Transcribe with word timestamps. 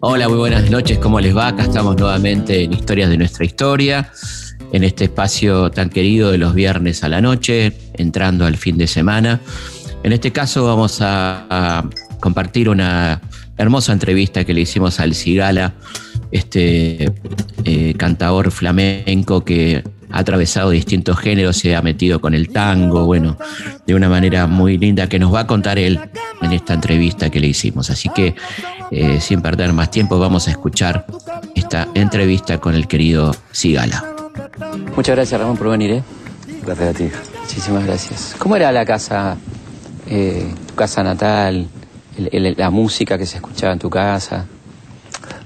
Hola, 0.00 0.28
muy 0.28 0.38
buenas 0.38 0.70
noches, 0.70 0.98
¿cómo 0.98 1.20
les 1.20 1.36
va? 1.36 1.48
Acá 1.48 1.62
estamos 1.62 1.96
nuevamente 1.96 2.62
en 2.62 2.72
Historias 2.72 3.08
de 3.08 3.16
nuestra 3.16 3.44
historia, 3.44 4.10
en 4.72 4.84
este 4.84 5.04
espacio 5.04 5.70
tan 5.70 5.88
querido 5.88 6.30
de 6.30 6.38
los 6.38 6.54
viernes 6.54 7.04
a 7.04 7.08
la 7.08 7.20
noche, 7.20 7.72
entrando 7.94 8.44
al 8.44 8.56
fin 8.56 8.76
de 8.76 8.86
semana. 8.86 9.40
En 10.02 10.12
este 10.12 10.32
caso 10.32 10.66
vamos 10.66 10.98
a, 11.00 11.88
compartir 12.20 12.68
una 12.68 13.20
hermosa 13.56 13.92
entrevista 13.92 14.44
que 14.44 14.52
le 14.52 14.62
hicimos 14.62 14.98
al 14.98 15.14
Cigala, 15.14 15.74
este 16.32 17.12
eh, 17.64 17.94
cantador 17.96 18.50
flamenco 18.50 19.44
que 19.44 19.84
ha 20.14 20.18
atravesado 20.20 20.70
distintos 20.70 21.18
géneros, 21.18 21.56
se 21.56 21.74
ha 21.74 21.82
metido 21.82 22.20
con 22.20 22.34
el 22.34 22.50
tango, 22.50 23.04
bueno, 23.04 23.36
de 23.84 23.94
una 23.96 24.08
manera 24.08 24.46
muy 24.46 24.78
linda 24.78 25.08
que 25.08 25.18
nos 25.18 25.34
va 25.34 25.40
a 25.40 25.46
contar 25.46 25.76
él 25.78 25.98
en 26.40 26.52
esta 26.52 26.72
entrevista 26.74 27.30
que 27.30 27.40
le 27.40 27.48
hicimos. 27.48 27.90
Así 27.90 28.08
que, 28.10 28.36
eh, 28.92 29.20
sin 29.20 29.42
perder 29.42 29.72
más 29.72 29.90
tiempo, 29.90 30.18
vamos 30.20 30.46
a 30.46 30.52
escuchar 30.52 31.04
esta 31.56 31.88
entrevista 31.94 32.58
con 32.58 32.74
el 32.76 32.86
querido 32.86 33.34
Cigala. 33.52 34.04
Muchas 34.94 35.16
gracias, 35.16 35.40
Ramón, 35.40 35.56
por 35.56 35.68
venir. 35.70 35.90
¿eh? 35.90 36.02
Gracias 36.64 36.88
a 36.88 36.92
ti. 36.96 37.08
Muchísimas 37.40 37.84
gracias. 37.84 38.36
¿Cómo 38.38 38.54
era 38.54 38.70
la 38.70 38.84
casa, 38.86 39.36
eh, 40.08 40.46
tu 40.68 40.74
casa 40.76 41.02
natal, 41.02 41.66
el- 42.16 42.46
el- 42.46 42.54
la 42.56 42.70
música 42.70 43.18
que 43.18 43.26
se 43.26 43.36
escuchaba 43.38 43.72
en 43.72 43.80
tu 43.80 43.90
casa? 43.90 44.46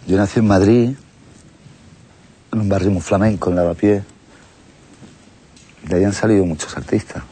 Yo 0.07 0.17
nací 0.19 0.41
en 0.41 0.47
Madrid, 0.47 0.91
en 2.53 2.61
un 2.61 2.69
barrio 2.69 2.91
muy 2.91 3.01
flamenco, 3.01 3.49
en 3.51 3.57
Lavapié. 3.57 4.03
De 5.89 5.97
ahí 5.97 6.05
han 6.05 6.13
salido 6.13 6.45
muchos 6.45 6.77
artistas. 6.77 7.23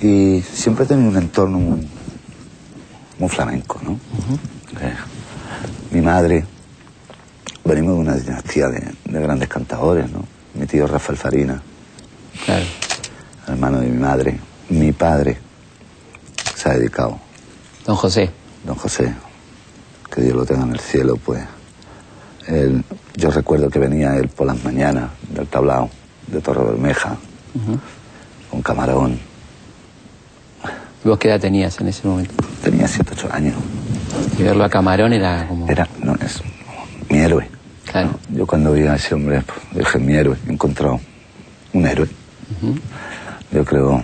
¿eh? 0.00 0.38
Y 0.38 0.42
siempre 0.42 0.84
he 0.84 0.88
tenido 0.88 1.10
un 1.10 1.16
entorno 1.16 1.58
muy, 1.58 1.88
muy 3.18 3.28
flamenco, 3.28 3.80
¿no? 3.82 3.92
Eh, 4.80 4.94
mi 5.90 6.00
madre, 6.00 6.44
venimos 7.64 7.94
de 7.94 8.00
una 8.00 8.14
dinastía 8.14 8.68
de, 8.68 8.92
de 9.04 9.20
grandes 9.20 9.48
cantadores, 9.48 10.10
¿no? 10.10 10.24
Mi 10.54 10.66
tío 10.66 10.86
Rafael 10.86 11.18
Farina, 11.18 11.60
Claro. 12.44 12.64
hermano 13.46 13.80
de 13.80 13.88
mi 13.88 13.98
madre. 13.98 14.38
Mi 14.70 14.92
padre 14.92 15.36
se 16.56 16.68
ha 16.70 16.74
dedicado 16.74 17.18
Don 17.86 17.96
José. 17.96 18.30
don 18.64 18.76
José, 18.76 19.14
que 20.12 20.22
Dios 20.22 20.34
lo 20.36 20.44
tenga 20.46 20.62
en 20.64 20.72
el 20.72 20.80
cielo, 20.80 21.16
pues 21.16 21.44
él, 22.46 22.82
yo 23.16 23.30
recuerdo 23.30 23.68
que 23.68 23.78
venía 23.78 24.16
él 24.16 24.28
por 24.28 24.46
las 24.46 24.62
mañanas 24.64 25.10
del 25.30 25.46
tablao 25.46 25.90
de 26.26 26.40
Torre 26.40 26.64
Bermeja, 26.64 27.16
con 28.50 28.62
camarón. 28.62 29.18
¿Y 31.04 31.08
vos 31.08 31.18
qué 31.18 31.28
edad 31.28 31.40
tenías 31.40 31.78
en 31.80 31.88
ese 31.88 32.08
momento? 32.08 32.34
Tenía 32.62 32.88
7, 32.88 33.10
8 33.12 33.28
años. 33.30 33.54
Y 34.38 34.42
verlo 34.42 34.64
a 34.64 34.70
Camarón 34.70 35.12
era 35.12 35.46
como... 35.46 35.68
Era, 35.68 35.86
no, 36.02 36.14
es 36.14 36.42
mi 37.10 37.18
héroe. 37.18 37.48
Claro. 37.84 38.18
Yo 38.30 38.46
cuando 38.46 38.72
vi 38.72 38.86
a 38.86 38.94
ese 38.94 39.14
hombre, 39.14 39.42
pues, 39.42 39.84
dije, 39.84 39.98
mi 39.98 40.14
héroe, 40.14 40.36
he 40.48 40.52
encontrado 40.52 40.98
un 41.74 41.86
héroe. 41.86 42.08
Yo 43.52 43.64
creo 43.64 44.02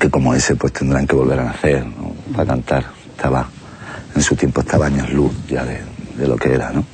que 0.00 0.10
como 0.10 0.34
ese, 0.34 0.56
pues 0.56 0.72
tendrán 0.72 1.06
que 1.06 1.14
volver 1.14 1.38
a 1.38 1.44
nacer, 1.44 1.86
¿no? 1.86 2.12
Para 2.32 2.46
cantar. 2.46 2.84
Estaba, 3.10 3.48
en 4.14 4.22
su 4.22 4.34
tiempo 4.34 4.60
estaba 4.60 4.86
años 4.86 5.10
luz 5.10 5.32
ya 5.48 5.64
de, 5.64 5.80
de 6.16 6.26
lo 6.26 6.36
que 6.36 6.54
era, 6.54 6.70
¿no? 6.72 6.84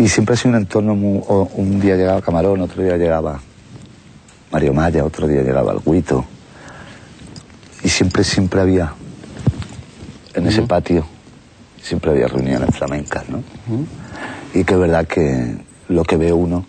Y 0.00 0.08
siempre 0.08 0.34
ha 0.34 0.38
sido 0.38 0.56
un 0.56 0.62
entorno 0.62 0.94
muy... 0.94 1.22
un 1.28 1.78
día 1.78 1.94
llegaba 1.94 2.22
Camarón, 2.22 2.62
otro 2.62 2.82
día 2.82 2.96
llegaba 2.96 3.38
Mario 4.50 4.72
Maya, 4.72 5.04
otro 5.04 5.26
día 5.28 5.42
llegaba 5.42 5.72
el 5.72 5.80
Guito. 5.84 6.24
Y 7.84 7.90
siempre, 7.90 8.24
siempre 8.24 8.62
había, 8.62 8.94
en 10.32 10.46
ese 10.46 10.62
patio, 10.62 11.06
siempre 11.82 12.12
había 12.12 12.28
reuniones 12.28 12.74
flamencas, 12.74 13.28
¿no? 13.28 13.42
Y 14.54 14.64
que 14.64 14.72
es 14.72 14.80
verdad 14.80 15.06
que 15.06 15.58
lo 15.88 16.02
que 16.04 16.16
ve 16.16 16.32
uno 16.32 16.64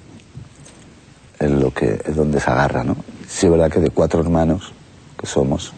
es 1.40 1.52
lo 1.52 1.72
que 1.74 2.02
es 2.06 2.14
donde 2.14 2.42
se 2.42 2.52
agarra, 2.52 2.84
¿no? 2.84 2.98
Sí 3.30 3.46
es 3.46 3.52
verdad 3.52 3.72
que 3.72 3.80
de 3.80 3.92
cuatro 3.92 4.20
hermanos 4.20 4.74
que 5.18 5.26
somos, 5.26 5.72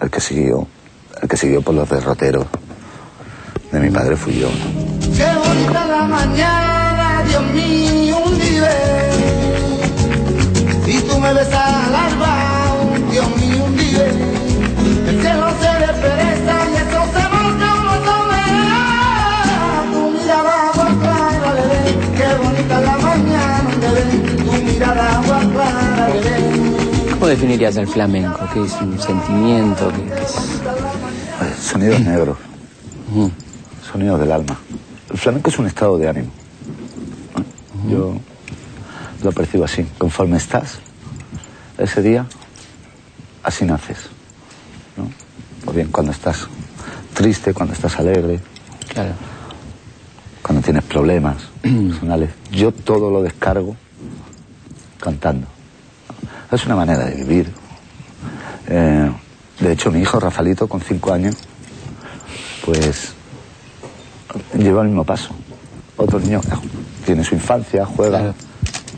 el 0.00 0.10
que 0.10 0.22
siguió, 0.22 0.66
el 1.20 1.28
que 1.28 1.36
siguió 1.36 1.60
por 1.60 1.74
los 1.74 1.86
derroteros 1.90 2.46
de 3.70 3.80
mi 3.80 3.90
padre 3.90 4.16
fui 4.16 4.38
yo, 4.38 4.48
¿no? 4.48 4.95
Qué 5.66 5.72
bonita 5.72 5.86
la 5.86 6.02
mañana, 6.06 7.22
Dios 7.26 7.42
mío, 7.52 8.16
un 8.24 8.38
día. 8.38 8.70
Y 10.86 11.00
tú 11.00 11.18
me 11.18 11.34
besas 11.34 11.54
al 11.54 11.94
alba, 11.94 12.34
Dios 13.10 13.36
mío, 13.36 13.64
un 13.64 13.76
día. 13.76 14.06
El 15.08 15.20
cielo 15.20 15.46
se 15.60 15.70
despereza 15.86 16.54
y 16.70 16.76
eso 16.76 17.00
se 17.14 17.22
volca 17.34 17.68
una 17.82 17.96
soledad. 18.06 19.84
Tu 19.92 20.00
mirada 20.12 20.68
agua 20.70 20.88
clara, 21.00 21.52
bebé. 21.54 21.82
Qué 22.16 22.28
bonita 22.44 22.80
la 22.80 22.96
mañana, 22.98 23.70
bebé. 23.80 24.04
Tu 24.44 24.52
mirada 24.62 25.18
agua 25.18 25.40
clara, 25.52 26.06
bebé. 26.12 27.10
¿Cómo 27.10 27.26
definirías 27.26 27.76
el 27.76 27.88
flamenco? 27.88 28.40
¿Qué 28.54 28.62
es 28.62 28.72
un 28.80 28.98
sentimiento? 29.00 29.90
¿Qué, 29.90 30.22
es? 30.22 31.60
Sonidos 31.60 32.00
negros, 32.00 32.38
Ujú. 33.10 33.30
sonidos 33.90 34.20
del 34.20 34.30
alma. 34.30 34.56
El 35.10 35.18
flamenco 35.18 35.50
es 35.50 35.58
un 35.58 35.66
estado 35.66 35.98
de 35.98 36.08
ánimo. 36.08 36.30
Yo 37.88 38.14
lo 39.22 39.32
percibo 39.32 39.64
así. 39.64 39.86
Conforme 39.98 40.36
estás, 40.36 40.78
ese 41.78 42.02
día, 42.02 42.26
así 43.42 43.64
naces. 43.64 43.98
¿no? 44.96 45.08
O 45.70 45.72
bien 45.72 45.88
cuando 45.88 46.12
estás 46.12 46.46
triste, 47.14 47.54
cuando 47.54 47.74
estás 47.74 47.98
alegre, 47.98 48.40
Claro. 48.88 49.12
cuando 50.42 50.62
tienes 50.62 50.82
problemas 50.84 51.36
personales. 51.62 52.30
Yo 52.50 52.72
todo 52.72 53.10
lo 53.10 53.22
descargo 53.22 53.76
cantando. 55.00 55.46
Es 56.50 56.64
una 56.66 56.76
manera 56.76 57.04
de 57.06 57.14
vivir. 57.16 57.52
Eh, 58.68 59.10
de 59.60 59.72
hecho, 59.72 59.90
mi 59.90 60.00
hijo 60.00 60.18
Rafalito, 60.20 60.68
con 60.68 60.80
cinco 60.80 61.12
años, 61.12 61.36
pues 62.64 63.14
lleva 64.56 64.82
el 64.82 64.88
mismo 64.88 65.04
paso. 65.04 65.30
Otro 65.96 66.18
niño 66.20 66.40
tiene 67.04 67.24
su 67.24 67.34
infancia, 67.34 67.84
juega, 67.86 68.18
Claro. 68.18 68.34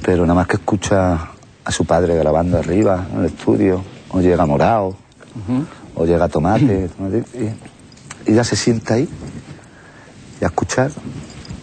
pero 0.02 0.22
nada 0.22 0.34
más 0.34 0.46
que 0.46 0.56
escucha 0.56 1.30
a 1.64 1.70
su 1.72 1.84
padre 1.84 2.16
grabando 2.16 2.58
arriba 2.58 3.06
en 3.12 3.20
el 3.20 3.26
estudio, 3.26 3.82
o 4.10 4.20
llega 4.20 4.44
morado, 4.46 4.96
o 5.94 6.04
llega 6.06 6.28
tomate, 6.28 6.88
tomate, 6.96 7.24
y, 8.26 8.30
y 8.32 8.34
ya 8.34 8.42
se 8.44 8.56
sienta 8.56 8.94
ahí 8.94 9.08
y 10.40 10.44
a 10.44 10.48
escuchar. 10.48 10.90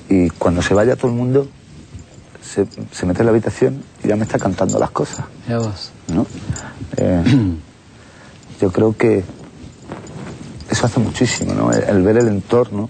Y 0.10 0.30
cuando 0.30 0.62
se 0.62 0.74
vaya 0.74 0.96
todo 0.96 1.10
el 1.10 1.18
mundo, 1.18 1.48
se, 2.42 2.68
se 2.92 3.06
mete 3.06 3.22
en 3.22 3.26
la 3.26 3.32
habitación 3.32 3.84
y 4.04 4.08
ya 4.08 4.16
me 4.16 4.24
está 4.24 4.38
cantando 4.38 4.78
las 4.80 4.92
cosas. 4.92 5.26
Mira 5.48 5.60
vos. 5.60 5.92
¿no? 6.14 6.26
Eh, 6.98 7.24
yo 8.62 8.72
creo 8.72 8.96
que 8.96 9.24
eso 10.70 10.86
hace 10.86 11.00
muchísimo, 11.00 11.54
¿no? 11.54 11.72
El, 11.72 11.84
el 11.84 12.04
ver 12.04 12.18
el 12.18 12.28
entorno, 12.28 12.90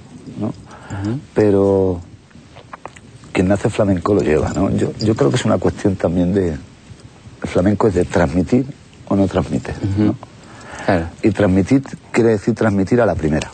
¿no? 0.91 1.19
Pero 1.33 2.01
quien 3.31 3.47
nace 3.47 3.69
flamenco 3.69 4.13
lo 4.13 4.21
lleva, 4.21 4.49
¿no? 4.53 4.69
Yo, 4.69 4.91
yo 4.99 5.15
creo 5.15 5.29
que 5.29 5.35
es 5.35 5.45
una 5.45 5.57
cuestión 5.57 5.95
también 5.95 6.33
de... 6.33 6.49
El 6.49 7.49
flamenco 7.49 7.87
es 7.87 7.93
de 7.93 8.05
transmitir 8.05 8.65
o 9.07 9.15
no 9.15 9.27
transmitir, 9.27 9.75
¿no? 9.97 10.15
Claro. 10.85 11.07
Y 11.21 11.31
transmitir 11.31 11.83
quiere 12.11 12.31
decir 12.31 12.55
transmitir 12.55 13.01
a 13.01 13.05
la 13.05 13.15
primera. 13.15 13.51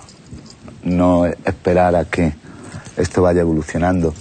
No 0.84 1.26
esperar 1.26 1.96
a 1.96 2.06
que 2.06 2.34
esto 2.98 3.22
vaya 3.22 3.42
evolucionando. 3.42 4.14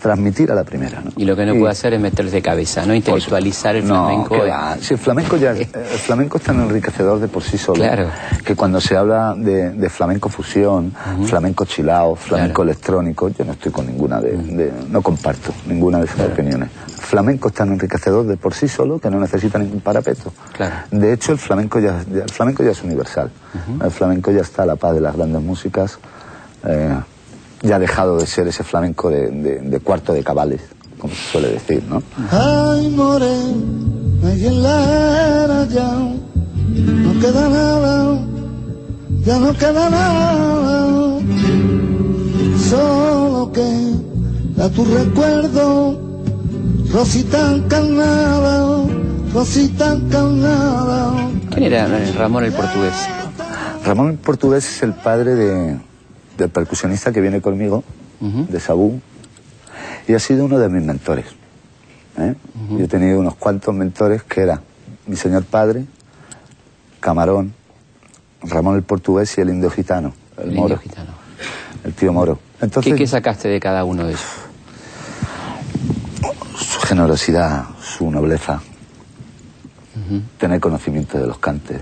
Transmitir 0.00 0.52
a 0.52 0.54
la 0.54 0.62
primera, 0.62 1.00
¿no? 1.00 1.10
Y 1.16 1.24
lo 1.24 1.34
que 1.34 1.44
no 1.44 1.54
puede 1.58 1.72
hacer 1.72 1.92
es 1.92 2.00
meterse 2.00 2.30
de 2.36 2.40
cabeza, 2.42 2.86
¿no? 2.86 2.94
Intelectualizar 2.94 3.74
el 3.74 3.84
No, 3.86 4.06
flamenco. 4.06 4.34
que 4.36 4.48
va. 4.48 4.76
Si 4.80 4.94
el 4.94 5.00
flamenco 5.00 5.36
ya, 5.36 5.50
el 5.52 5.66
flamenco 5.66 6.38
es 6.38 6.44
tan 6.44 6.60
enriquecedor 6.60 7.18
de 7.18 7.26
por 7.26 7.42
sí 7.42 7.58
solo. 7.58 7.82
Claro. 7.82 8.06
Que 8.44 8.54
cuando 8.54 8.80
se 8.80 8.96
habla 8.96 9.34
de, 9.36 9.70
de 9.70 9.90
flamenco 9.90 10.28
fusión, 10.28 10.92
flamenco 11.26 11.64
chilao, 11.64 12.14
flamenco 12.14 12.62
Claro. 12.62 12.70
electrónico, 12.70 13.28
yo 13.30 13.44
no 13.44 13.52
estoy 13.52 13.72
con 13.72 13.86
ninguna 13.86 14.20
de, 14.20 14.36
de- 14.36 14.72
no 14.88 15.02
comparto 15.02 15.52
ninguna 15.66 15.98
de 15.98 16.04
esas 16.04 16.20
opiniones. 16.20 16.70
Flamenco 16.96 17.48
es 17.48 17.54
tan 17.54 17.72
enriquecedor 17.72 18.24
de 18.26 18.36
por 18.36 18.54
sí 18.54 18.68
solo 18.68 19.00
que 19.00 19.10
no 19.10 19.18
necesita 19.18 19.58
ningún 19.58 19.80
parapeto. 19.80 20.32
Claro. 20.52 20.76
De 20.92 21.12
hecho, 21.12 21.32
el 21.32 21.38
flamenco 21.38 21.80
ya, 21.80 22.04
el 22.12 22.30
flamenco 22.30 22.62
ya 22.62 22.70
es 22.70 22.82
universal. 22.84 23.30
El 23.82 23.90
flamenco 23.90 24.30
ya 24.30 24.42
está 24.42 24.62
a 24.62 24.66
la 24.66 24.76
paz 24.76 24.94
de 24.94 25.00
las 25.00 25.16
grandes 25.16 25.42
músicas. 25.42 25.98
eh, 26.64 26.94
ya 27.62 27.76
ha 27.76 27.78
dejado 27.78 28.18
de 28.18 28.26
ser 28.26 28.46
ese 28.48 28.62
flamenco 28.64 29.10
de, 29.10 29.28
de- 29.30 29.58
de 29.60 29.80
cuarto 29.80 30.12
de 30.12 30.22
cabales, 30.22 30.60
como 30.98 31.14
se 31.14 31.22
suele 31.32 31.48
decir, 31.48 31.82
¿no? 31.88 32.02
Ay, 32.30 32.88
morena, 32.90 34.34
y 34.36 34.46
en 34.46 34.62
la 34.62 35.44
era 35.44 35.64
ya 35.66 35.88
no 35.92 37.20
queda 37.20 37.48
nada, 37.48 38.18
ya 39.24 39.38
no 39.38 39.52
queda 39.54 39.90
nada, 39.90 41.18
solo 42.68 43.52
queda 43.52 44.68
tu 44.70 44.84
recuerdo, 44.84 45.98
Rosita 46.92 47.52
encarnada, 47.54 48.84
Rosita 49.34 49.92
encarnada. 49.94 51.12
¿Quién 51.50 51.64
era 51.64 51.86
Ramón 52.16 52.44
el 52.44 52.52
portugués? 52.52 52.94
Ramón 53.84 54.10
el 54.10 54.16
portugués 54.18 54.66
es 54.76 54.82
el 54.82 54.94
padre 54.94 55.34
de, 55.34 55.78
del 56.38 56.50
percusionista 56.50 57.12
que 57.12 57.20
viene 57.20 57.42
conmigo, 57.42 57.84
de 58.20 58.60
Sabú, 58.60 59.00
y 60.06 60.14
ha 60.14 60.18
sido 60.18 60.44
uno 60.44 60.58
de 60.58 60.68
mis 60.68 60.82
mentores. 60.82 61.26
¿eh? 62.16 62.34
Yo 62.70 62.84
he 62.84 62.88
tenido 62.88 63.18
unos 63.20 63.34
cuantos 63.34 63.74
mentores 63.74 64.22
que 64.22 64.40
era 64.40 64.62
mi 65.06 65.16
señor 65.16 65.44
padre, 65.44 65.84
Camarón, 67.00 67.54
Ramón 68.42 68.76
el 68.76 68.82
portugués 68.82 69.36
y 69.36 69.40
el 69.40 69.50
indio 69.50 69.70
gitano, 69.70 70.14
el, 70.38 70.52
moro. 70.52 70.78
gitano. 70.78 71.10
El 71.84 71.92
tío 71.92 72.12
moro. 72.12 72.38
Entonces, 72.60 72.94
¿Qué, 72.94 73.06
sacaste 73.06 73.48
de 73.48 73.60
cada 73.60 73.84
uno 73.84 74.04
de 74.04 74.10
ellos? 74.10 74.24
Su 76.56 76.80
generosidad, 76.80 77.66
su 77.80 78.10
nobleza, 78.10 78.60
tener 80.38 80.60
conocimiento 80.60 81.18
de 81.18 81.26
los 81.26 81.38
cantes. 81.38 81.80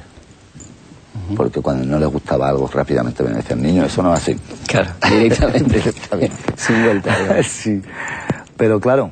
Porque 1.34 1.60
cuando 1.60 1.84
no 1.84 1.98
les 1.98 2.08
gustaba 2.08 2.48
algo, 2.48 2.68
rápidamente 2.72 3.22
me 3.22 3.30
decían, 3.30 3.62
niño, 3.62 3.84
eso 3.84 4.02
no 4.02 4.14
es 4.14 4.22
así. 4.22 4.36
Claro, 4.66 4.90
directamente. 5.10 5.82
Sin 6.56 6.84
vuelta. 6.84 7.42
sí. 7.42 7.82
Pero 8.56 8.80
claro, 8.80 9.10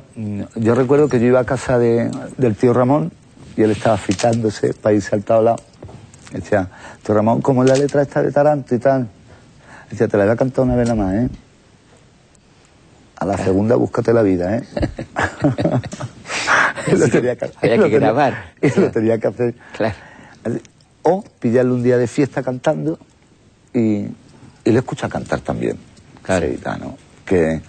yo 0.55 0.75
recuerdo 0.75 1.07
que 1.07 1.19
yo 1.19 1.27
iba 1.27 1.39
a 1.39 1.45
casa 1.45 1.77
de, 1.77 2.09
del 2.37 2.55
tío 2.55 2.73
Ramón 2.73 3.11
y 3.55 3.61
él 3.61 3.71
estaba 3.71 3.95
afitándose 3.95 4.73
para 4.73 4.95
irse 4.95 5.13
al 5.13 5.23
tablado. 5.23 5.57
Decía, 6.31 6.69
tío 7.03 7.13
Ramón, 7.13 7.41
¿cómo 7.41 7.63
es 7.63 7.69
la 7.69 7.75
letra 7.75 8.01
esta 8.01 8.23
de 8.23 8.31
Taranto 8.31 8.73
y 8.73 8.79
tal? 8.79 9.07
Decía, 9.89 10.07
te 10.07 10.17
la 10.17 10.23
voy 10.23 10.33
a 10.33 10.35
cantar 10.35 10.65
una 10.65 10.75
vez 10.75 10.87
nada 10.89 11.03
más, 11.03 11.13
¿eh? 11.13 11.29
A 13.17 13.25
la 13.25 13.37
segunda 13.37 13.75
búscate 13.75 14.11
la 14.13 14.23
vida, 14.23 14.57
¿eh? 14.57 14.63
lo 16.97 17.07
tenía 17.07 17.35
que, 17.37 17.51
Había 17.61 17.77
que 17.77 17.89
grabar. 17.89 18.51
Y 18.61 18.79
lo 18.79 18.91
tenía 18.91 19.17
que 19.17 19.27
hacer. 19.27 19.55
Claro. 19.77 19.95
O 21.07 21.23
pillarle 21.39 21.71
un 21.71 21.83
día 21.83 21.97
de 21.97 22.07
fiesta 22.07 22.41
cantando 22.41 22.97
y, 23.73 24.07
y 24.63 24.71
le 24.71 24.79
escucha 24.79 25.07
cantar 25.07 25.39
también. 25.41 25.77
Claro. 26.23 26.47
Que, 27.25 27.61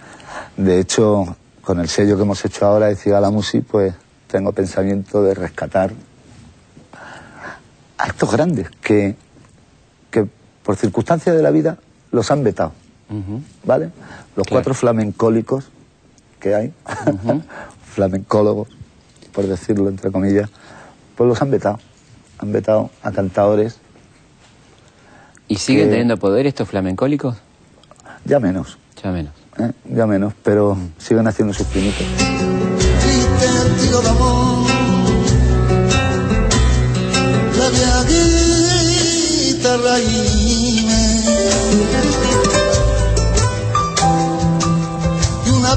de 0.57 0.79
hecho, 0.79 1.37
con 1.61 1.79
el 1.79 1.87
sello 1.87 2.15
que 2.15 2.23
hemos 2.23 2.43
hecho 2.43 2.65
ahora 2.65 2.87
de 2.87 2.95
Cigala 2.95 3.29
Music, 3.29 3.63
pues 3.69 3.93
tengo 4.27 4.51
pensamiento 4.53 5.21
de 5.21 5.35
rescatar 5.35 5.91
a 7.97 8.07
estos 8.07 8.31
grandes 8.31 8.69
que, 8.81 9.15
que 10.09 10.27
por 10.63 10.75
circunstancias 10.75 11.35
de 11.35 11.43
la 11.43 11.51
vida 11.51 11.77
los 12.11 12.31
han 12.31 12.43
vetado. 12.43 12.73
¿Vale? 13.63 13.91
Los 14.35 14.47
cuatro 14.47 14.73
flamencólicos 14.73 15.69
que 16.39 16.55
hay, 16.55 16.73
flamencólogos, 17.93 18.67
por 19.31 19.45
decirlo 19.47 19.89
entre 19.89 20.11
comillas, 20.11 20.49
pues 21.15 21.27
los 21.27 21.41
han 21.41 21.51
vetado. 21.51 21.79
Han 22.39 22.51
vetado 22.51 22.89
a 23.03 23.11
cantadores. 23.11 23.79
¿Y 25.47 25.57
siguen 25.57 25.89
teniendo 25.89 26.17
poder 26.17 26.45
estos 26.45 26.67
flamencólicos? 26.67 27.37
Ya 28.25 28.39
menos. 28.39 28.77
Ya 29.01 29.11
menos. 29.11 29.33
¿Eh? 29.59 29.71
Ya 29.85 30.05
menos, 30.05 30.33
pero 30.43 30.77
siguen 30.97 31.27
haciendo 31.27 31.53
sus 31.53 31.67
pinitos. 31.67 32.05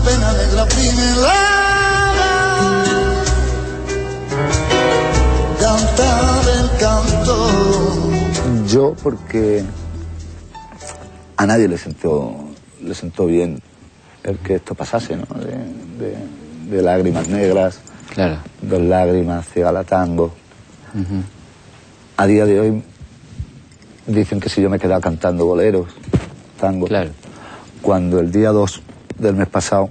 pena 0.04 0.32
negra 0.32 0.66
primera 0.66 1.59
Porque 9.02 9.62
a 11.36 11.46
nadie 11.46 11.68
le 11.68 11.78
sentó, 11.78 12.36
le 12.82 12.94
sentó 12.94 13.26
bien 13.26 13.60
el 14.22 14.38
que 14.38 14.56
esto 14.56 14.74
pasase, 14.74 15.16
¿no? 15.16 15.26
De, 15.38 16.82
lágrimas 16.82 17.28
negras, 17.28 17.80
claro. 18.14 18.38
dos 18.62 18.80
lágrimas, 18.80 19.48
cigala 19.48 19.82
tango. 19.82 20.32
A 22.16 22.26
día 22.26 22.46
de 22.46 22.60
hoy 22.60 22.82
dicen 24.06 24.38
que 24.40 24.48
si 24.48 24.62
yo 24.62 24.70
me 24.70 24.78
quedaba 24.78 25.00
cantando 25.00 25.46
boleros, 25.46 25.88
tango. 26.60 26.86
Claro. 26.86 27.10
Cuando 27.82 28.20
el 28.20 28.30
día 28.30 28.50
2 28.50 28.82
del 29.18 29.34
mes 29.34 29.48
pasado, 29.48 29.90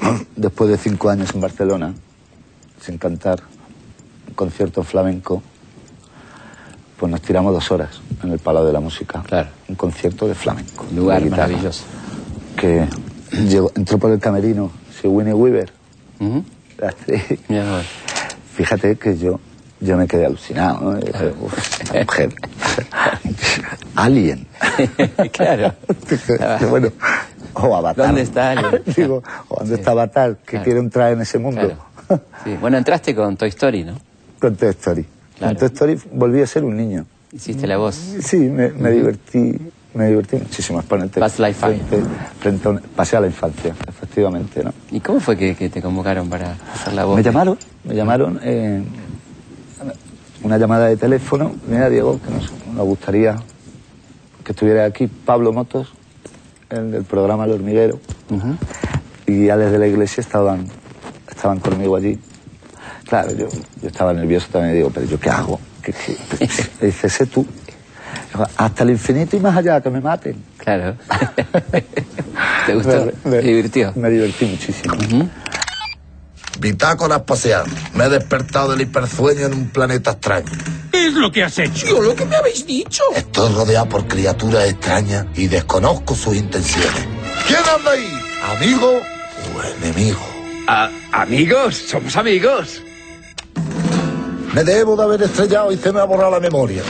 después 0.36 0.68
de 0.70 0.76
cinco 0.76 1.08
años 1.08 1.32
en 1.34 1.40
Barcelona, 1.40 1.94
sin 2.80 2.98
cantar, 2.98 3.40
un 4.28 4.34
concierto 4.34 4.82
flamenco, 4.82 5.42
pues 7.00 7.10
nos 7.10 7.22
tiramos 7.22 7.54
dos 7.54 7.70
horas 7.70 7.98
en 8.22 8.30
el 8.30 8.38
Palau 8.38 8.66
de 8.66 8.74
la 8.74 8.80
Música. 8.80 9.22
Claro. 9.22 9.48
Un 9.68 9.74
concierto 9.74 10.28
de 10.28 10.34
flamenco. 10.34 10.86
Un 10.90 10.96
lugar 10.96 11.24
maravilloso. 11.24 11.82
Que 12.54 12.86
llegó, 13.48 13.72
entró 13.74 13.96
por 13.96 14.10
el 14.10 14.20
camerino, 14.20 14.70
si 15.00 15.08
Winnie 15.08 15.32
Weaver. 15.32 15.72
Fíjate 18.54 18.96
que 18.96 19.16
yo, 19.16 19.40
yo 19.80 19.96
me 19.96 20.06
quedé 20.06 20.26
alucinado. 20.26 20.92
¿no? 20.92 21.00
mujer. 22.00 22.34
Alien. 23.96 24.46
claro. 25.32 25.72
bueno, 26.68 26.88
o 27.54 27.76
Avatar. 27.76 28.08
¿Dónde 28.08 28.20
está 28.20 28.54
Digo, 28.94 29.22
¿dónde 29.48 29.76
está 29.76 29.92
Avatar? 29.92 30.36
Que 30.44 30.60
quiere 30.60 30.80
entrar 30.80 31.14
en 31.14 31.22
ese 31.22 31.38
mundo. 31.38 31.72
Sí. 32.44 32.58
Bueno, 32.60 32.76
entraste 32.76 33.14
con 33.14 33.38
Toy 33.38 33.48
Story, 33.48 33.84
¿no? 33.84 33.94
Con 34.38 34.54
Toy 34.54 34.68
Story. 34.68 35.06
Con 35.40 35.56
Toy 35.56 35.68
Story 35.68 35.98
volví 36.12 36.42
a 36.42 36.46
ser 36.46 36.64
un 36.64 36.76
niño. 36.76 37.06
Hiciste 37.32 37.66
la 37.66 37.78
voz. 37.78 37.94
Sí, 37.94 38.36
me, 38.36 38.70
divertí. 38.90 39.58
Me 39.94 40.06
divertí 40.06 40.36
muchísimo 40.36 40.78
exponente. 40.78 41.20
frente, 41.54 42.02
frente 42.38 42.68
a 42.68 42.80
pasé 42.94 43.16
a 43.16 43.20
la 43.20 43.26
infancia, 43.26 43.74
efectivamente, 43.88 44.62
¿no? 44.62 44.72
¿Y 44.92 45.00
cómo 45.00 45.18
fue 45.18 45.36
que, 45.36 45.54
te 45.54 45.82
convocaron 45.82 46.28
para 46.28 46.56
hacer 46.72 46.92
la 46.92 47.04
voz? 47.04 47.16
Me 47.16 47.22
llamaron, 47.24 47.58
me 47.82 47.94
llamaron 47.94 48.38
eh, 48.42 48.82
una 50.44 50.58
llamada 50.58 50.86
de 50.86 50.96
teléfono. 50.96 51.52
Mira, 51.68 51.88
Diego, 51.90 52.20
que 52.24 52.30
nos, 52.30 52.52
nos 52.72 52.86
gustaría 52.86 53.36
que 54.44 54.52
estuviera 54.52 54.84
aquí 54.84 55.08
Pablo 55.08 55.52
Motos, 55.52 55.92
en 56.70 56.94
el 56.94 57.04
programa 57.04 57.44
El 57.44 57.52
Hormiguero. 57.52 58.00
Y 59.26 59.46
ya 59.46 59.56
desde 59.56 59.78
la 59.78 59.86
iglesia 59.86 60.20
estaban, 60.20 60.66
estaban 61.28 61.58
conmigo 61.58 61.96
allí. 61.96 62.18
Claro, 63.10 63.32
yo, 63.34 63.48
yo 63.82 63.88
estaba 63.88 64.12
nervioso 64.12 64.46
también, 64.52 64.76
digo, 64.76 64.90
pero 64.94 65.04
¿yo 65.04 65.18
qué 65.18 65.30
hago? 65.30 65.58
¿Qué, 65.82 65.92
dice, 66.80 67.08
sé 67.08 67.26
tú. 67.26 67.44
Hasta 68.56 68.84
el 68.84 68.90
infinito 68.90 69.36
y 69.36 69.40
más 69.40 69.56
allá, 69.56 69.80
que 69.80 69.90
me 69.90 70.00
maten. 70.00 70.40
Claro. 70.58 70.94
¿Te 72.66 72.72
gustó? 72.72 73.10
Me, 73.24 73.38
divirtió? 73.38 73.92
Me 73.96 74.10
divertí 74.10 74.44
muchísimo. 74.46 74.94
Bitácoras 76.60 77.22
pasear. 77.22 77.64
Me 77.94 78.04
he 78.04 78.08
despertado 78.10 78.70
del 78.70 78.82
hipersueño 78.82 79.46
en 79.46 79.54
un 79.54 79.68
planeta 79.70 80.12
extraño. 80.12 80.52
¿Qué 80.92 81.08
es 81.08 81.14
lo 81.14 81.32
que 81.32 81.42
has 81.42 81.58
hecho? 81.58 81.88
Yo 81.88 82.00
lo 82.00 82.14
que 82.14 82.24
me 82.26 82.36
habéis 82.36 82.64
dicho. 82.64 83.02
Estoy 83.16 83.52
rodeado 83.52 83.88
por 83.88 84.06
criaturas 84.06 84.68
extrañas 84.68 85.26
y 85.34 85.48
desconozco 85.48 86.14
sus 86.14 86.36
intenciones. 86.36 87.08
¿Quién 87.48 87.58
anda 87.76 87.90
ahí? 87.90 88.08
¿Amigo 88.56 89.00
o 89.56 89.84
enemigo? 89.84 90.20
¿Amigos? 91.10 91.74
¿Somos 91.88 92.16
amigos? 92.16 92.82
Me 94.54 94.64
debo 94.64 94.96
de 94.96 95.02
haber 95.02 95.22
estrellado 95.22 95.70
y 95.72 95.76
se 95.76 95.92
me 95.92 96.00
ha 96.00 96.04
borrado 96.04 96.30
la 96.30 96.40
memoria. 96.40 96.82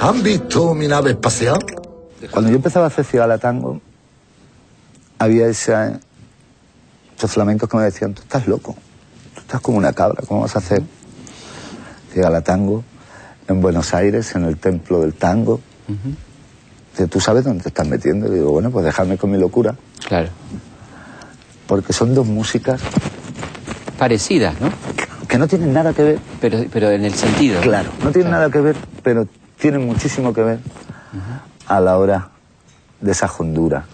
¿Han 0.00 0.22
visto 0.22 0.74
mi 0.74 0.86
nave 0.88 1.10
espacial? 1.10 1.58
Cuando 2.30 2.50
yo 2.50 2.56
empezaba 2.56 2.86
a 2.86 2.88
hacer 2.88 3.04
cigala 3.04 3.38
tango, 3.38 3.80
había 5.18 5.46
esa, 5.46 5.98
esos 7.16 7.32
flamencos 7.32 7.68
que 7.68 7.76
me 7.76 7.84
decían, 7.84 8.14
tú 8.14 8.22
estás 8.22 8.46
loco, 8.46 8.76
tú 9.34 9.40
estás 9.40 9.60
como 9.60 9.78
una 9.78 9.92
cabra, 9.92 10.22
¿cómo 10.26 10.42
vas 10.42 10.54
a 10.54 10.60
hacer 10.60 10.82
la 12.14 12.40
tango 12.42 12.84
en 13.48 13.60
Buenos 13.60 13.94
Aires, 13.94 14.34
en 14.34 14.44
el 14.44 14.58
templo 14.58 15.00
del 15.00 15.14
tango. 15.14 15.60
¿Tú 17.10 17.20
sabes 17.20 17.44
dónde 17.44 17.62
te 17.62 17.68
estás 17.70 17.86
metiendo? 17.86 18.28
Y 18.28 18.36
digo, 18.36 18.52
bueno, 18.52 18.70
pues 18.70 18.84
déjame 18.84 19.16
con 19.16 19.30
mi 19.30 19.38
locura. 19.38 19.74
Claro. 20.06 20.28
Porque 21.66 21.92
son 21.92 22.14
dos 22.14 22.26
músicas... 22.26 22.80
Parecidas, 23.98 24.60
¿no? 24.60 24.70
Que 25.32 25.38
no 25.38 25.48
tienen 25.48 25.72
nada 25.72 25.94
que 25.94 26.02
ver. 26.02 26.18
Pero, 26.42 26.58
pero 26.70 26.90
en 26.90 27.06
el 27.06 27.14
sentido. 27.14 27.58
Claro, 27.62 27.88
no 28.04 28.10
tienen 28.12 28.32
nada 28.32 28.50
que 28.50 28.60
ver, 28.60 28.76
pero 29.02 29.26
tienen 29.58 29.86
muchísimo 29.86 30.34
que 30.34 30.42
ver 30.42 30.58
a 31.66 31.80
la 31.80 31.96
hora 31.96 32.28
de 33.00 33.12
esa 33.12 33.32
hondura 33.38 33.86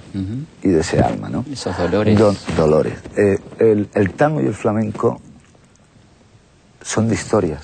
y 0.65 0.69
de 0.69 0.81
ese 0.81 1.01
alma, 1.01 1.29
¿no? 1.29 1.45
Esos 1.49 1.79
dolores. 1.79 2.19
dolores. 2.57 2.95
Eh, 3.17 3.39
el, 3.61 3.89
el 3.95 4.11
tango 4.15 4.41
y 4.41 4.47
el 4.47 4.55
flamenco 4.55 5.21
son 6.83 7.07
de 7.07 7.15
historias 7.15 7.61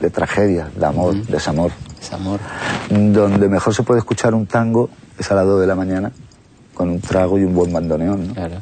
de 0.00 0.10
tragedia, 0.10 0.68
de 0.74 0.84
amor, 0.84 1.14
de 1.14 1.32
desamor. 1.32 1.70
Desamor. 1.96 2.40
Donde 2.90 3.48
mejor 3.48 3.72
se 3.72 3.84
puede 3.84 4.00
escuchar 4.00 4.34
un 4.34 4.46
tango 4.46 4.90
es 5.16 5.30
a 5.30 5.36
las 5.36 5.46
2 5.46 5.60
de 5.60 5.66
la 5.68 5.76
mañana, 5.76 6.10
con 6.74 6.90
un 6.90 7.00
trago 7.00 7.38
y 7.38 7.44
un 7.44 7.54
buen 7.54 7.72
bandoneón. 7.72 8.34
Claro. 8.34 8.56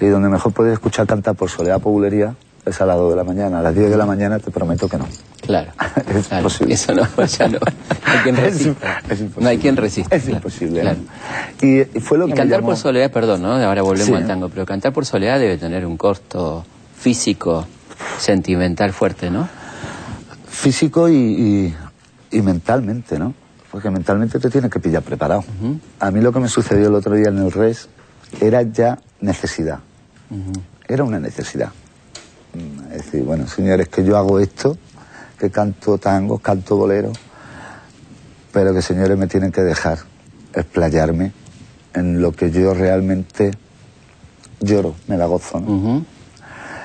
Y 0.00 0.06
donde 0.06 0.30
mejor 0.30 0.52
puedes 0.52 0.72
escuchar 0.72 1.06
cantar 1.06 1.34
por 1.34 1.50
Soledad 1.50 1.78
Populería 1.78 2.34
es 2.68 2.80
a 2.80 2.86
las 2.86 2.96
2 2.96 3.10
de 3.10 3.16
la 3.16 3.24
mañana. 3.24 3.58
A 3.60 3.62
las 3.62 3.74
10 3.74 3.90
de 3.90 3.96
la 3.96 4.06
mañana 4.06 4.38
te 4.38 4.50
prometo 4.50 4.88
que 4.88 4.98
no. 4.98 5.06
Claro. 5.42 5.72
Es 6.08 6.26
claro. 6.28 6.42
imposible. 6.42 6.74
Eso 6.74 6.94
no, 6.94 7.24
ya 7.24 7.48
no. 7.48 7.58
Hay 8.04 8.18
quien 8.22 8.36
Es 8.38 8.42
resista. 8.44 9.00
es 9.08 9.20
imposible. 9.20 9.42
no 9.44 9.48
hay 9.48 9.58
quien 9.58 9.76
resista. 9.76 10.16
Es 10.16 10.22
claro, 10.22 10.36
imposible. 10.36 10.96
Y, 11.62 11.80
y 11.80 12.00
fue 12.00 12.18
lo 12.18 12.26
que 12.26 12.32
Y 12.32 12.34
cantar 12.34 12.60
llamó- 12.60 12.66
por 12.68 12.76
soledad, 12.76 13.10
perdón, 13.10 13.42
¿no? 13.42 13.52
Ahora 13.54 13.82
volvemos 13.82 14.06
Sí. 14.08 14.14
al 14.14 14.26
tango, 14.26 14.48
pero 14.48 14.64
cantar 14.66 14.92
por 14.92 15.04
soledad 15.06 15.38
debe 15.38 15.56
tener 15.58 15.84
un 15.86 15.96
costo 15.96 16.64
físico, 16.96 17.66
sentimental 18.18 18.92
fuerte, 18.92 19.30
¿no? 19.30 19.48
físico 20.48 21.08
y, 21.08 21.14
y- 21.14 21.74
y 22.30 22.42
mentalmente, 22.42 23.18
¿no? 23.18 23.34
Porque 23.70 23.90
mentalmente 23.90 24.38
te 24.40 24.50
tienes 24.50 24.70
que 24.70 24.80
pillar 24.80 25.02
preparado. 25.02 25.44
A 26.00 26.10
mí 26.10 26.20
lo 26.20 26.32
que 26.32 26.40
me 26.40 26.48
sucedió 26.48 26.88
el 26.88 26.94
otro 26.94 27.14
día 27.14 27.28
en 27.28 27.38
el 27.38 27.52
RES 27.52 27.88
era 28.40 28.62
ya 28.62 28.98
necesidad. 29.20 29.78
Era 30.88 31.04
una 31.04 31.20
necesidad. 31.20 31.70
Es 32.90 33.04
decir, 33.04 33.22
bueno, 33.22 33.46
señores, 33.46 33.88
que 33.88 34.04
yo 34.04 34.16
hago 34.16 34.40
esto, 34.40 34.76
que 35.38 35.50
canto 35.50 35.98
tangos, 35.98 36.40
canto 36.40 36.76
bolero, 36.76 37.12
pero 38.52 38.74
que 38.74 38.82
señores 38.82 39.16
me 39.16 39.26
tienen 39.26 39.52
que 39.52 39.62
dejar 39.62 39.98
explayarme 40.54 41.32
en 41.94 42.20
lo 42.20 42.32
que 42.32 42.50
yo 42.50 42.74
realmente 42.74 43.52
lloro, 44.60 44.94
me 45.06 45.16
la 45.16 45.26
gozo. 45.26 45.62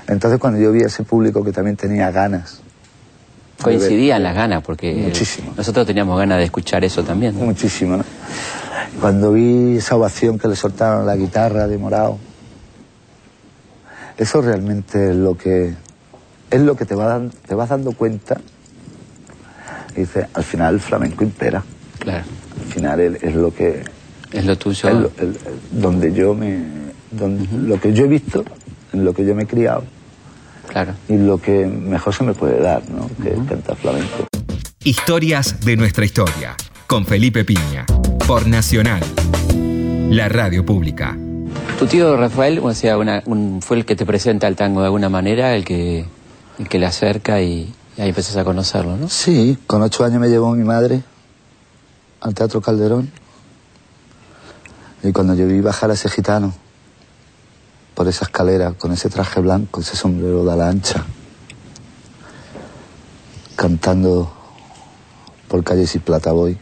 Entonces 0.08 0.40
cuando 0.40 0.60
yo 0.60 0.72
vi 0.72 0.84
a 0.84 0.88
ese 0.88 1.04
público 1.04 1.44
que 1.44 1.52
también 1.52 1.78
tenía 1.78 2.12
ganas 2.12 2.62
Coincidían 3.64 4.22
las 4.24 4.36
ganas, 4.36 4.62
porque 4.62 4.94
Muchísimo. 4.94 5.54
nosotros 5.56 5.88
teníamos 5.88 6.18
ganas 6.18 6.38
de 6.38 6.46
escuchar 6.46 6.84
eso 6.84 7.04
también. 7.04 7.40
¿no? 7.40 7.46
Muchísimo, 7.46 7.98
¿no? 7.98 8.04
Cuando 9.00 9.32
vi 9.32 9.78
esa 9.78 9.96
ovación 9.96 10.38
que 10.38 10.48
le 10.48 10.56
soltaron 10.56 11.06
la 11.06 11.16
guitarra 11.16 11.68
de 11.68 11.78
morado, 11.78 12.18
eso 14.18 14.42
realmente 14.42 15.10
es 15.12 15.16
lo 15.16 15.36
que 15.38 15.74
es 16.52 16.62
lo 16.62 16.76
que 16.76 16.86
te, 16.86 16.94
va 16.96 17.06
dan- 17.08 17.32
te 17.48 17.56
vas 17.56 17.70
dando 17.70 17.94
cuenta. 17.94 18.40
Y 19.96 20.02
dice, 20.02 20.28
al 20.34 20.44
final 20.44 20.76
el 20.76 20.80
flamenco 20.80 21.24
impera. 21.24 21.64
Claro. 22.00 22.24
Al 22.60 22.74
final 22.74 23.00
es, 23.00 23.24
es 23.24 23.36
lo 23.36 23.54
que 23.54 23.84
Es 24.32 24.46
lo 24.46 24.56
tuyo. 24.58 24.90
es 24.90 24.96
lo- 24.96 25.12
el- 25.18 25.28
el- 25.30 25.38
donde 25.82 26.14
yo 26.14 26.34
me 26.36 26.60
donde- 27.12 27.48
lo 27.68 27.80
que 27.80 27.94
yo 27.94 28.06
he 28.06 28.08
visto, 28.08 28.44
en 28.92 29.04
lo 29.06 29.14
que 29.14 29.26
yo 29.26 29.34
me 29.36 29.44
he 29.44 29.48
criado 29.48 29.84
Claro. 30.68 30.94
y 31.08 31.18
lo 31.18 31.40
que 31.40 31.66
mejor 31.66 32.14
se 32.14 32.24
me 32.24 32.34
puede 32.34 32.60
dar, 32.60 32.82
¿no? 32.90 33.10
Que 33.22 33.34
es 33.34 33.40
cantar 33.48 33.76
flamenco. 33.78 34.28
Historias 34.84 35.60
de 35.62 35.76
nuestra 35.78 36.06
historia, 36.06 36.56
con 36.88 37.06
Felipe 37.06 37.44
Piña, 37.46 37.86
por 38.28 38.48
Nacional, 38.48 39.02
la 40.10 40.28
radio 40.30 40.66
pública. 40.66 41.16
Tu 41.80 41.88
tío 41.88 42.16
Rafael, 42.16 42.60
o 42.60 42.74
sea, 42.74 42.98
una- 42.98 43.24
un- 43.26 43.62
fue 43.62 43.78
el 43.78 43.86
que 43.86 43.96
te 43.96 44.06
presenta 44.06 44.48
el 44.48 44.56
tango 44.56 44.80
de 44.82 44.86
alguna 44.88 45.10
manera, 45.10 45.56
el 45.56 45.66
que, 45.66 46.06
el 46.60 46.70
que 46.70 46.80
le 46.80 46.86
acerca 46.86 47.42
y, 47.42 47.74
y 47.98 48.02
ahí 48.02 48.10
empezás 48.10 48.38
a 48.38 48.44
conocerlo, 48.44 48.96
¿no? 48.96 49.10
Sí, 49.10 49.58
con 49.68 49.82
ocho 49.82 50.04
años 50.06 50.20
me 50.20 50.30
llevó 50.30 50.54
mi 50.56 50.64
madre 50.64 51.02
al 52.22 52.34
Teatro 52.34 52.62
Calderón. 52.62 53.12
Y 55.04 55.12
cuando 55.12 55.34
yo 55.34 55.46
vi 55.48 55.60
bajar 55.60 55.92
a 55.92 55.96
ese 55.96 56.10
gitano 56.10 56.54
por 57.96 58.08
esa 58.08 58.24
escalera, 58.26 58.72
con 58.72 58.94
ese 58.94 59.10
traje 59.10 59.42
blanco, 59.42 59.82
ese 59.82 59.98
sombrero 59.98 60.46
de 60.46 60.54
ala 60.54 60.70
ancha, 60.70 61.04
cantando 63.56 64.32
por 65.50 65.64
calles 65.64 65.94
y 65.96 66.00
plata 66.00 66.32
voy, 66.32 66.58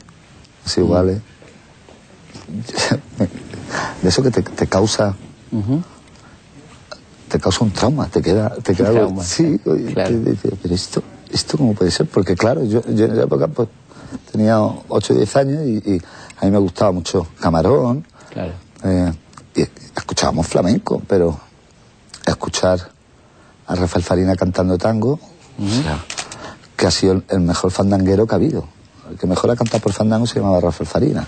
es 0.65 0.77
iguales. 0.77 1.21
De 4.01 4.09
eso 4.09 4.21
que 4.23 4.31
te, 4.31 4.41
te 4.41 4.67
causa 4.67 5.15
te 7.29 7.39
causa 7.39 7.63
un 7.63 7.71
trauma, 7.71 8.07
te 8.07 8.21
queda, 8.21 8.49
te 8.61 8.73
queda 8.75 8.91
trauma, 8.91 9.23
sí, 9.23 9.59
claro. 9.93 10.09
te- 10.23 10.35
te- 10.35 10.49
te- 10.49 10.55
pero 10.57 10.75
esto, 10.75 11.01
esto 11.31 11.57
cómo 11.57 11.73
puede 11.73 11.89
ser, 11.91 12.07
porque 12.07 12.35
claro, 12.35 12.63
yo, 12.65 12.81
yo 12.93 13.05
en 13.05 13.11
esa 13.13 13.23
época 13.23 13.47
pues 13.47 13.69
tenía 14.31 14.59
8 14.59 15.13
o 15.13 15.15
10 15.17 15.35
años 15.37 15.65
y, 15.65 15.77
y 15.93 16.01
a 16.41 16.45
mí 16.45 16.51
me 16.51 16.57
gustaba 16.57 16.91
mucho 16.91 17.27
Camarón, 17.39 18.05
Claro. 18.29 18.51
eh, 18.83 19.13
y 19.55 19.61
escuchábamos 19.95 20.47
flamenco, 20.47 21.01
pero 21.07 21.37
escuchar 22.25 22.79
a 23.67 23.75
Rafael 23.75 24.03
Farina 24.03 24.35
cantando 24.35 24.77
tango, 24.77 25.13
o 25.57 25.69
sea, 25.83 26.03
que 26.75 26.87
ha 26.87 26.91
sido 26.91 27.13
el, 27.13 27.23
el 27.29 27.39
mejor 27.41 27.71
fandanguero 27.71 28.27
que 28.27 28.35
ha 28.35 28.37
habido. 28.37 28.65
El 29.09 29.17
que 29.17 29.27
mejor 29.27 29.51
ha 29.51 29.55
cantado 29.55 29.79
por 29.81 29.93
fandango 29.93 30.25
se 30.25 30.39
llamaba 30.39 30.59
Rafael 30.59 30.87
Farina. 30.89 31.25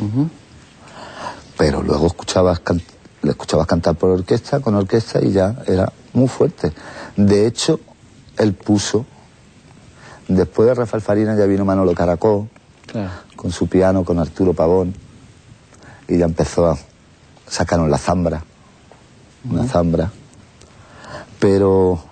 Pero 1.63 1.81
luego 1.81 2.07
escuchabas 2.07 2.61
le 3.21 3.31
escuchabas 3.31 3.65
cantar 3.67 3.95
por 3.95 4.09
orquesta, 4.09 4.59
con 4.59 4.75
orquesta, 4.75 5.23
y 5.23 5.31
ya 5.31 5.55
era 5.65 5.89
muy 6.11 6.27
fuerte. 6.27 6.73
De 7.15 7.47
hecho, 7.47 7.79
él 8.37 8.53
puso, 8.53 9.05
después 10.27 10.67
de 10.67 10.73
Rafael 10.75 11.01
Farina 11.01 11.33
ya 11.37 11.45
vino 11.45 11.63
Manolo 11.63 11.93
Caracol, 11.95 12.49
Claro. 12.85 13.11
con 13.37 13.53
su 13.53 13.67
piano, 13.67 14.03
con 14.03 14.19
Arturo 14.19 14.53
Pavón, 14.53 14.93
y 16.09 16.17
ya 16.17 16.25
empezó 16.25 16.67
a 16.69 16.77
sacaron 17.47 17.89
la 17.89 17.97
zambra, 17.97 18.43
una 19.49 19.63
zambra. 19.63 20.11
Pero 21.39 22.03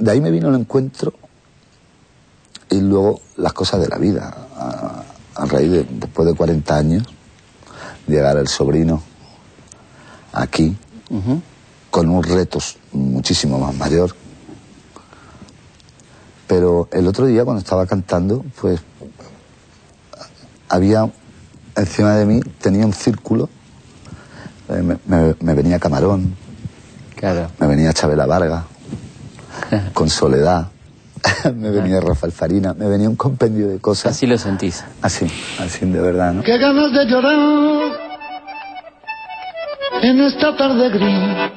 de 0.00 0.10
ahí 0.10 0.20
me 0.20 0.32
vino 0.32 0.48
el 0.48 0.56
encuentro 0.56 1.12
y 2.68 2.80
luego 2.80 3.20
las 3.36 3.52
cosas 3.52 3.80
de 3.82 3.86
la 3.86 3.98
vida. 3.98 4.36
A, 4.56 5.04
a 5.36 5.46
raíz 5.46 5.70
de, 5.70 5.86
después 5.88 6.26
de 6.26 6.34
40 6.34 6.76
años, 6.76 7.04
llegar 8.06 8.36
el 8.36 8.48
sobrino 8.48 9.02
aquí 10.32 10.76
con 11.90 12.08
un 12.08 12.22
reto 12.22 12.58
muchísimo 12.92 13.58
más 13.58 13.74
mayor. 13.74 14.14
Pero 16.46 16.88
el 16.92 17.06
otro 17.06 17.26
día 17.26 17.44
cuando 17.44 17.60
estaba 17.60 17.86
cantando, 17.86 18.44
pues 18.60 18.80
había 20.68 21.10
encima 21.76 22.14
de 22.16 22.26
mí, 22.26 22.40
tenía 22.60 22.84
un 22.86 22.92
círculo, 22.92 23.48
eh, 24.68 24.82
me, 24.82 24.98
me- 25.06 25.34
me 25.40 25.54
venía 25.54 25.78
Camarón, 25.78 26.34
Claro. 27.16 27.50
me 27.58 27.66
venía 27.66 27.92
Chabela 27.92 28.26
Varga, 28.26 28.64
con 29.94 30.08
Soledad, 30.10 30.68
me 31.56 31.70
venía 31.70 32.00
Rafael 32.00 32.32
Farina, 32.32 32.74
me 32.74 32.86
venía 32.88 33.08
un 33.08 33.16
compendio 33.16 33.68
de 33.68 33.78
cosas 33.78 34.12
Así 34.12 34.26
lo 34.26 34.38
sentís. 34.38 34.84
así, 35.02 35.26
así 35.58 35.86
de 35.86 36.00
verdad, 36.00 36.32
¿no? 36.32 36.42
Qué 36.42 36.58
ganas 36.58 36.92
de 36.92 37.06
llorar 37.06 38.10
en 40.02 40.20
esta 40.20 40.56
tarde 40.56 40.88
gris, 40.90 41.50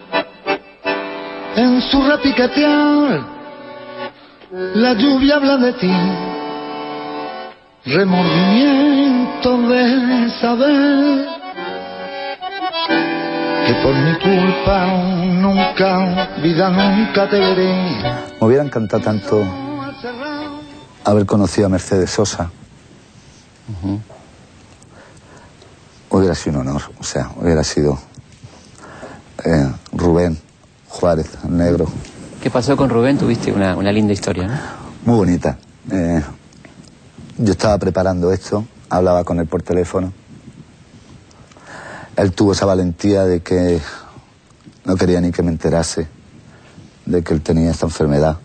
en 1.55 1.82
su 1.84 2.01
repiquetear, 2.01 3.22
la 4.51 4.93
lluvia 4.93 5.36
habla 5.38 5.58
de 5.58 5.74
ti, 5.74 5.93
remordimiento 7.86 9.58
de 9.70 10.29
saber 10.41 11.42
que 13.65 13.74
por 13.82 13.96
mi 13.96 14.13
culpa 14.20 14.88
nunca, 14.88 16.41
vida 16.41 16.70
nunca 16.70 17.29
te 17.29 17.39
veré. 17.39 18.01
Me 18.39 18.48
hubiera 18.48 18.63
encantado 18.63 19.03
tanto 19.03 19.43
haber 21.03 21.25
conocido 21.25 21.67
a 21.67 21.70
Mercedes 21.70 22.10
Sosa. 22.10 22.51
Hubiera 26.10 26.36
sido 26.36 26.60
un 26.60 26.67
honor, 26.67 26.82
o 27.00 27.03
sea, 27.03 27.32
hubiera 27.38 27.63
sido 27.63 27.98
eh, 29.43 29.72
Rubén 29.93 30.38
Juárez, 30.89 31.29
el 31.43 31.58
negro, 31.58 31.88
¿Qué 32.43 32.50
pasó 32.51 32.75
con 32.75 32.89
Rubén? 32.89 33.17
Tuviste 33.17 33.53
una, 33.53 33.77
una 33.77 33.89
linda 33.89 34.12
historia, 34.12 34.48
¿no? 34.48 34.53
muy 35.05 35.15
bonita. 35.15 35.58
Eh, 35.89 36.22
yo 37.38 37.51
estaba 37.53 37.77
preparando 37.77 38.34
esto, 38.34 38.65
hablaba 38.89 39.24
con 39.24 39.39
él 39.39 39.48
por 39.48 39.62
teléfono. 39.63 40.12
Él 42.15 42.32
tuvo 42.34 42.53
esa 42.53 42.65
valentía 42.65 43.24
de 43.25 43.41
que 43.41 43.82
no 44.86 44.96
quería 44.96 45.20
ni 45.22 45.32
que 45.32 45.41
me 45.41 45.51
enterase 45.51 46.08
de 47.05 47.24
que 47.24 47.34
él 47.34 47.41
tenía 47.41 47.72
esta 47.72 47.86
enfermedad. 47.86 48.38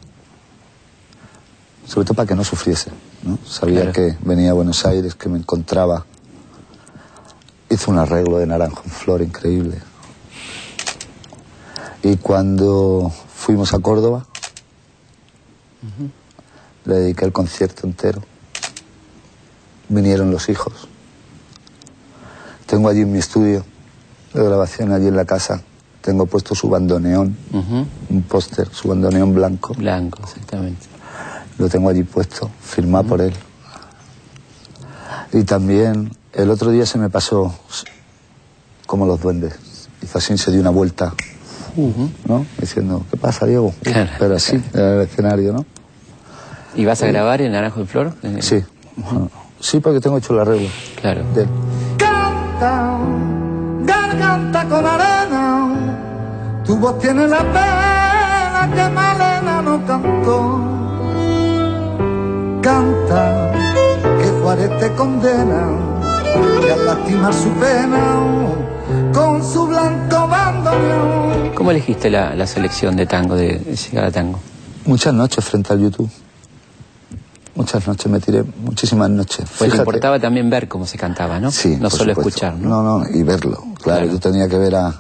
Sobre 1.87 2.05
todo 2.07 2.15
para 2.15 2.27
que 2.27 2.35
no 2.35 2.45
sufriese. 2.45 2.91
¿no? 3.23 3.39
Sabía 3.47 3.81
Claro. 3.81 3.93
que 3.93 4.17
venía 4.23 4.51
a 4.51 4.55
Buenos 4.55 4.85
Aires, 4.87 5.15
que 5.15 5.29
me 5.29 5.39
encontraba. 5.39 6.05
Hizo 7.71 7.91
un 7.91 7.99
arreglo 7.99 8.39
de 8.39 8.47
naranjo 8.47 8.83
en 8.85 8.91
flor 8.91 9.23
increíble. 9.23 9.79
Y 12.03 12.17
cuando 12.17 13.13
fuimos 13.35 13.75
a 13.75 13.79
Córdoba, 13.81 14.27
le 16.85 16.95
dediqué 16.95 17.25
el 17.25 17.33
concierto 17.33 17.87
entero. 17.87 18.23
Vinieron 19.89 20.31
los 20.31 20.49
hijos. 20.49 20.89
Tengo 22.69 22.91
allí 22.91 23.01
en 23.01 23.13
mi 23.13 23.19
estudio 23.19 23.65
de 24.35 24.45
grabación, 24.45 24.93
allí 24.93 25.09
en 25.09 25.17
la 25.17 25.25
casa, 25.25 25.63
tengo 26.03 26.27
puesto 26.27 26.55
su 26.55 26.69
bandoneón, 26.69 27.35
un 28.11 28.23
póster, 28.23 28.69
su 28.71 28.89
bandoneón 28.89 29.35
blanco. 29.35 29.73
Blanco, 29.73 30.21
exactamente. 30.23 30.87
Lo 31.57 31.69
tengo 31.71 31.89
allí 31.89 32.03
puesto, 32.03 32.51
firmado 32.61 33.05
por 33.05 33.21
él. 33.23 33.33
Y 35.33 35.45
también 35.45 36.11
el 36.35 36.51
otro 36.51 36.71
día 36.71 36.85
se 36.85 36.99
me 36.99 37.09
pasó 37.09 37.55
como 38.87 39.07
los 39.07 39.19
duendes. 39.19 39.55
Hizo 40.03 40.19
así, 40.19 40.37
se 40.37 40.51
dio 40.51 40.61
una 40.61 40.71
vuelta 40.71 41.15
uh, 41.77 42.09
¿no? 42.27 42.47
Diciendo, 42.61 43.05
¿qué 43.11 43.17
pasa, 43.17 43.47
Diego? 43.47 43.75
Claro, 43.83 44.11
pero 44.19 44.37
así, 44.37 44.63
era 44.75 44.97
el 44.97 45.01
escenario, 45.09 45.55
¿no? 45.55 45.65
¿Y 46.75 46.85
vas 46.85 47.03
a 47.03 47.07
grabar 47.07 47.41
en 47.41 47.53
Naranjo 47.53 47.81
en 47.81 47.87
Flor? 47.87 48.15
Eh, 48.23 48.39
Sí. 48.41 48.63
Sí, 49.61 49.81
porque 49.81 50.01
tengo 50.01 50.19
hecho 50.19 50.35
el 50.35 50.41
arreglo. 50.41 50.69
Claro. 51.01 51.25
de 51.35 51.47
él. 52.59 52.61
Canta, 52.61 52.99
garganta 53.85 54.65
con 54.69 54.85
arena, 54.87 55.69
tu 56.65 56.77
voz 56.77 56.99
tiene 56.99 57.27
la 57.29 57.38
pena 57.38 58.71
que 58.75 58.88
Malena 58.95 59.62
no 59.62 59.87
cantó. 59.87 60.61
Canta, 62.61 63.53
que 64.21 64.29
Juárez 64.43 64.79
te 64.81 64.93
condena, 64.95 65.69
y 66.67 66.71
al 66.71 66.87
lastimar 66.87 67.33
su 67.33 67.50
pena, 67.50 68.19
con 69.12 69.43
su 69.45 69.67
blanco 69.67 70.29
bandoneón. 70.29 71.55
¿Cómo 71.55 71.71
elegiste 71.71 72.11
la, 72.11 72.35
la 72.35 72.47
selección 72.47 72.97
de 72.97 73.07
tango, 73.07 73.37
de, 73.37 73.59
de 73.59 73.77
llegar 73.77 74.05
a 74.07 74.11
tango? 74.11 74.41
Muchas 74.85 75.15
noches 75.15 75.45
frente 75.45 75.73
al 75.73 75.81
YouTube. 75.81 76.11
Muchas 77.59 77.88
noches 77.88 78.07
me 78.11 78.21
tiré, 78.21 78.45
muchísimas 78.45 79.11
noches. 79.11 79.38
Pues 79.38 79.59
te 79.59 79.65
Fíjate. 79.65 79.79
importaba 79.81 80.21
también 80.21 80.49
ver 80.49 80.69
cómo 80.69 80.87
se 80.87 80.97
cantaba, 80.97 81.41
¿no? 81.41 81.50
Sí, 81.50 81.75
No 81.75 81.88
por 81.91 81.99
solo 81.99 82.15
supuesto. 82.15 82.29
escuchar, 82.29 82.55
¿no? 82.55 82.69
No, 82.83 83.00
no, 83.00 83.09
y 83.11 83.21
verlo. 83.25 83.57
Claro, 83.57 84.03
Claro. 84.03 84.07
yo 84.07 84.21
tenía 84.21 84.49
que 84.49 84.57
ver 84.59 84.77
a, 84.77 84.95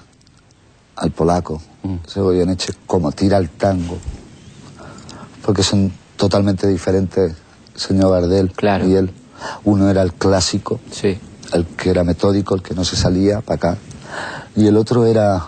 al 0.96 1.10
polaco, 1.12 1.62
Mm. 1.84 1.98
Goyeneche, 2.16 2.72
cómo 2.84 3.12
tira 3.12 3.38
el 3.38 3.50
tango. 3.50 3.96
Porque 5.44 5.62
son 5.62 5.92
totalmente 6.16 6.66
diferentes, 6.66 7.36
el 7.74 7.80
señor 7.80 8.10
Gardel 8.10 8.50
Claro. 8.52 8.88
y 8.88 8.96
él. 8.96 9.12
Uno 9.62 9.88
era 9.88 10.02
el 10.02 10.12
clásico, 10.14 10.80
Sí, 10.90 11.16
el 11.52 11.64
que 11.64 11.90
era 11.90 12.02
metódico, 12.02 12.56
el 12.56 12.62
que 12.62 12.74
no 12.74 12.84
se 12.84 12.96
salía 12.96 13.40
para 13.40 13.54
acá. 13.54 13.76
Y 14.56 14.66
el 14.66 14.76
otro 14.76 15.06
era 15.06 15.46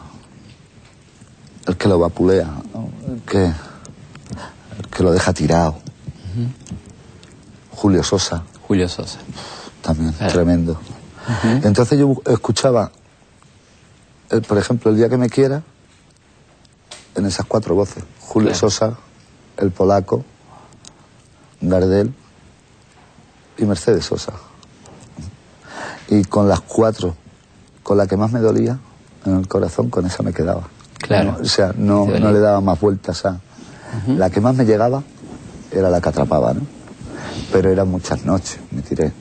el 1.67 1.77
que 1.77 1.89
lo 1.89 1.99
vapulea, 1.99 2.47
¿no? 2.73 2.89
el, 3.13 3.21
que, 3.23 3.47
el 3.47 4.87
que 4.97 5.03
lo 5.03 5.11
deja 5.11 5.33
tirado. 5.33 5.79
Julio 7.81 8.03
Sosa, 8.03 8.43
Julio 8.69 8.87
Sosa. 8.91 9.19
también, 9.81 10.13
Claro. 10.13 10.33
tremendo. 10.35 10.79
Entonces 11.63 11.99
yo 11.99 12.15
escuchaba, 12.27 12.91
eh, 14.31 14.43
por 14.47 14.59
ejemplo, 14.59 14.91
El 14.91 14.99
día 14.99 15.09
que 15.09 15.17
me 15.17 15.31
quiera, 15.31 15.63
en 17.15 17.25
esas 17.25 17.47
cuatro 17.47 17.75
voces. 17.75 18.05
Julio 18.21 18.51
Claro. 18.51 18.59
Sosa, 18.71 18.97
el 19.57 19.71
polaco, 19.71 20.25
Gardel 21.63 22.13
y 23.57 23.65
Mercedes 23.65 24.05
Sosa. 24.05 24.33
Y 26.09 26.25
con 26.25 26.49
las 26.49 26.61
cuatro, 26.61 27.17
con 27.83 27.97
la 27.97 28.07
que 28.07 28.19
más 28.19 28.31
me 28.31 28.41
dolía 28.41 28.79
en 29.25 29.37
el 29.39 29.49
corazón, 29.49 29.89
con 29.89 30.05
esa 30.05 30.23
me 30.23 30.35
quedaba. 30.35 30.69
Claro. 30.99 31.33
No, 31.33 31.39
o 31.39 31.45
sea, 31.47 31.73
no, 31.77 32.05
no 32.07 32.31
le 32.31 32.41
daba 32.41 32.61
más 32.61 32.79
vueltas 32.79 33.25
a... 33.25 33.41
La 34.07 34.29
que 34.29 34.41
más 34.43 34.55
me 34.55 34.65
llegaba 34.67 35.03
era 35.73 35.89
la 35.89 36.01
que 36.03 36.09
atrapaba, 36.11 36.53
¿no? 36.53 36.61
Pero 37.53 37.71
eran 37.71 37.89
muchas 37.89 38.25
noches, 38.25 38.59
me 38.71 38.83
tiré. 38.83 39.13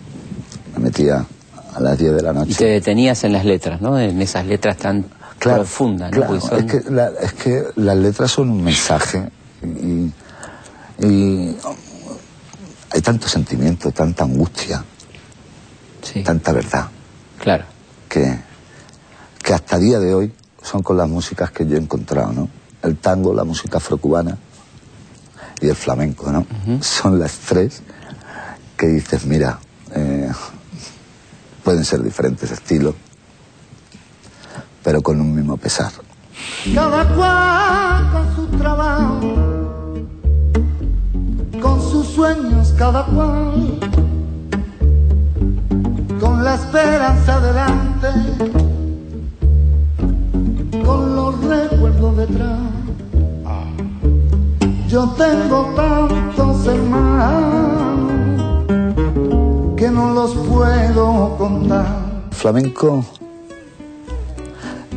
Me 0.75 0.79
metía 0.85 1.25
a 1.75 1.79
las 1.79 1.97
10 1.97 2.13
de 2.15 2.21
la 2.21 2.33
noche. 2.33 2.51
Y 2.51 2.55
te 2.55 2.65
detenías 2.65 3.23
en 3.23 3.33
las 3.33 3.45
letras, 3.45 3.81
¿no? 3.81 3.97
En 3.99 4.21
esas 4.21 4.45
letras 4.45 4.77
tan 4.77 5.05
profundas, 5.39 6.11
¿no? 6.11 6.17
claro, 6.17 6.41
son- 6.41 6.59
es, 6.59 6.65
que 6.65 6.91
la- 6.91 7.11
es 7.21 7.33
que 7.33 7.63
las 7.77 7.97
letras 7.97 8.31
son 8.31 8.49
un 8.49 8.63
mensaje 8.63 9.29
y, 9.63 10.11
y 11.05 11.55
hay 12.91 13.01
tanto 13.01 13.27
sentimiento, 13.27 13.91
tanta 13.91 14.23
angustia, 14.25 14.83
Sí, 16.01 16.23
tanta 16.23 16.51
verdad, 16.53 16.87
claro. 17.41 17.65
que, 18.09 18.39
que 19.43 19.53
hasta 19.53 19.77
día 19.77 19.99
de 19.99 20.13
hoy 20.13 20.33
son 20.63 20.81
con 20.83 20.97
las 20.97 21.07
músicas 21.07 21.51
que 21.51 21.65
yo 21.65 21.75
he 21.77 21.79
encontrado, 21.79 22.31
¿no? 22.33 22.49
El 22.81 22.97
tango, 22.97 23.33
la 23.33 23.43
música 23.43 23.77
afrocubana 23.77 24.37
y 25.61 25.67
el 25.67 25.75
flamenco, 25.75 26.31
¿no? 26.31 26.45
Son 26.81 27.19
las 27.19 27.33
tres 27.39 27.81
que 28.79 28.87
dices, 28.87 29.25
mira, 29.25 29.59
eh, 29.93 30.31
pueden 31.65 31.83
ser 31.83 32.01
diferentes 32.01 32.49
estilos, 32.49 32.95
pero 34.81 35.01
con 35.01 35.19
un 35.19 35.35
mismo 35.35 35.57
pesar. 35.57 35.91
Cada 36.73 37.03
cual 37.13 38.09
con 38.13 38.35
su 38.35 38.47
trabajo, 38.57 39.35
con 41.61 41.81
sus 41.91 42.07
sueños 42.07 42.73
cada 42.77 43.05
cual, 43.07 43.79
con 46.21 46.41
la 46.45 46.55
esperanza 46.55 47.41
delante, 47.41 48.07
con 50.85 51.15
los 51.17 51.43
recuerdos 51.43 52.15
detrás. 52.15 52.59
Yo 54.87 55.07
tengo 55.17 55.73
tantos 55.75 56.65
hermanos 56.65 57.98
no 59.99 60.13
los 60.13 60.31
puedo 60.47 61.35
contar. 61.37 61.85
Flamenco 62.31 63.03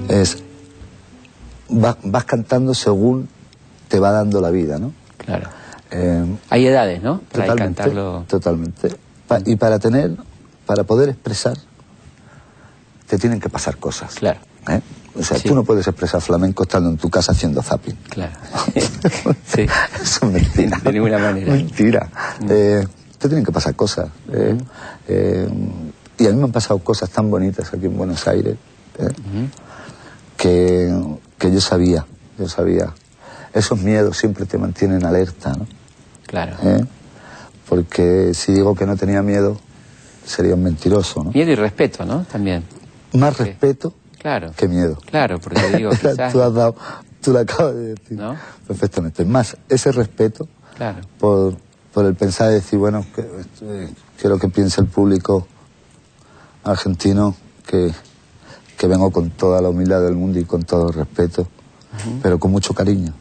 es 0.09 0.39
va- 1.71 1.97
vas 2.05 2.25
cantando 2.25 2.73
según 2.75 3.29
te 3.89 3.99
va 3.99 4.13
dando 4.13 4.41
la 4.41 4.51
vida, 4.51 4.79
¿no? 4.79 4.93
Claro. 5.19 5.49
Eh, 5.91 6.25
Hay 6.51 6.67
edades, 6.67 7.03
¿no? 7.03 7.21
Para 7.33 7.45
totalmente, 7.47 7.83
cantarlo. 7.83 8.25
totalmente. 8.29 8.95
Pa- 9.27 9.41
y 9.45 9.57
para 9.57 9.79
tener, 9.79 10.13
para 10.67 10.85
poder 10.85 11.09
expresar, 11.11 11.57
te 13.09 13.19
tienen 13.19 13.41
que 13.41 13.49
pasar 13.49 13.77
cosas. 13.77 14.15
Claro, 14.15 14.39
¿eh? 14.69 14.81
O 15.19 15.23
sea, 15.23 15.37
Sí. 15.37 15.49
tú 15.49 15.55
no 15.55 15.65
puedes 15.65 15.87
expresar 15.87 16.23
flamenco 16.23 16.63
estando 16.63 16.89
en 16.89 16.97
tu 16.97 17.11
casa 17.11 17.33
haciendo 17.33 17.61
zapping. 17.63 17.97
claro. 18.09 18.33
sí. 19.47 19.67
Eso 20.03 20.27
es 20.27 20.33
mentira. 20.33 20.79
De 20.83 20.93
ninguna 20.93 21.19
manera. 21.19 21.53
Mentira. 21.53 22.09
Eh, 22.49 22.87
te 23.23 23.29
tienen 23.29 23.45
que 23.45 23.53
pasar 23.53 23.75
cosas. 23.77 24.09
eh, 24.33 24.59
eh, 25.09 25.49
y 26.19 26.27
a 26.27 26.31
mí 26.31 26.37
me 26.37 26.45
han 26.45 26.53
pasado 26.53 26.79
cosas 26.81 27.09
tan 27.11 27.31
bonitas 27.31 27.73
aquí 27.73 27.87
en 27.87 27.97
Buenos 27.97 28.27
Aires 28.29 28.57
eh, 28.99 29.09
que, 30.37 30.93
que 31.39 31.53
yo 31.53 31.61
sabía, 31.61 32.05
yo 32.39 32.49
sabía. 32.49 32.93
Esos 33.55 33.79
miedos 33.81 34.17
siempre 34.19 34.45
te 34.47 34.59
mantienen 34.59 35.05
alerta, 35.05 35.53
¿no? 35.53 35.67
Claro. 36.27 36.57
Porque 37.69 38.33
si 38.35 38.53
digo 38.55 38.75
que 38.75 38.87
no 38.87 38.97
tenía 38.97 39.23
miedo, 39.23 39.59
sería 40.25 40.55
un 40.55 40.63
mentiroso, 40.63 41.23
¿no? 41.25 41.31
Miedo 41.33 41.51
y 41.53 41.55
respeto, 41.57 42.05
¿no? 42.05 42.25
También. 42.31 42.65
Más 43.15 43.37
respeto 43.39 43.95
Claro. 44.19 44.53
que 44.57 44.69
miedo. 44.69 44.99
Claro, 45.07 45.39
porque 45.41 45.61
digo, 45.77 45.91
quizás... 45.91 46.33
tú 46.33 46.43
has 46.43 46.55
dado, 46.55 46.77
tú 47.21 47.33
lo 47.33 47.41
acabas 47.41 47.75
de 47.75 47.95
decir 47.95 48.19
¿No? 48.19 48.37
perfectamente. 48.67 49.25
Más 49.25 49.57
ese 49.69 49.93
respeto 49.93 50.49
Claro. 50.77 51.01
por, 51.19 51.57
por 51.93 52.05
el 52.07 52.15
pensar 52.15 52.49
de 52.49 52.55
decir, 52.55 52.79
bueno, 52.79 53.05
que, 53.15 53.21
eh, 53.63 53.93
quiero 54.19 54.39
que 54.39 54.49
piense 54.49 54.81
el 54.81 54.87
público 54.87 55.47
argentino 56.65 57.35
que, 57.67 57.93
que 58.79 58.87
vengo 58.87 59.11
con 59.11 59.31
toda 59.31 59.61
la 59.61 59.69
humildad 59.69 60.01
del 60.03 60.15
mundo 60.15 60.39
y 60.39 60.45
con 60.45 60.63
todo 60.65 60.89
el 60.89 60.95
respeto, 60.95 61.47
pero 62.23 62.39
con 62.39 62.51
mucho 62.51 62.75
cariño. 62.75 63.13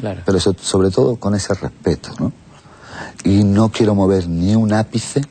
Claro. 0.00 0.22
Pero 0.24 0.40
so- 0.40 0.56
sobre 0.60 0.90
todo 0.90 1.16
con 1.16 1.34
ese 1.34 1.54
respeto, 1.54 2.10
¿no? 2.18 2.32
Y 3.24 3.44
no 3.44 3.70
quiero 3.70 3.94
mover 3.94 4.28
ni 4.28 4.54
un 4.56 4.72
ápice 4.72 5.22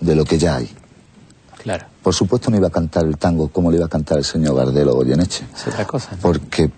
de 0.00 0.14
lo 0.14 0.24
que 0.24 0.38
ya 0.38 0.56
hay. 0.56 0.70
Claro. 1.58 1.86
Por 2.02 2.14
supuesto 2.14 2.50
no 2.50 2.56
iba 2.56 2.68
a 2.68 2.70
cantar 2.70 3.04
el 3.04 3.18
tango 3.18 3.48
como 3.48 3.70
le 3.70 3.76
iba 3.76 3.86
a 3.86 3.88
cantar 3.88 4.18
el 4.18 4.24
señor 4.24 4.56
Gardel 4.56 4.88
o 4.88 4.94
Goyeneche, 4.94 5.44
Es 5.54 5.66
otra 5.66 5.84
cosa. 5.86 6.12
¿no? 6.12 6.18
porque 6.22 6.70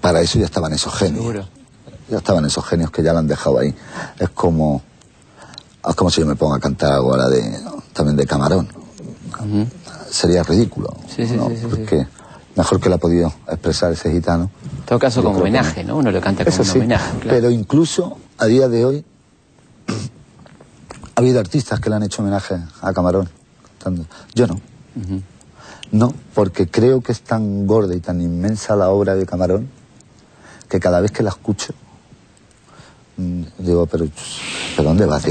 para 0.00 0.20
eso 0.20 0.38
ya 0.38 0.46
estaban 0.46 0.72
esos 0.72 0.94
genios. 0.94 1.18
Seguro. 1.18 1.48
Ya 2.08 2.18
estaban 2.18 2.44
esos 2.44 2.64
genios 2.64 2.90
que 2.90 3.02
ya 3.02 3.12
lo 3.12 3.20
han 3.20 3.26
dejado 3.26 3.58
ahí. 3.58 3.74
Es 4.18 4.30
como, 4.30 4.82
es 5.88 5.94
como 5.94 6.10
si 6.10 6.20
yo 6.20 6.26
me 6.26 6.36
ponga 6.36 6.56
a 6.56 6.60
cantar 6.60 6.92
ahora 6.92 7.28
de, 7.28 7.58
también 7.92 8.16
de 8.16 8.26
Camarón. 8.26 8.68
Sería 10.10 10.42
ridículo. 10.42 10.94
Sí, 11.08 11.26
sí, 11.26 11.36
¿no? 11.36 11.48
sí. 11.48 11.66
Porque 11.68 12.06
mejor 12.54 12.80
que 12.80 12.88
lo 12.88 12.96
ha 12.96 12.98
podido 12.98 13.32
expresar 13.48 13.92
ese 13.92 14.10
gitano. 14.12 14.50
En 14.78 14.84
todo 14.84 14.98
caso, 14.98 15.22
como 15.22 15.38
homenaje, 15.38 15.82
no. 15.84 15.94
¿no? 15.94 15.98
Uno 15.98 16.10
lo 16.10 16.20
canta 16.20 16.44
como 16.44 16.62
un 16.62 16.70
homenaje. 16.70 17.18
Claro. 17.20 17.28
pero 17.28 17.50
incluso 17.50 18.18
a 18.38 18.46
día 18.46 18.68
de 18.68 18.84
hoy 18.84 19.04
ha 21.14 21.20
habido 21.20 21.40
artistas 21.40 21.80
que 21.80 21.88
le 21.88 21.96
han 21.96 22.02
hecho 22.02 22.22
homenaje 22.22 22.56
a 22.80 22.92
Camarón. 22.92 23.28
cantando. 23.78 24.06
Yo 24.34 24.46
no. 24.46 24.60
No, 25.90 26.14
porque 26.34 26.68
creo 26.68 27.00
que 27.02 27.12
es 27.12 27.22
tan 27.22 27.66
gorda 27.66 27.94
y 27.94 28.00
tan 28.00 28.20
inmensa 28.20 28.76
la 28.76 28.90
obra 28.90 29.14
de 29.14 29.26
Camarón 29.26 29.68
que 30.68 30.80
cada 30.80 31.00
vez 31.00 31.10
que 31.10 31.22
la 31.22 31.30
escucho 31.30 31.74
digo, 33.16 33.86
pero, 33.86 34.06
¿pero 34.76 34.88
dónde 34.88 35.06
vas, 35.06 35.24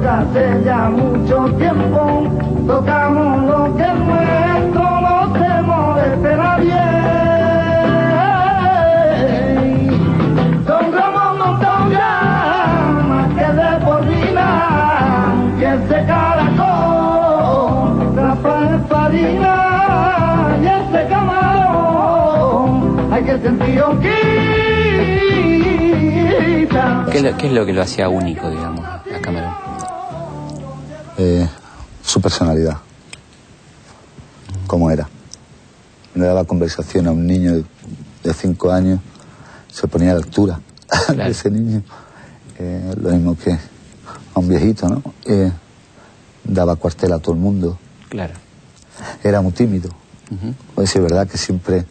que 0.00 0.08
hace 0.08 0.62
ya 0.64 0.88
mucho 0.90 1.44
tiempo 1.56 2.30
tocamos 2.66 3.42
lo 3.44 3.76
que 3.76 3.82
es 3.82 3.94
nuestro, 3.94 5.00
no 5.00 5.32
se 5.32 5.62
moleste 5.62 6.36
nadie. 6.36 6.82
Don 10.66 10.92
Ramón 10.92 11.38
no 11.38 11.58
toca 11.58 12.08
más 13.08 13.28
que 13.34 13.48
de 13.52 13.70
por 13.84 14.00
vida, 14.06 14.48
que 15.58 15.66
ese 15.74 15.98
caracol, 16.06 17.88
Rafael 18.14 18.80
Farina 18.88 19.56
y 20.62 20.66
ese 20.66 21.00
camarón 21.08 22.68
he 23.12 23.38
sentido 23.40 23.98
quita. 24.00 24.27
¿Qué, 27.10 27.18
es 27.18 27.24
lo- 27.24 27.36
qué 27.36 27.46
es 27.46 27.52
lo 27.52 27.66
que 27.66 27.72
lo 27.72 27.82
hacía 27.82 28.08
único, 28.08 28.48
digamos, 28.50 28.84
a 28.84 29.02
Camarón? 29.22 29.54
Eh, 31.16 31.48
su 32.04 32.20
personalidad. 32.20 32.76
Cómo 34.66 34.90
era. 34.90 35.08
Le 36.14 36.24
daba 36.26 36.44
conversación 36.44 37.06
a 37.06 37.12
un 37.12 37.26
niño 37.26 37.54
de- 37.56 37.64
de 38.24 38.34
cinco 38.34 38.70
años, 38.70 39.00
se 39.72 39.86
ponía 39.88 40.10
a 40.10 40.14
la 40.14 40.20
altura 40.20 40.60
de 41.16 41.28
ese 41.30 41.50
niño. 41.50 41.82
Eh, 42.58 42.92
lo 43.00 43.10
mismo 43.10 43.36
que 43.36 43.52
a 43.52 44.38
un 44.40 44.48
viejito, 44.48 44.88
¿no? 44.88 45.02
Eh, 45.24 45.50
daba 46.44 46.76
cuartel 46.76 47.12
a 47.12 47.18
todo 47.18 47.34
el 47.34 47.40
mundo. 47.40 47.78
Claro. 48.08 48.34
Era 49.22 49.40
muy 49.40 49.52
tímido. 49.52 49.90
Pues 50.74 50.90
sí, 50.90 50.98
es 50.98 51.04
verdad 51.04 51.26
que 51.26 51.38
siempre, 51.38 51.86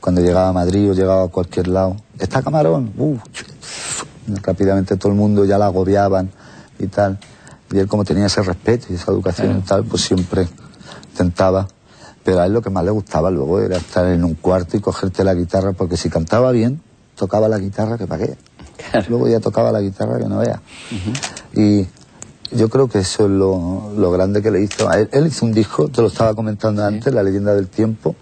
cuando 0.00 0.20
llegaba 0.20 0.48
a 0.48 0.52
Madrid 0.52 0.90
o 0.90 0.94
llegaba 0.94 1.24
a 1.24 1.28
cualquier 1.28 1.66
lado, 1.68 1.96
¿está 2.18 2.40
Camarón? 2.42 2.92
Uf, 2.96 3.20
rápidamente 4.42 4.96
todo 4.96 5.12
el 5.12 5.18
mundo 5.18 5.44
ya 5.44 5.58
la 5.58 5.66
agobiaban 5.66 6.30
y 6.78 6.86
tal. 6.86 7.18
Y 7.72 7.78
él 7.78 7.86
como 7.86 8.04
tenía 8.04 8.26
ese 8.26 8.42
respeto 8.42 8.86
y 8.90 8.94
esa 8.94 9.12
educación 9.12 9.58
y 9.58 9.60
tal, 9.62 9.84
pues 9.84 10.02
siempre 10.02 10.48
intentaba. 11.10 11.68
Pero 12.24 12.40
a 12.40 12.46
él 12.46 12.52
lo 12.52 12.62
que 12.62 12.70
más 12.70 12.84
le 12.84 12.90
gustaba 12.90 13.30
luego 13.30 13.60
era 13.60 13.76
estar 13.76 14.06
en 14.06 14.24
un 14.24 14.34
cuarto 14.34 14.76
y 14.76 14.80
cogerte 14.80 15.24
la 15.24 15.34
guitarra, 15.34 15.72
porque 15.72 15.96
si 15.96 16.10
cantaba 16.10 16.52
bien, 16.52 16.80
tocaba 17.16 17.48
la 17.48 17.58
guitarra 17.58 17.98
que 17.98 18.06
para 18.06 18.26
qué. 18.26 18.36
Luego 19.08 19.28
ya 19.28 19.40
tocaba 19.40 19.72
la 19.72 19.80
guitarra 19.80 20.18
que 20.18 20.26
no 20.26 20.38
vea. 20.38 20.60
Y 21.54 21.86
yo 22.52 22.68
creo 22.68 22.88
que 22.88 23.00
eso 23.00 23.24
es 23.24 23.30
lo, 23.30 23.92
lo 23.96 24.10
grande 24.10 24.42
que 24.42 24.50
le 24.50 24.62
hizo. 24.62 24.88
A 24.88 24.98
Él, 24.98 25.08
él 25.12 25.26
hizo 25.26 25.44
un 25.44 25.52
disco, 25.52 25.88
te 25.88 26.00
lo 26.00 26.08
estaba 26.08 26.34
comentando 26.34 26.84
antes, 26.84 27.12
La 27.12 27.22
leyenda 27.22 27.54
del 27.54 27.68
tiempo, 27.68 28.14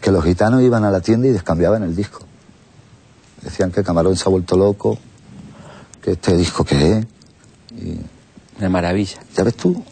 que 0.00 0.10
los 0.10 0.24
gitanos 0.24 0.62
iban 0.62 0.84
a 0.84 0.90
la 0.90 1.00
tienda 1.00 1.28
y 1.28 1.30
descambiaban 1.30 1.82
el 1.82 1.94
disco. 1.94 2.20
Decían 3.42 3.70
que 3.70 3.82
Camarón 3.82 4.16
se 4.16 4.24
ha 4.28 4.30
vuelto 4.30 4.56
loco, 4.56 4.98
que 6.02 6.12
este 6.12 6.36
disco 6.36 6.64
qué 6.64 6.98
es. 6.98 7.06
Y 7.82 8.00
Una 8.58 8.68
maravilla. 8.68 9.18
ya 9.36 9.44
ves 9.44 9.56
tú, 9.56 9.82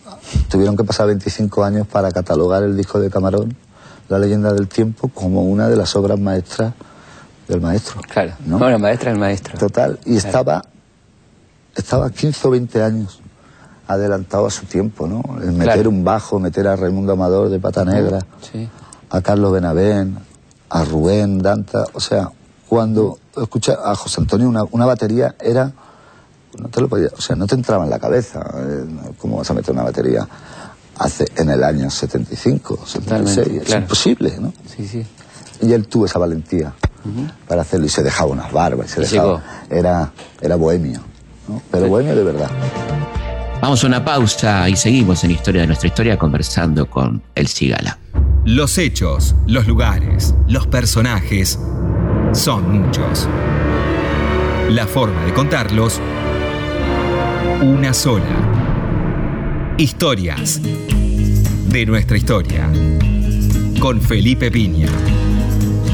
tuvieron 0.50 0.76
que 0.76 0.84
pasar 0.84 1.06
25 1.06 1.64
años 1.64 1.87
para 1.87 2.11
catalogar 2.11 2.62
el 2.62 2.76
disco 2.76 3.00
de 3.00 3.11
Camarón, 3.11 3.56
La 4.08 4.18
leyenda 4.18 4.52
del 4.54 4.68
tiempo, 4.68 5.08
como 5.08 5.42
una 5.44 5.68
de 5.68 5.76
las 5.76 5.94
obras 5.96 6.18
maestras 6.18 6.72
del 7.46 7.61
maestro. 7.61 8.00
Claro. 8.08 8.32
¿no? 8.46 8.58
Bueno, 8.58 8.78
maestra 8.78 9.11
el 9.11 9.18
maestro. 9.18 9.58
Total, 9.58 9.98
y 10.06 10.16
estaba, 10.16 10.62
estaba 11.74 12.11
15 12.11 12.48
o 12.48 12.50
20 12.50 12.82
años 12.82 13.20
adelantado 13.87 14.46
a 14.46 14.50
su 14.50 14.66
tiempo, 14.66 15.06
¿no? 15.06 15.22
El 15.42 15.52
meter 15.52 15.74
Claro. 15.74 15.90
un 15.90 16.04
bajo, 16.04 16.38
meter 16.38 16.66
a 16.68 16.76
Raimundo 16.76 17.12
Amador 17.14 17.48
de 17.48 17.58
Pata 17.58 17.84
Negra, 17.84 18.18
Sí. 18.52 18.68
a 19.11 19.20
Carlos 19.22 19.52
Benavén, 19.52 20.18
a 20.70 20.84
Rubén 20.84 21.38
Danta, 21.38 21.84
o 21.94 22.00
sea, 22.00 22.30
cuando 22.68 23.18
escucha 23.40 23.78
a 23.85 23.94
José 23.94 24.20
Antonio 24.20 24.48
una, 24.48 24.62
una 24.70 24.87
batería 24.87 25.35
era 25.40 25.72
no 26.59 26.68
te 26.68 26.81
lo 26.81 26.88
podía, 26.88 27.09
o 27.16 27.20
sea, 27.20 27.37
no 27.37 27.46
te 27.46 27.54
entraba 27.54 27.85
en 27.85 27.90
la 27.90 27.98
cabeza, 27.98 28.40
eh, 28.57 28.85
¿cómo 29.18 29.37
vas 29.37 29.50
a 29.50 29.54
meter 29.54 29.72
una 29.72 29.85
batería 29.85 30.26
hace 30.98 31.26
en 31.37 31.50
el 31.50 31.62
año 31.62 31.88
75, 31.90 32.81
76? 32.85 33.04
Totalmente, 33.37 33.57
es 33.59 33.64
claro. 33.68 33.83
imposible, 33.83 34.35
¿no? 34.40 34.52
Sí, 34.66 34.88
sí. 34.88 35.07
Y 35.61 35.72
él 35.72 35.87
tuvo 35.87 36.07
esa 36.07 36.18
valentía 36.18 36.72
para 37.46 37.62
hacerlo 37.62 37.87
y 37.87 37.88
se 37.88 38.02
dejaba 38.02 38.31
unas 38.33 38.50
barbas, 38.52 38.87
y 38.87 38.90
se 38.94 39.00
dejaba, 39.02 39.40
llegó. 39.68 39.78
era, 39.81 40.12
era 40.40 40.57
bohemio, 40.57 41.00
¿no? 41.48 41.62
pero 41.70 41.85
Sí. 41.85 41.90
bohemio 41.90 42.16
de 42.16 42.24
verdad. 42.24 42.50
Vamos 43.62 43.85
a 43.85 43.87
una 43.87 44.04
pausa 44.04 44.68
y 44.68 44.76
seguimos 44.76 45.22
en 45.24 45.31
Historia 45.33 45.61
de 45.62 45.66
nuestra 45.68 45.88
historia 45.88 46.18
conversando 46.18 46.88
con 46.90 47.22
El 47.35 47.48
Cigala. 47.48 47.98
Los 48.44 48.78
hechos, 48.78 49.35
los 49.46 49.66
lugares, 49.66 50.35
los 50.48 50.66
personajes 50.66 51.59
son 52.32 52.80
muchos. 52.80 53.28
La 54.70 54.86
forma 54.86 55.24
de 55.24 55.32
contarlos, 55.32 56.00
una 57.62 57.92
sola. 57.92 58.24
Historias 59.78 60.60
de 61.68 61.86
nuestra 61.86 62.16
historia. 62.16 62.68
Con 63.80 64.00
Felipe 64.00 64.50
Piña. 64.50 64.88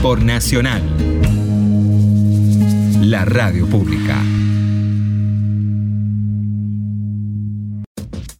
Por 0.03 0.23
Nacional. 0.23 0.83
La 3.01 3.25
radio 3.25 3.67
pública. 3.67 4.17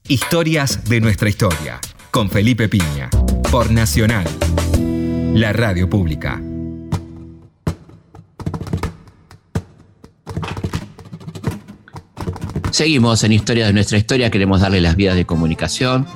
Historias 0.09 0.85
de 0.89 1.01
nuestra 1.01 1.29
historia. 1.29 1.81
Con 2.11 2.31
Felipe 2.31 2.69
Piña. 2.69 3.11
Por 3.51 3.71
Nacional. 3.71 4.27
La 5.35 5.53
radio 5.53 5.89
pública. 5.89 6.41
Seguimos 12.75 13.23
en 13.23 13.31
Historia 13.31 13.67
de 13.67 13.73
nuestra 13.73 13.99
historia. 13.99 14.31
Queremos 14.31 14.61
darle 14.61 14.81
las 14.81 14.97
vías 14.97 15.15
de 15.15 15.25
comunicación, 15.25 16.09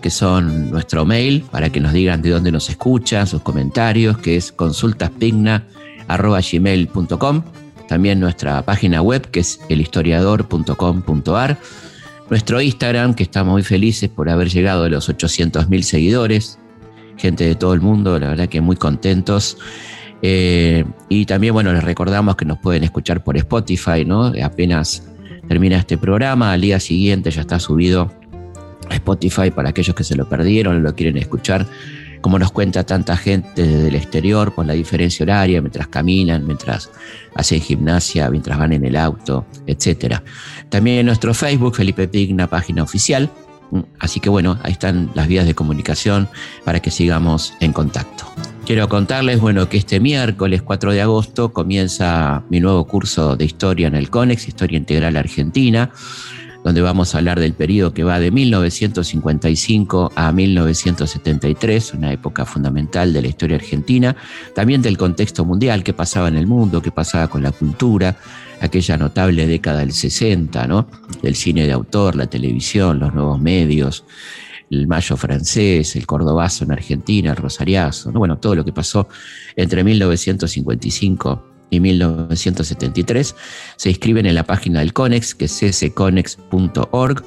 que 0.00 0.10
son 0.10 0.68
nuestro 0.68 1.06
mail, 1.06 1.44
para 1.48 1.70
que 1.70 1.78
nos 1.78 1.92
digan 1.92 2.22
de 2.22 2.30
dónde 2.30 2.50
nos 2.50 2.68
escuchan, 2.68 3.28
sus 3.28 3.42
comentarios, 3.42 4.18
que 4.18 4.34
es 4.34 4.50
consultaspigna.gmail.com. 4.50 7.42
También 7.86 8.18
nuestra 8.18 8.62
página 8.62 9.00
web, 9.00 9.30
que 9.30 9.38
es 9.38 9.60
elhistoriador.com.ar. 9.68 11.58
Nuestro 12.28 12.60
Instagram, 12.60 13.14
que 13.14 13.22
estamos 13.22 13.52
muy 13.52 13.62
felices 13.62 14.10
por 14.10 14.28
haber 14.28 14.48
llegado 14.48 14.82
a 14.82 14.88
los 14.88 15.08
800.000 15.08 15.82
seguidores. 15.82 16.58
Gente 17.16 17.44
de 17.44 17.54
todo 17.54 17.74
el 17.74 17.80
mundo, 17.80 18.18
la 18.18 18.30
verdad 18.30 18.48
que 18.48 18.60
muy 18.60 18.74
contentos. 18.74 19.56
Eh, 20.20 20.84
y 21.08 21.26
también, 21.26 21.54
bueno, 21.54 21.72
les 21.72 21.84
recordamos 21.84 22.34
que 22.34 22.44
nos 22.44 22.58
pueden 22.58 22.82
escuchar 22.82 23.22
por 23.22 23.36
Spotify, 23.36 24.04
¿no? 24.04 24.32
Apenas 24.42 25.04
termina 25.48 25.76
este 25.76 25.98
programa, 25.98 26.52
al 26.52 26.60
día 26.60 26.80
siguiente 26.80 27.30
ya 27.30 27.42
está 27.42 27.58
subido 27.58 28.12
a 28.88 28.94
Spotify 28.94 29.50
para 29.50 29.70
aquellos 29.70 29.94
que 29.94 30.04
se 30.04 30.16
lo 30.16 30.28
perdieron 30.28 30.82
lo 30.82 30.94
quieren 30.94 31.16
escuchar, 31.16 31.66
como 32.20 32.38
nos 32.38 32.52
cuenta 32.52 32.84
tanta 32.84 33.16
gente 33.16 33.62
desde 33.62 33.88
el 33.88 33.94
exterior 33.96 34.54
por 34.54 34.64
la 34.64 34.74
diferencia 34.74 35.24
horaria, 35.24 35.60
mientras 35.60 35.88
caminan, 35.88 36.46
mientras 36.46 36.90
hacen 37.34 37.60
gimnasia, 37.60 38.30
mientras 38.30 38.58
van 38.58 38.72
en 38.72 38.84
el 38.84 38.96
auto, 38.96 39.44
etcétera. 39.66 40.22
También 40.68 40.98
en 40.98 41.06
nuestro 41.06 41.34
Facebook, 41.34 41.74
Felipe 41.74 42.06
Pigna, 42.06 42.46
página 42.46 42.82
oficial. 42.82 43.28
Así 43.98 44.20
que 44.20 44.28
bueno, 44.28 44.58
ahí 44.62 44.72
están 44.72 45.10
las 45.14 45.28
vías 45.28 45.46
de 45.46 45.54
comunicación 45.54 46.28
para 46.64 46.80
que 46.80 46.90
sigamos 46.90 47.54
en 47.60 47.72
contacto. 47.72 48.24
Quiero 48.66 48.88
contarles, 48.88 49.40
bueno, 49.40 49.68
que 49.68 49.76
este 49.76 49.98
miércoles 49.98 50.62
4 50.62 50.92
de 50.92 51.02
agosto 51.02 51.52
comienza 51.52 52.44
mi 52.48 52.60
nuevo 52.60 52.86
curso 52.86 53.36
de 53.36 53.44
historia 53.44 53.88
en 53.88 53.96
el 53.96 54.08
CONEX, 54.08 54.46
Historia 54.46 54.78
Integral 54.78 55.16
Argentina, 55.16 55.90
donde 56.62 56.80
vamos 56.80 57.14
a 57.14 57.18
hablar 57.18 57.40
del 57.40 57.54
periodo 57.54 57.92
que 57.92 58.04
va 58.04 58.20
de 58.20 58.30
1955 58.30 60.12
a 60.14 60.30
1973, 60.30 61.94
una 61.94 62.12
época 62.12 62.44
fundamental 62.44 63.12
de 63.12 63.22
la 63.22 63.28
historia 63.28 63.56
argentina, 63.56 64.14
también 64.54 64.80
del 64.80 64.96
contexto 64.96 65.44
mundial, 65.44 65.82
qué 65.82 65.92
pasaba 65.92 66.28
en 66.28 66.36
el 66.36 66.46
mundo, 66.46 66.80
qué 66.80 66.92
pasaba 66.92 67.28
con 67.28 67.42
la 67.42 67.50
cultura, 67.50 68.16
aquella 68.62 68.96
notable 68.96 69.46
década 69.46 69.80
del 69.80 69.92
60, 69.92 70.66
¿no? 70.66 70.88
Del 71.20 71.34
cine 71.34 71.66
de 71.66 71.72
autor, 71.72 72.14
la 72.14 72.26
televisión, 72.26 73.00
los 73.00 73.12
nuevos 73.12 73.40
medios, 73.40 74.04
el 74.70 74.86
mayo 74.86 75.16
francés, 75.16 75.96
el 75.96 76.06
cordobazo 76.06 76.64
en 76.64 76.72
Argentina, 76.72 77.30
el 77.30 77.36
rosariazo, 77.36 78.12
¿no? 78.12 78.20
bueno, 78.20 78.38
todo 78.38 78.54
lo 78.54 78.64
que 78.64 78.72
pasó 78.72 79.08
entre 79.56 79.84
1955 79.84 81.44
y 81.70 81.80
1973, 81.80 83.34
se 83.76 83.88
inscriben 83.90 84.26
en 84.26 84.34
la 84.34 84.44
página 84.44 84.80
del 84.80 84.92
CONEX, 84.92 85.34
que 85.34 85.46
es 85.46 85.58
csconex.org, 85.58 87.24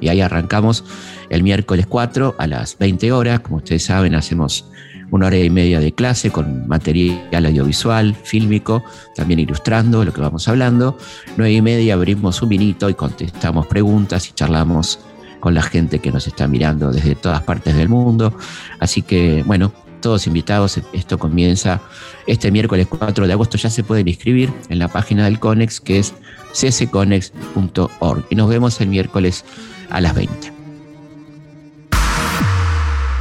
y 0.00 0.08
ahí 0.08 0.20
arrancamos 0.20 0.84
el 1.30 1.42
miércoles 1.42 1.86
4 1.86 2.34
a 2.38 2.46
las 2.46 2.76
20 2.78 3.12
horas, 3.12 3.40
como 3.40 3.58
ustedes 3.58 3.84
saben, 3.84 4.14
hacemos 4.14 4.70
una 5.10 5.26
hora 5.26 5.38
y 5.38 5.50
media 5.50 5.80
de 5.80 5.92
clase 5.92 6.30
con 6.30 6.68
material 6.68 7.46
audiovisual, 7.46 8.14
fílmico, 8.14 8.82
también 9.14 9.40
ilustrando 9.40 10.04
lo 10.04 10.12
que 10.12 10.20
vamos 10.20 10.48
hablando. 10.48 10.96
Nueve 11.36 11.52
y 11.52 11.62
media 11.62 11.94
abrimos 11.94 12.42
un 12.42 12.48
vinito 12.50 12.88
y 12.90 12.94
contestamos 12.94 13.66
preguntas 13.66 14.28
y 14.28 14.32
charlamos 14.32 15.00
con 15.40 15.54
la 15.54 15.62
gente 15.62 16.00
que 16.00 16.10
nos 16.10 16.26
está 16.26 16.46
mirando 16.48 16.90
desde 16.90 17.14
todas 17.14 17.42
partes 17.42 17.76
del 17.76 17.88
mundo. 17.88 18.34
Así 18.80 19.02
que, 19.02 19.42
bueno, 19.46 19.72
todos 20.00 20.26
invitados. 20.26 20.80
Esto 20.92 21.18
comienza 21.18 21.80
este 22.26 22.50
miércoles 22.50 22.86
4 22.88 23.26
de 23.26 23.32
agosto. 23.32 23.58
Ya 23.58 23.70
se 23.70 23.84
pueden 23.84 24.08
inscribir 24.08 24.52
en 24.68 24.78
la 24.78 24.88
página 24.88 25.24
del 25.24 25.38
CONEX, 25.38 25.80
que 25.80 25.98
es 25.98 26.14
csconex.org. 26.52 28.24
Y 28.30 28.34
nos 28.34 28.48
vemos 28.48 28.80
el 28.80 28.88
miércoles 28.88 29.44
a 29.90 30.00
las 30.00 30.14
20. 30.14 30.52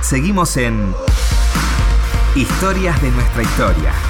Seguimos 0.01 0.55
en 0.57 0.93
Historias 2.37 3.01
de 3.01 3.09
nuestra 3.09 3.41
historia. 3.41 4.06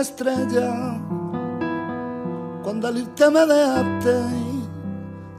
Estrella 0.00 1.00
cuando 2.62 2.88
al 2.88 2.98
irte 2.98 3.30
me 3.30 3.46
dejaste 3.46 4.22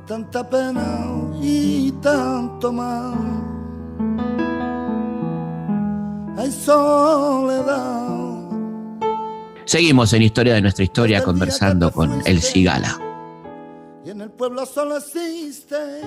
tanta 0.08 0.50
pena 0.50 1.06
y 1.42 1.92
tanto 2.02 2.72
mal. 2.72 3.14
Hay 6.38 6.52
soledad. 6.52 8.12
Seguimos 9.66 10.12
en 10.14 10.24
Historia 10.24 10.56
de 10.56 10.62
nuestra 10.62 10.84
historia 10.84 11.24
conversando 11.24 11.92
con 11.92 12.22
El 12.26 12.42
Cigala. 12.42 13.00
Y 14.04 14.10
en 14.10 14.22
el 14.22 14.32
pueblo 14.32 14.66
solo 14.66 14.98
existe 14.98 16.02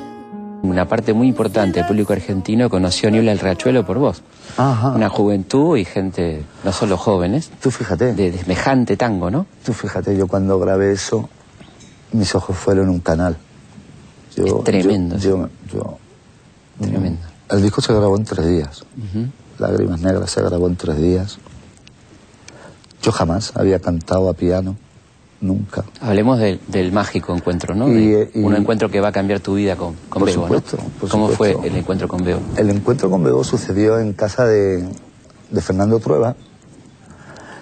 una 0.70 0.86
parte 0.88 1.12
muy 1.12 1.28
importante 1.28 1.78
del 1.80 1.86
público 1.88 2.12
argentino 2.12 2.68
conoció 2.70 3.08
a 3.08 3.12
Niebla 3.12 3.32
el 3.32 3.38
Riachuelo 3.38 3.84
por 3.84 3.98
vos. 3.98 4.22
Ajá. 4.56 4.90
Una 4.90 5.08
juventud 5.08 5.76
y 5.76 5.84
gente, 5.84 6.44
no 6.64 6.72
solo 6.72 6.96
jóvenes, 6.96 7.50
Tú 7.62 7.70
fíjate. 7.70 8.14
de, 8.14 8.30
de 8.30 8.38
semejante 8.38 8.96
tango, 8.96 9.30
¿no? 9.30 9.46
Tú 9.64 9.72
fíjate, 9.72 10.16
yo 10.16 10.26
cuando 10.26 10.58
grabé 10.58 10.92
eso, 10.92 11.28
mis 12.12 12.34
ojos 12.34 12.56
fueron 12.56 12.88
un 12.88 13.00
canal. 13.00 13.36
Yo, 14.36 14.44
Es 14.58 14.64
tremendo, 14.64 15.16
Yo, 15.18 15.48
yo, 15.72 15.98
yo- 16.80 16.86
Tremendo. 16.88 17.20
el 17.50 17.62
disco 17.62 17.80
se 17.80 17.92
grabó 17.92 18.16
en 18.16 18.24
tres 18.24 18.46
días. 18.46 18.84
Lágrimas 19.58 20.00
Negras 20.00 20.30
se 20.30 20.42
grabó 20.42 20.66
en 20.66 20.76
tres 20.76 20.96
días. 20.98 21.38
Yo 23.02 23.12
jamás 23.12 23.52
había 23.54 23.78
cantado 23.80 24.28
a 24.28 24.34
piano, 24.34 24.76
nunca. 25.44 25.84
Hablemos 26.00 26.38
del, 26.38 26.60
del 26.68 26.90
mágico 26.92 27.34
encuentro, 27.34 27.74
¿no? 27.74 27.88
Y, 27.92 28.14
eh, 28.14 28.30
y- 28.34 28.40
un 28.42 28.54
encuentro 28.56 28.88
que 28.90 29.00
va 29.00 29.08
a 29.08 29.12
cambiar 29.12 29.40
tu 29.40 29.54
vida 29.54 29.76
con, 29.76 29.94
con 30.08 30.20
Por 30.20 30.28
Bebo, 30.30 30.42
supuesto, 30.44 30.76
¿no? 30.78 30.84
por 31.00 31.08
¿Cómo 31.10 31.30
supuesto. 31.30 31.58
fue 31.60 31.68
el 31.68 31.76
encuentro 31.76 32.08
con 32.08 32.24
Bebo? 32.24 32.40
El 32.56 32.70
encuentro 32.70 33.10
con 33.10 33.22
Bebo 33.22 33.44
sucedió 33.44 33.98
en 33.98 34.12
casa 34.14 34.46
de, 34.46 34.88
de 35.50 35.60
Fernando 35.60 35.98
Trueba. 36.00 36.34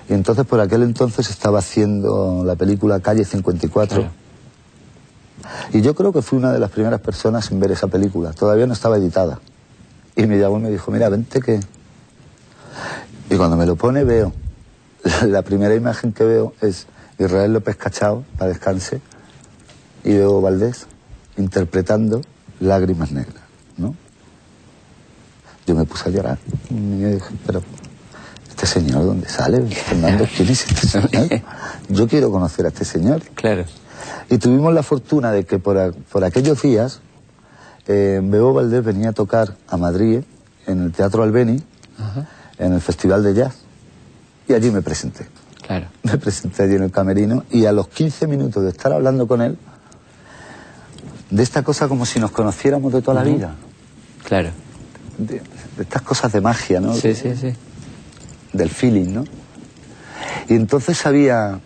Y 0.09 0.15
entonces 0.15 0.45
por 0.47 0.61
aquel 0.61 0.83
entonces 0.83 1.31
estaba 1.31 1.59
haciendo 1.61 2.43
la 2.45 2.55
película 2.57 3.01
Calle 3.01 3.25
54. 3.25 3.97
Claro. 3.99 4.13
Y 5.73 5.81
yo 5.81 5.95
creo 5.95 6.13
que 6.13 6.23
fui 6.23 6.39
una 6.39 6.53
de 6.53 6.59
las 6.59 6.71
primeras 6.71 7.01
personas 7.01 7.51
en 7.51 7.61
ver 7.61 7.73
esa 7.73 7.87
película. 7.89 8.33
Todavía 8.33 8.67
no 8.67 8.73
estaba 8.73 8.97
editada. 8.97 9.41
Y 10.17 10.27
me 10.27 10.39
llamó 10.39 10.59
y 10.59 10.63
me 10.63 10.71
dijo, 10.71 10.91
mira, 10.91 11.09
vente 11.09 11.41
que... 11.41 11.61
Y 13.31 13.37
cuando 13.37 13.57
me 13.57 13.65
lo 13.67 13.77
pone 13.77 14.05
veo, 14.05 14.33
la 15.27 15.43
primera 15.43 15.75
imagen 15.75 16.13
que 16.13 16.25
veo 16.25 16.53
es 16.61 16.87
Israel 17.19 17.53
López 17.53 17.77
Cachao, 17.77 18.25
para 18.39 18.51
descanse, 18.51 19.01
y 20.05 20.15
Bebo 20.15 20.41
Valdés 20.41 20.87
interpretando 21.37 22.21
Lágrimas 22.61 23.13
Negras, 23.13 23.43
¿no? 23.77 23.95
Yo 25.67 25.75
me 25.75 25.85
puse 25.85 26.09
a 26.09 26.13
llorar. 26.13 26.39
Y 26.71 27.01
yo 27.01 27.09
dije, 27.09 27.35
pero, 27.47 27.63
¿este 28.49 28.67
señor 28.67 29.05
dónde 29.07 29.29
sale? 29.29 29.63
Fernando, 29.71 30.27
¿quién 30.37 30.49
es 30.49 30.67
este 30.69 30.89
señor? 30.89 31.43
Yo 31.89 32.09
quiero 32.09 32.31
conocer 32.31 32.65
a 32.65 32.69
este 32.69 32.85
señor. 32.85 33.23
Claro. 33.35 33.65
Y 34.31 34.39
tuvimos 34.39 34.73
la 34.75 34.83
fortuna 34.83 35.31
de 35.31 35.45
que 35.45 35.59
por, 35.59 35.79
a- 35.79 35.93
por 35.93 36.25
aquellos 36.25 36.63
días 36.63 37.01
eh, 37.87 38.21
Bebo 38.23 38.53
Valdés 38.55 38.85
venía 38.85 39.11
a 39.11 39.13
tocar 39.13 39.55
a 39.69 39.77
Madrid 39.77 40.23
en 40.67 40.83
el 40.83 40.93
Teatro 40.93 41.23
Albeni, 41.23 41.63
en 42.59 42.73
el 42.73 42.81
Festival 42.81 43.23
de 43.23 43.35
Jazz. 43.35 43.55
Y 44.49 44.55
allí 44.55 44.71
me 44.71 44.83
presenté. 44.83 45.27
Claro. 45.79 45.87
Me 46.03 46.19
presenté 46.19 46.63
allí 46.65 46.75
en 46.75 46.83
el 46.83 46.91
camerino 46.91 47.45
y 47.51 47.65
a 47.67 47.73
los 47.73 47.89
15 47.89 48.27
minutos 48.27 48.63
de 48.63 48.71
estar 48.71 48.93
hablando 48.93 49.27
con 49.27 49.41
él, 49.43 49.57
de 51.31 51.43
esta 51.43 51.63
cosa 51.63 51.89
como 51.89 52.05
si 52.05 52.21
nos 52.21 52.31
conociéramos 52.31 52.93
de 52.93 53.01
toda 53.03 53.23
la 53.25 53.31
vida, 53.31 53.55
Claro. 54.25 54.51
de, 55.19 55.37
de 55.77 55.83
estas 55.83 56.03
cosas 56.03 56.31
de 56.33 56.41
magia, 56.43 56.79
¿no? 56.81 56.93
Sí, 56.95 57.15
sí, 57.15 57.35
sí. 57.35 57.53
del 58.53 58.69
feeling, 58.69 59.15
¿no? 59.15 59.25
Y 60.49 60.55
entonces 60.55 60.99
sabía, 60.99 61.61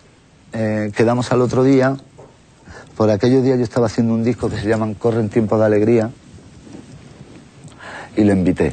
eh, 0.53 0.93
quedamos 0.95 1.33
al 1.33 1.43
otro 1.43 1.65
día, 1.65 1.97
por 2.97 3.11
aquellos 3.11 3.43
días 3.43 3.59
yo 3.59 3.65
estaba 3.65 3.87
haciendo 3.87 4.15
un 4.15 4.23
disco 4.23 4.49
que 4.49 4.57
se 4.59 4.69
llaman 4.69 4.95
Corren 4.95 5.29
tiempos 5.29 5.59
de 5.59 5.67
alegría, 5.67 6.11
y 8.17 8.23
lo 8.25 8.33
invité. 8.33 8.73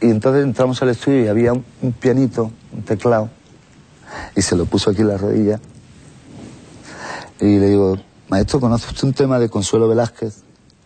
Y 0.00 0.10
entonces 0.10 0.44
entramos 0.44 0.80
al 0.82 0.90
estudio 0.90 1.24
y 1.24 1.28
había 1.28 1.52
un, 1.52 1.64
un 1.82 1.92
pianito, 1.92 2.52
un 2.72 2.82
teclado, 2.82 3.30
y 4.34 4.42
se 4.42 4.56
lo 4.56 4.66
puso 4.66 4.90
aquí 4.90 5.02
en 5.02 5.08
la 5.08 5.16
rodilla. 5.16 5.60
Y 7.40 7.58
le 7.58 7.70
digo, 7.70 7.98
maestro, 8.28 8.60
¿conoce 8.60 8.88
usted 8.88 9.04
un 9.04 9.14
tema 9.14 9.38
de 9.38 9.48
Consuelo 9.48 9.88
Velázquez, 9.88 10.42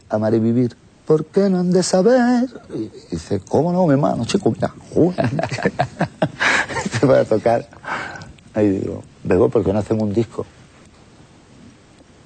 Amar 0.09 0.35
y 0.35 0.39
Vivir? 0.39 0.77
¿Por 1.07 1.25
qué 1.27 1.51
no 1.51 1.59
han 1.59 1.73
de 1.73 1.83
saber? 1.83 2.49
Y 2.75 2.91
dice, 3.11 3.41
¿cómo 3.41 3.73
no, 3.73 3.87
mi 3.87 3.95
hermano? 3.95 4.25
Chico, 4.25 4.53
mira. 4.53 4.73
Se 7.01 7.07
va 7.07 7.21
a 7.21 7.25
tocar. 7.25 7.67
Ahí 8.55 8.69
digo, 8.69 9.03
Bego, 9.25 9.49
¿por 9.49 9.65
qué 9.65 9.73
no 9.73 9.79
hacemos 9.79 10.05
un 10.05 10.13
disco? 10.13 10.47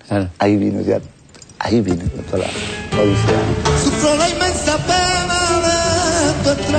Claro. 0.06 0.28
Ahí 0.38 0.56
vino 0.56 0.80
ya, 0.82 1.00
ahí 1.58 1.80
vino 1.80 2.04
toda 2.30 2.38
la 2.38 2.46
odisea. 3.00 3.40
Sufro 3.82 4.16
la 4.16 4.28
inmensa 4.28 4.76
pena 4.78 5.38
de 6.44 6.54
tu 6.54 6.72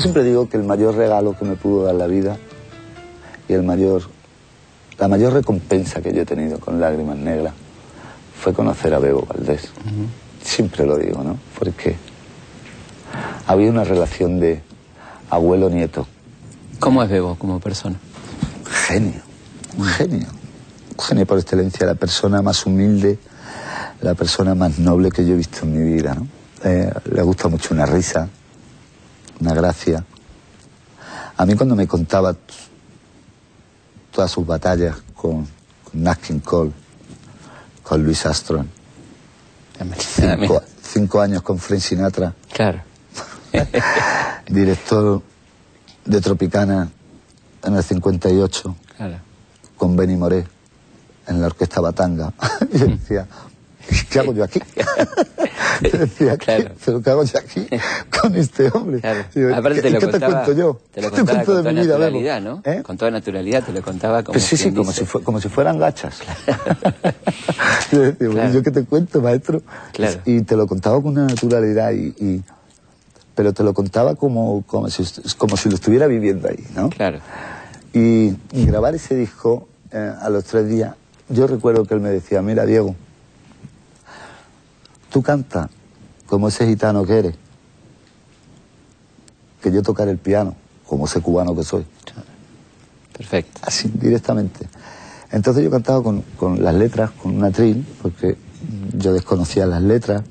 Yo 0.00 0.04
siempre 0.04 0.24
digo 0.24 0.48
que 0.48 0.56
el 0.56 0.62
mayor 0.62 0.94
regalo 0.94 1.36
que 1.36 1.44
me 1.44 1.56
pudo 1.56 1.84
dar 1.84 1.94
la 1.94 2.06
vida 2.06 2.38
y 3.46 3.52
el 3.52 3.62
mayor, 3.62 4.04
la 4.98 5.08
mayor 5.08 5.34
recompensa 5.34 6.00
que 6.00 6.10
yo 6.14 6.22
he 6.22 6.24
tenido 6.24 6.58
con 6.58 6.80
Lágrimas 6.80 7.18
Negras 7.18 7.52
fue 8.34 8.54
conocer 8.54 8.94
a 8.94 8.98
Bebo 8.98 9.26
Valdés. 9.26 9.68
Siempre 10.42 10.86
lo 10.86 10.96
digo, 10.96 11.22
¿no? 11.22 11.36
Porque 11.58 11.96
había 13.46 13.68
una 13.68 13.84
relación 13.84 14.40
de 14.40 14.62
abuelo-nieto. 15.28 16.06
¿Cómo 16.78 17.02
es 17.02 17.10
Bebo 17.10 17.34
como 17.34 17.60
persona? 17.60 17.96
Genio, 18.86 19.20
un 19.76 19.84
genio. 19.84 20.28
Un 20.96 21.04
genio 21.04 21.26
por 21.26 21.38
excelencia, 21.38 21.84
la 21.84 21.94
persona 21.94 22.40
más 22.40 22.64
humilde, 22.64 23.18
la 24.00 24.14
persona 24.14 24.54
más 24.54 24.78
noble 24.78 25.10
que 25.10 25.26
yo 25.26 25.34
he 25.34 25.36
visto 25.36 25.66
en 25.66 25.72
mi 25.74 25.92
vida, 25.92 26.14
¿no? 26.14 26.26
Eh, 26.64 26.90
le 27.12 27.20
gusta 27.20 27.48
mucho 27.48 27.74
una 27.74 27.84
risa, 27.84 28.30
una 29.40 29.54
gracia. 29.54 30.04
A 31.36 31.46
mí 31.46 31.54
cuando 31.54 31.74
me 31.74 31.86
contaba 31.86 32.34
todas 34.12 34.30
sus 34.30 34.46
batallas 34.46 34.96
con, 35.14 35.46
con 35.84 36.02
Nat 36.02 36.18
King 36.20 36.40
Cole, 36.40 36.72
con 37.82 38.02
Luis 38.04 38.24
Armstrong, 38.26 38.66
cinco, 39.98 40.62
cinco 40.82 41.20
años 41.20 41.42
con 41.42 41.58
Frank 41.58 41.80
Sinatra, 41.80 42.34
Claro. 42.52 42.82
director 44.48 45.22
de 46.04 46.20
Tropicana 46.20 46.90
en 47.64 47.74
el 47.74 47.82
58, 47.82 48.76
Claro. 48.96 49.18
con 49.76 49.96
Benny 49.96 50.16
Moré 50.16 50.46
en 51.26 51.40
la 51.40 51.46
orquesta 51.46 51.80
Batanga. 51.80 52.32
y 52.72 52.78
yo 52.78 52.86
decía, 52.86 53.26
¿qué 54.10 54.18
hago 54.20 54.32
yo 54.34 54.44
aquí? 54.44 54.60
yo 55.92 55.98
decía, 55.98 56.36
¿qué, 56.36 56.44
Claro. 56.44 56.74
¿pero 56.84 57.02
qué 57.02 57.10
hago 57.10 57.24
yo 57.24 57.38
aquí 57.38 57.66
con 58.20 58.34
este 58.36 58.68
hombre? 58.72 59.00
Claro. 59.00 59.24
Digo, 59.34 59.54
Aparte 59.54 59.76
¿qué, 59.76 59.82
te 59.82 59.90
lo 59.90 59.98
qué 60.00 60.06
te 60.06 60.12
contaba, 60.12 60.32
cuento 60.44 60.52
yo? 60.60 60.80
Te 60.92 61.02
lo 61.02 61.10
¿Qué 61.10 61.16
contaba 61.16 61.24
cuento 61.26 61.36
con 61.36 61.44
toda 61.44 61.62
de 61.62 61.72
mi 61.72 61.80
vida, 61.86 61.92
naturalidad, 61.98 62.40
¿no? 62.42 62.62
¿Eh? 62.64 62.82
Con 62.82 62.96
toda 62.96 63.10
naturalidad 63.10 63.64
te 63.64 63.72
lo 63.72 63.82
contaba 63.82 64.22
como 64.22 64.32
Pues 64.34 64.44
sí, 64.44 64.56
sí, 64.56 64.72
como 64.72 64.92
si, 64.92 65.04
como 65.04 65.40
si 65.40 65.48
fueran 65.48 65.78
gachas. 65.78 66.18
yo 67.92 68.00
decía, 68.00 68.16
bueno, 68.28 68.34
Claro. 68.34 68.52
¿yo 68.54 68.62
qué 68.62 68.70
te 68.70 68.84
cuento, 68.84 69.20
maestro? 69.20 69.62
Claro. 69.92 70.20
Y 70.24 70.42
te 70.42 70.56
lo 70.56 70.66
contaba 70.66 70.96
con 71.02 71.12
una 71.12 71.26
naturalidad, 71.26 71.92
y, 71.92 72.14
y- 72.18 72.42
pero 73.34 73.52
te 73.52 73.62
lo 73.62 73.72
contaba 73.72 74.16
como, 74.16 74.62
como, 74.66 74.90
si, 74.90 75.02
como 75.38 75.56
si 75.56 75.68
lo 75.70 75.76
estuviera 75.76 76.06
viviendo 76.06 76.48
ahí, 76.48 76.62
¿no? 76.74 76.90
Claro. 76.90 77.20
Y, 77.92 78.34
y 78.52 78.66
grabar 78.66 78.94
ese 78.94 79.14
disco 79.16 79.66
eh, 79.92 80.12
a 80.20 80.28
los 80.30 80.44
tres 80.44 80.68
días, 80.68 80.94
yo 81.28 81.46
recuerdo 81.46 81.84
que 81.84 81.94
él 81.94 82.00
me 82.00 82.10
decía, 82.10 82.42
mira 82.42 82.66
Diego, 82.66 82.94
tú 85.10 85.22
canta 85.22 85.68
como 86.26 86.48
ese 86.48 86.66
gitano 86.66 87.04
que 87.04 87.18
eres, 87.18 87.34
que 89.62 89.70
yo 89.72 89.82
tocar 89.82 90.08
el 90.08 90.18
piano, 90.18 90.54
como 90.86 91.06
ese 91.06 91.20
cubano 91.20 91.54
que 91.54 91.64
soy, 91.64 91.84
Perfecto. 93.16 93.60
así 93.64 93.88
directamente. 93.94 94.68
Entonces 95.32 95.62
yo 95.62 95.70
cantaba 95.70 96.02
con, 96.02 96.22
con 96.38 96.62
las 96.62 96.74
letras, 96.74 97.10
con 97.10 97.36
un 97.36 97.44
atril, 97.44 97.86
porque 98.02 98.36
yo 98.96 99.12
desconocía 99.12 99.66
las 99.66 99.82
letras, 99.82 100.22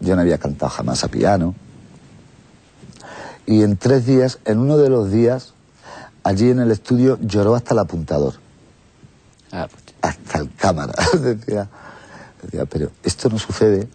yo 0.00 0.14
no 0.14 0.22
había 0.22 0.38
cantado 0.38 0.70
jamás 0.70 1.04
a 1.04 1.08
piano. 1.08 1.54
Y 3.46 3.62
en 3.62 3.76
tres 3.76 4.06
días, 4.06 4.38
en 4.44 4.58
uno 4.58 4.76
de 4.78 4.88
los 4.88 5.10
días, 5.10 5.54
allí 6.22 6.50
en 6.50 6.60
el 6.60 6.70
estudio 6.70 7.18
lloró 7.20 7.54
hasta 7.54 7.74
el 7.74 7.80
apuntador, 7.80 8.34
Ah, 9.52 9.66
pues, 9.70 9.82
hasta 10.00 10.38
el 10.38 10.54
cámara. 10.54 10.94
decía, 11.20 11.68
decía, 12.42 12.64
pero 12.66 12.90
esto 13.04 13.28
no 13.28 13.38
sucede 13.38 13.88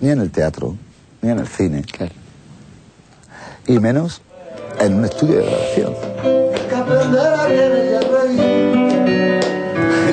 ni 0.00 0.10
en 0.10 0.20
el 0.20 0.30
teatro, 0.30 0.76
ni 1.22 1.30
en 1.30 1.38
el 1.38 1.46
cine, 1.46 1.82
claro. 1.82 2.12
y 3.66 3.78
menos 3.78 4.20
en 4.78 4.94
un 4.94 5.04
estudio 5.04 5.38
de 5.38 5.46
grabación. 5.46 5.94
que 6.68 6.74
aprender 6.74 7.26
a 7.26 7.46
reír 7.46 7.72
y 7.90 7.94
a 7.94 8.00
reír. 8.00 9.40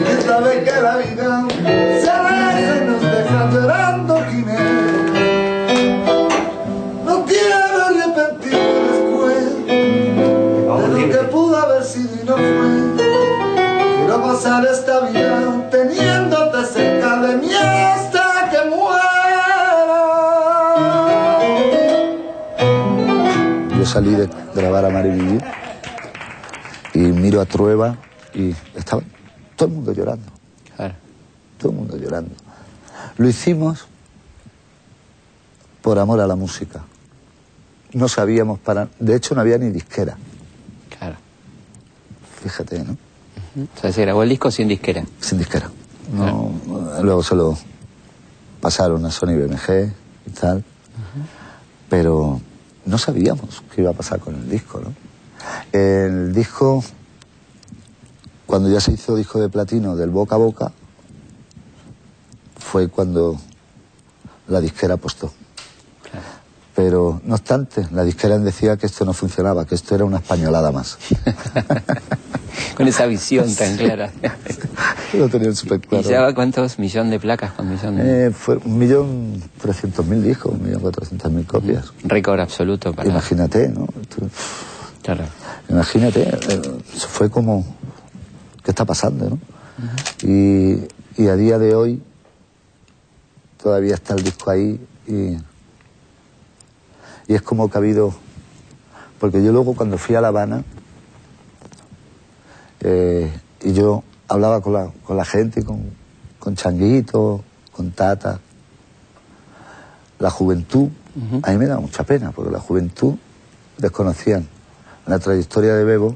Y 0.02 0.24
sabe 0.26 0.64
que 0.64 0.82
la 0.82 0.98
vida 0.98 1.48
se 2.02 2.10
aleja 2.10 2.78
y 2.78 2.88
nos 2.88 3.02
deja 3.02 3.52
llorando 3.52 4.14
quimeras. 4.30 5.14
No 7.06 7.26
quiero 7.26 7.56
arrepentirme 7.88 8.80
después 8.92 9.44
de 9.68 10.98
lo 10.98 11.10
que 11.12 11.28
pudo 11.30 11.58
haber 11.58 11.84
sido 11.84 12.16
y 12.22 12.26
no 12.26 12.36
fue. 12.36 12.74
Quiero 13.98 14.24
pasar 14.24 14.66
esta 14.66 14.96
vida 15.02 15.23
salí 23.94 24.12
de 24.16 24.28
grabar 24.56 24.86
a 24.86 24.90
Mar 24.90 25.06
y 25.06 25.12
Vivir 25.12 25.44
y 26.96 27.00
miro 27.00 27.42
a 27.42 27.46
Trueba 27.46 27.98
y 28.34 28.56
estaba 28.76 29.04
todo 29.56 29.70
el 29.70 29.76
mundo 29.76 29.94
llorando, 29.94 30.26
claro. 30.76 30.96
todo 31.60 31.72
el 31.72 31.78
mundo 31.78 31.98
llorando. 31.98 32.32
Lo 33.18 33.28
hicimos 33.30 33.86
por 35.82 36.00
amor 36.00 36.20
a 36.22 36.28
la 36.28 36.36
música. 36.36 36.82
No 37.94 38.08
sabíamos 38.08 38.60
para... 38.60 38.88
De 39.00 39.16
hecho, 39.16 39.36
no 39.36 39.42
había 39.42 39.58
ni 39.60 39.70
disquera, 39.70 40.18
Claro. 40.98 41.16
fíjate, 42.42 42.84
¿no? 42.84 42.94
O 42.94 43.80
sea, 43.80 43.92
se 43.92 44.02
grabó 44.02 44.24
el 44.24 44.30
disco 44.30 44.50
sin 44.50 44.68
disquera. 44.68 45.04
Sin 45.20 45.38
disquera. 45.38 45.70
No, 46.12 46.52
Luego 47.04 47.22
se 47.22 47.36
lo 47.36 47.56
pasaron 48.60 49.06
a 49.06 49.12
Sony 49.12 49.36
BMG 49.38 49.92
y 50.26 50.30
tal. 50.32 50.64
Pero 51.90 52.42
no 52.86 52.98
sabíamos 52.98 53.64
qué 53.74 53.82
iba 53.82 53.92
a 53.92 53.94
pasar 53.94 54.20
con 54.20 54.36
el 54.36 54.50
disco, 54.50 54.80
¿no? 54.80 54.94
El 55.72 56.34
disco, 56.34 56.84
cuando 58.46 58.70
ya 58.70 58.80
se 58.80 58.92
hizo 58.94 59.16
disco 59.16 59.40
de 59.40 59.50
platino 59.50 59.96
del 59.96 60.10
boca 60.10 60.36
a 60.36 60.38
boca, 60.38 60.72
fue 62.58 62.88
cuando 62.88 63.40
la 64.48 64.62
disquera 64.62 64.96
apostó. 64.96 65.32
Pero, 66.76 67.22
no 67.24 67.36
obstante, 67.36 67.88
la 67.92 68.04
disquera 68.04 68.40
decía 68.40 68.78
que 68.78 68.88
esto 68.88 69.06
no 69.06 69.14
funcionaba, 69.14 69.66
que 69.66 69.76
esto 69.76 69.94
era 69.94 70.06
una 70.06 70.18
españolada 70.18 70.72
más. 70.72 70.98
Con 72.76 72.88
esa 72.88 73.06
visión 73.06 73.54
tan 73.56 73.78
clara. 73.78 74.12
Lo 75.14 75.30
tenían 75.30 75.56
súper 75.56 75.78
¿Y 75.78 75.88
claro. 75.88 76.04
llevaba 76.04 76.34
cuántos 76.34 76.80
millón 76.80 77.12
de 77.12 77.20
placas 77.20 77.52
con 77.54 77.70
millón 77.70 77.98
de... 77.98 78.28
Eh, 78.28 78.32
fue 78.32 78.58
un 78.58 78.80
millón 78.80 79.44
trescientos 79.62 80.06
mil 80.08 80.24
discos, 80.24 80.54
un 80.54 80.64
millón 80.64 80.82
cuatrocientos 80.82 81.32
mil 81.32 81.46
copias. 81.46 81.94
Récord 82.04 82.40
absoluto 82.40 82.94
para... 82.94 83.10
Imagínate, 83.10 83.70
¿no? 83.70 83.88
Claro. 85.04 85.26
Imagínate, 85.70 86.22
eh, 86.22 86.62
eso 86.96 87.08
fue 87.08 87.30
como, 87.30 87.64
¿qué 88.64 88.72
está 88.72 88.86
pasando, 88.86 89.30
no? 89.30 89.40
y, 90.24 90.88
y 91.18 91.28
a 91.28 91.36
día 91.36 91.60
de 91.60 91.76
hoy 91.76 92.02
todavía 93.62 93.96
está 93.96 94.16
el 94.16 94.24
disco 94.24 94.50
ahí 94.50 94.80
y, 95.08 95.38
y 97.28 97.36
es 97.36 97.42
como 97.42 97.70
que 97.70 97.78
ha 97.78 97.82
habido, 97.82 98.14
porque 99.20 99.44
yo 99.44 99.52
luego 99.52 99.76
cuando 99.76 99.98
fui 99.98 100.16
a 100.16 100.22
La 100.22 100.30
Habana 100.30 100.64
eh, 102.82 103.32
y 103.62 103.74
yo 103.74 104.04
hablaba 104.28 104.62
con 104.62 104.74
la, 104.74 104.92
con 105.06 105.18
la 105.18 105.26
gente, 105.26 105.64
con, 105.64 105.84
con 106.40 106.56
Changuito, 106.56 107.44
con 107.72 107.92
Tata, 107.92 108.40
la 110.20 110.30
juventud, 110.30 110.90
a 111.44 111.52
mí 111.52 111.58
me 111.58 111.68
da 111.68 111.80
mucha 111.80 112.04
pena, 112.04 112.32
porque 112.32 112.52
la 112.52 112.60
juventud 112.60 113.16
desconocían 113.78 114.48
la 115.06 115.20
trayectoria 115.20 115.76
de 115.76 115.84
Bebo, 115.84 116.16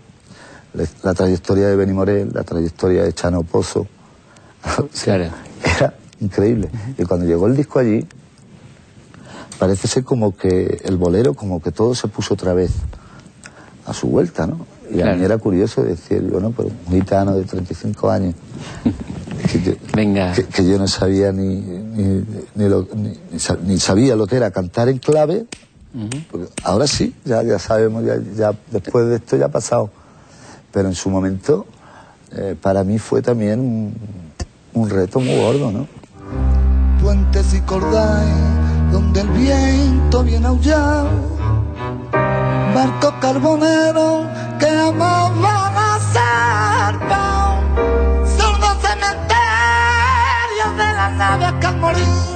la, 1.04 1.14
trayectoria 1.14 1.68
de 1.68 1.76
Benny 1.76 1.94
Morel, 1.94 2.32
la 2.34 2.44
trayectoria 2.44 3.04
de 3.04 3.14
Chano 3.14 3.44
Pozo. 3.44 3.88
O 4.78 4.88
sea, 4.92 5.18
Claro. 5.18 5.36
Era 5.64 5.94
increíble. 6.20 6.70
Y 6.98 7.04
cuando 7.04 7.26
llegó 7.26 7.48
el 7.48 7.56
disco 7.56 7.80
allí, 7.80 8.06
parece 9.60 9.88
ser 9.88 10.04
como 10.04 10.36
que 10.36 10.82
el 10.86 10.98
bolero, 10.98 11.34
como 11.34 11.62
que 11.62 11.72
todo 11.72 11.96
se 11.96 12.08
puso 12.08 12.34
otra 12.36 12.54
vez 12.54 12.72
a 13.86 13.94
su 13.94 14.08
vuelta, 14.08 14.46
¿no? 14.48 14.66
Y 14.94 15.02
a 15.02 15.14
mí 15.16 15.24
era 15.24 15.38
curioso 15.38 15.84
decir, 15.84 16.22
bueno, 16.22 16.54
pero 16.56 16.70
un 16.70 16.94
gitano 16.94 17.36
de 17.36 17.44
35 17.44 18.10
años, 18.10 18.36
que 19.52 19.62
yo, 19.62 19.72
Venga. 19.94 20.34
que, 20.34 20.46
que 20.46 20.66
yo 20.70 20.78
no 20.78 20.88
sabía 20.88 21.32
ni, 21.32 21.56
ni, 21.56 22.24
ni 22.56 22.70
lo- 22.70 22.88
ni- 22.96 23.18
ni 23.32 23.40
sa- 23.40 23.58
ni 23.62 23.78
sabía 23.80 24.16
lo 24.16 24.28
que 24.28 24.38
era 24.38 24.52
cantar 24.52 24.88
en 24.90 25.00
clave, 25.00 25.46
ahora 26.64 26.86
sí, 26.88 27.14
ya, 27.26 27.42
ya 27.44 27.58
sabemos, 27.60 28.06
ya, 28.06 28.18
ya 28.36 28.54
después 28.72 29.08
de 29.08 29.16
esto 29.16 29.36
ya 29.36 29.46
ha 29.48 29.52
pasado. 29.52 29.90
Pero 30.72 30.90
en 30.90 30.96
su 30.96 31.10
momento, 31.10 31.66
eh, 32.34 32.56
para 32.62 32.84
mí 32.84 33.00
fue 33.00 33.22
también 33.22 33.60
un, 33.60 33.94
un 34.74 34.90
reto 34.90 35.20
muy 35.20 35.36
gordo, 35.40 35.72
¿no? 35.72 35.88
puentes 37.02 37.54
y 37.54 37.62
cordales 37.62 38.34
donde 38.92 39.22
el 39.22 39.30
viento 39.30 40.24
viene 40.24 40.48
aullado, 40.48 41.10
barcos 42.74 43.14
carboneros 43.20 44.26
que 44.60 44.68
amaban 44.68 45.76
a 45.76 46.00
zarpao, 46.14 47.62
sordos 48.38 48.78
cementerios 48.82 50.72
de 50.78 50.94
las 50.94 51.14
naves 51.18 51.54
que 51.60 51.68
al 51.68 51.78
morir 51.78 52.28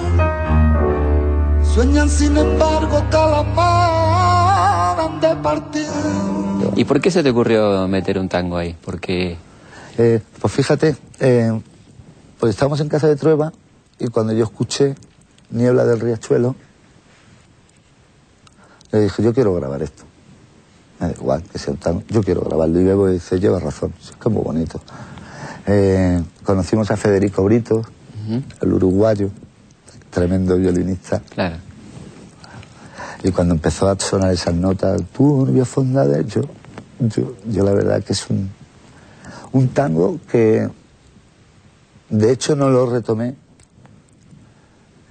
sueñan 1.74 2.10
sin 2.10 2.38
embargo 2.38 3.04
que 3.10 3.18
al 3.18 3.34
amor 3.34 5.00
han 5.00 5.22
de 5.22 5.36
partir. 5.42 5.88
¿Y 6.76 6.86
por 6.86 7.00
qué 7.00 7.12
se 7.12 7.24
te 7.24 7.30
ocurrió 7.30 7.88
meter 7.88 8.18
un 8.20 8.30
tango 8.30 8.58
ahí? 8.58 8.76
Porque... 8.84 9.38
Eh, 9.98 10.22
pues 10.40 10.54
fíjate, 10.54 10.96
eh, 11.20 11.52
pues 12.40 12.52
estábamos 12.52 12.80
en 12.80 12.88
casa 12.90 13.08
de 13.08 13.16
Trueba 13.16 13.52
y 14.00 14.08
cuando 14.08 14.34
yo 14.34 14.46
escuché 14.46 14.96
Niebla 15.52 15.86
del 15.86 16.00
Riachuelo, 16.00 16.56
le 18.92 19.02
dije, 19.02 19.24
yo 19.24 19.34
quiero 19.34 19.54
grabar 19.54 19.82
esto. 19.82 20.04
Me 21.00 21.08
da 21.08 21.14
igual 21.14 21.44
que 21.44 21.58
sea 21.58 21.74
un 21.74 21.80
tango, 21.80 22.04
yo 22.10 22.24
quiero 22.24 22.42
grabarlo. 22.42 22.80
Y 22.80 22.84
Bebo 22.84 23.08
dice, 23.08 23.40
lleva 23.40 23.60
razón, 23.60 23.94
es 24.00 24.12
que 24.12 24.30
es 24.30 24.34
muy 24.34 24.44
bonito. 24.44 24.82
Eh, 25.68 26.22
conocimos 26.44 26.92
a 26.92 26.98
Federico 26.98 27.44
Brito, 27.44 27.84
el 28.62 28.74
uruguayo, 28.74 29.30
tremendo 30.10 30.58
violinista. 30.58 31.22
Claro. 31.30 31.58
Y 33.24 33.32
cuando 33.32 33.54
empezó 33.54 33.88
a 33.90 34.00
sonar 34.00 34.34
esas 34.34 34.56
notas, 34.56 35.02
turbia 35.14 35.66
fonda 35.66 36.08
de 36.08 36.26
yo, 36.26 36.42
yo, 37.00 37.36
yo 37.46 37.64
la 37.64 37.74
verdad 37.74 38.04
que 38.04 38.14
es 38.14 38.30
un, 38.30 38.50
un 39.52 39.68
tango 39.70 40.20
que 40.30 40.68
de 42.10 42.32
hecho 42.32 42.56
no 42.56 42.70
lo 42.70 42.90
retomé 42.90 43.36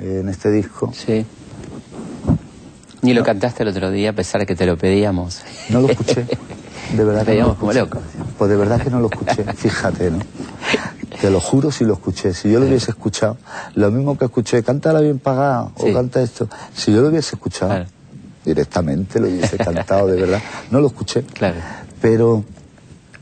en 0.01 0.29
este 0.29 0.51
disco. 0.51 0.93
Sí. 0.95 1.25
Ni 3.03 3.15
lo 3.15 3.23
cantaste 3.25 3.63
el 3.63 3.69
otro 3.71 3.91
día 3.91 4.11
a 4.11 4.13
pesar 4.13 4.41
de 4.43 4.47
que 4.47 4.55
te 4.55 4.67
lo 4.67 4.77
pedíamos. 4.77 5.41
No 5.71 5.81
lo 5.81 5.89
escuché. 5.89 6.27
De 6.97 7.05
verdad 7.05 7.25
que 7.25 7.37
no 7.39 7.49
lo 7.49 7.55
pedíamos 7.55 7.57
como 7.59 7.71
escuché. 7.73 7.89
loco. 7.95 8.01
Pues 8.37 8.51
de 8.51 8.57
verdad 8.57 8.81
que 8.83 8.91
no 8.91 8.99
lo 9.01 9.09
escuché, 9.11 9.45
fíjate, 9.55 10.11
¿no? 10.11 10.19
Te 11.21 11.31
lo 11.31 11.39
juro 11.41 11.71
si 11.71 11.85
lo 11.85 11.93
escuché. 11.95 12.35
Si 12.35 12.51
yo 12.51 12.59
lo 12.59 12.67
hubiese 12.67 12.91
escuchado, 12.91 13.37
lo 13.77 13.91
mismo 13.93 14.19
que 14.19 14.25
escuché, 14.25 14.63
cántala 14.65 15.01
bien 15.01 15.21
pagada 15.21 15.71
Sí. 15.77 15.91
o 15.91 15.95
canta 15.95 16.21
esto. 16.21 16.49
Si 16.75 16.93
yo 16.93 17.01
lo 17.03 17.09
hubiese 17.11 17.37
escuchado, 17.37 17.71
Claro. 17.71 17.87
directamente 18.45 19.21
lo 19.21 19.29
hubiese 19.29 19.57
cantado, 19.59 20.09
de 20.09 20.21
verdad. 20.21 20.41
No 20.73 20.81
lo 20.81 20.89
escuché. 20.89 21.23
Claro. 21.23 21.57
Pero 22.01 22.45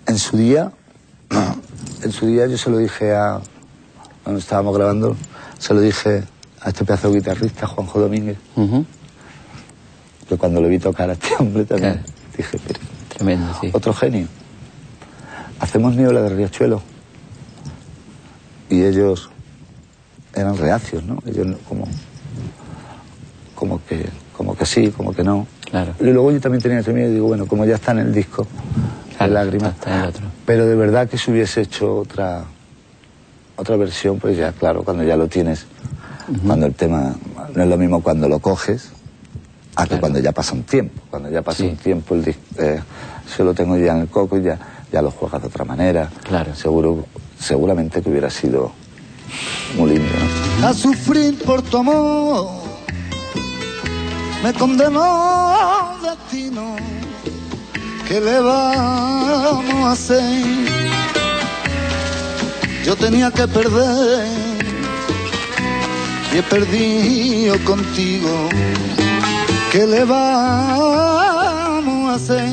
en 0.07 0.19
su 0.19 0.39
día, 0.39 0.73
en 2.03 2.13
su 2.13 2.27
día 2.27 2.47
yo 2.47 2.57
se 2.57 2.71
lo 2.71 2.79
dije 2.79 3.15
a, 3.15 3.41
cuando 4.25 4.41
estábamos 4.41 4.75
grabando, 4.75 5.15
se 5.59 5.75
lo 5.75 5.81
dije 5.81 6.23
a 6.61 6.69
este 6.71 6.85
pedazo 6.85 7.11
de 7.11 7.19
guitarrista, 7.19 7.67
Juanjo 7.67 8.01
Domínguez, 8.01 8.37
Ujú. 8.57 8.85
que 10.29 10.37
cuando 10.37 10.61
lo 10.61 10.69
vi 10.69 10.79
tocar 10.79 11.11
a 11.11 11.13
este 11.15 11.29
hombre 11.39 11.65
también, 11.65 11.95
Claro. 11.95 12.09
dije, 12.37 12.59
pero, 12.67 12.81
Tremendo, 13.17 13.53
sí. 13.61 13.71
otro 13.73 13.93
genio. 13.93 14.27
Hacemos 15.61 15.97
Niebla 15.97 16.23
de 16.23 16.29
Riachuelo. 16.31 16.83
Y 18.71 18.83
ellos 18.85 19.31
eran 20.35 20.57
reacios, 20.57 21.03
¿no? 21.05 21.19
Ellos 21.27 21.57
como, 21.69 21.89
como 23.55 23.85
que, 23.87 24.09
como 24.37 24.55
que 24.57 24.67
sí, 24.67 24.91
como 24.91 25.13
que 25.15 25.25
no. 25.25 25.47
Claro. 25.71 25.95
Y 26.01 26.05
luego 26.05 26.31
yo 26.33 26.41
también 26.41 26.63
tenía 26.63 26.79
ese 26.81 26.93
miedo 26.93 27.09
y 27.11 27.15
digo, 27.15 27.27
bueno, 27.29 27.47
como 27.47 27.65
ya 27.65 27.77
está 27.77 27.93
en 27.93 27.99
el 28.01 28.13
disco, 28.15 28.47
Claro, 29.17 29.33
de 29.33 29.35
lágrimas. 29.35 29.73
está 29.75 29.95
en 29.97 30.03
el 30.03 30.09
otro. 30.09 30.27
Pero 30.47 30.67
de 30.67 30.77
verdad 30.77 31.09
que 31.09 31.19
si 31.19 31.31
hubiese 31.33 31.63
hecho 31.63 31.97
otra, 31.97 32.45
otra 33.57 33.77
versión, 33.77 34.19
pues 34.21 34.37
ya, 34.37 34.53
claro, 34.53 34.85
cuando 34.85 35.03
ya 35.03 35.17
lo 35.17 35.27
tienes, 35.29 35.67
cuando 36.47 36.67
el 36.67 36.75
tema 36.75 37.15
no 37.55 37.63
es 37.63 37.69
lo 37.69 37.77
mismo 37.77 38.03
cuando 38.03 38.29
lo 38.29 38.39
coges, 38.39 38.91
Ah, 39.81 39.87
que 39.87 40.01
cuando 40.01 40.19
ya 40.19 40.33
pasa 40.33 40.55
un 40.55 40.65
tiempo, 40.65 41.01
cuando 41.09 41.31
ya 41.31 41.41
pasa 41.41 41.63
un 41.63 41.77
tiempo, 41.77 42.17
el 42.17 42.25
disco, 42.25 42.43
eh, 42.59 42.81
se 43.33 43.45
lo 43.45 43.55
tengo 43.55 43.77
ya 43.77 43.93
en 43.93 44.01
el 44.01 44.09
coco 44.09 44.37
y 44.37 44.43
ya, 44.43 44.59
ya 44.91 45.01
lo 45.01 45.13
juegas 45.13 45.41
de 45.41 45.47
otra 45.47 45.65
manera. 45.65 46.11
Claro. 46.25 46.53
Seguro, 46.57 47.07
seguramente 47.39 48.03
que 48.03 48.11
hubiera 48.11 48.29
sido 48.29 48.73
muy 49.77 49.91
lindo. 49.91 50.13
¿no? 50.61 50.67
a 50.67 50.75
sufrir 50.75 51.39
por 51.45 51.63
tu 51.63 51.77
amor. 51.77 52.49
Me 54.43 54.53
condenó 54.53 55.97
destino. 56.03 56.75
¿Qué 58.09 58.21
le 58.21 58.41
vamos 58.41 59.85
a 59.85 59.93
hacer? 59.93 60.45
Yo 62.85 62.97
tenía 62.97 63.31
que 63.31 63.47
perder 63.47 64.58
y 66.39 66.41
he 66.41 66.43
perdido 66.45 67.65
contigo. 67.65 68.49
¿Qué 69.73 69.85
le 69.89 70.05
vamos 70.05 72.11
a 72.11 72.15
hacer? 72.15 72.49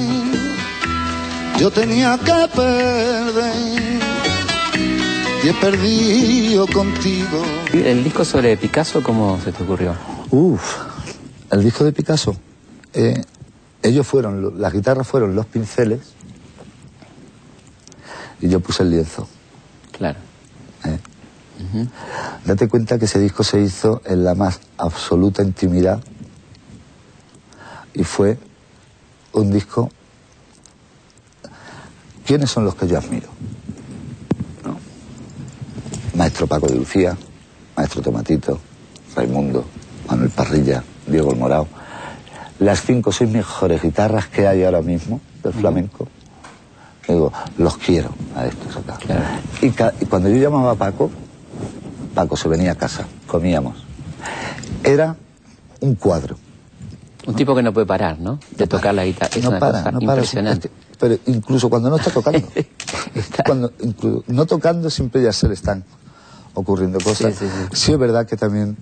Yo 1.59 1.69
tenía 1.69 2.17
que 2.17 2.47
perder 2.55 4.01
y 5.43 5.49
he 5.49 5.53
perdido 5.53 6.65
contigo. 6.65 7.43
¿El 7.73 8.03
disco 8.03 8.25
sobre 8.25 8.57
Picasso 8.57 9.03
cómo 9.03 9.39
se 9.43 9.51
te 9.51 9.61
ocurrió? 9.61 9.93
Uf, 10.31 10.77
el 11.51 11.63
disco 11.63 11.83
de 11.83 11.93
Picasso. 11.93 12.35
eh, 12.93 13.23
ellos 13.83 14.07
fueron, 14.07 14.59
las 14.59 14.73
guitarras 14.73 15.07
fueron 15.07 15.35
los 15.35 15.45
pinceles 15.45 15.99
y 18.41 18.49
yo 18.49 18.59
puse 18.61 18.81
el 18.81 18.89
lienzo. 18.89 19.27
Claro. 19.91 20.17
eh. 20.85 20.97
Date 22.45 22.67
cuenta 22.67 22.99
que 22.99 23.05
ese 23.05 23.19
disco 23.19 23.43
se 23.43 23.59
hizo 23.59 24.03
en 24.05 24.23
la 24.23 24.35
más 24.35 24.59
absoluta 24.77 25.41
intimidad 25.41 25.99
y 27.95 28.03
fue 28.03 28.37
un 29.33 29.51
disco. 29.51 29.89
¿Quiénes 32.23 32.51
son 32.51 32.65
los 32.65 32.75
que 32.75 32.87
yo 32.87 32.99
admiro? 32.99 33.29
¿No? 34.63 34.77
Maestro 36.15 36.45
Paco 36.45 36.67
de 36.67 36.75
Lucía, 36.75 37.17
Maestro 37.75 38.03
Tomatito, 38.03 38.59
Raimundo, 39.15 39.65
Manuel 40.07 40.29
Parrilla, 40.29 40.83
Diego 41.07 41.31
el 41.31 41.39
Morao. 41.39 41.67
Las 42.59 42.83
cinco 42.83 43.09
o 43.09 43.13
seis 43.13 43.29
mejores 43.29 43.81
guitarras 43.81 44.27
que 44.27 44.47
hay 44.47 44.63
ahora 44.63 44.83
mismo 44.83 45.19
del 45.43 45.53
flamenco. 45.53 46.07
Digo, 47.07 47.33
los 47.57 47.77
quiero 47.77 48.09
a 48.35 48.45
estos 48.45 48.75
acá. 48.77 48.99
Y 49.61 49.71
cuando 50.05 50.29
yo 50.29 50.37
llamaba 50.37 50.71
a 50.71 50.75
Paco, 50.75 51.11
Paco 52.15 52.35
se 52.37 52.47
venía 52.47 52.71
a 52.71 52.75
casa, 52.75 53.05
comíamos. 53.27 53.75
Era 54.83 55.15
un 55.81 55.93
cuadro. 55.95 56.37
Un 57.27 57.35
tipo 57.35 57.55
que 57.55 57.61
no 57.63 57.73
puede 57.73 57.85
parar, 57.87 58.19
¿no? 58.19 58.39
De 58.57 58.65
tocar 58.67 58.93
la 58.95 59.03
guitarra. 59.05 59.31
Es 59.35 59.43
no 59.43 59.49
una 59.49 59.59
para, 59.59 59.71
cosa 59.79 59.91
no 59.91 59.99
para. 59.99 60.13
impresionante. 60.13 60.67
Es 60.67 60.73
que- 60.73 60.95
pero 60.97 61.17
incluso 61.25 61.69
cuando 61.69 61.89
no 61.89 61.97
está 61.97 62.09
tocando. 62.11 62.47
cuando, 63.45 63.71
inclu- 63.79 64.23
no 64.27 64.45
tocando 64.45 64.89
siempre 64.89 65.21
ya 65.21 65.33
se 65.33 65.47
le 65.47 65.53
están 65.55 65.83
ocurriendo 66.53 66.99
cosas. 66.99 67.35
Sí, 67.35 67.45
sí, 67.45 67.51
sí. 67.71 67.75
Sí 67.75 67.91
es 67.91 67.97
verdad 67.99 68.25
que 68.25 68.37
también 68.37 68.77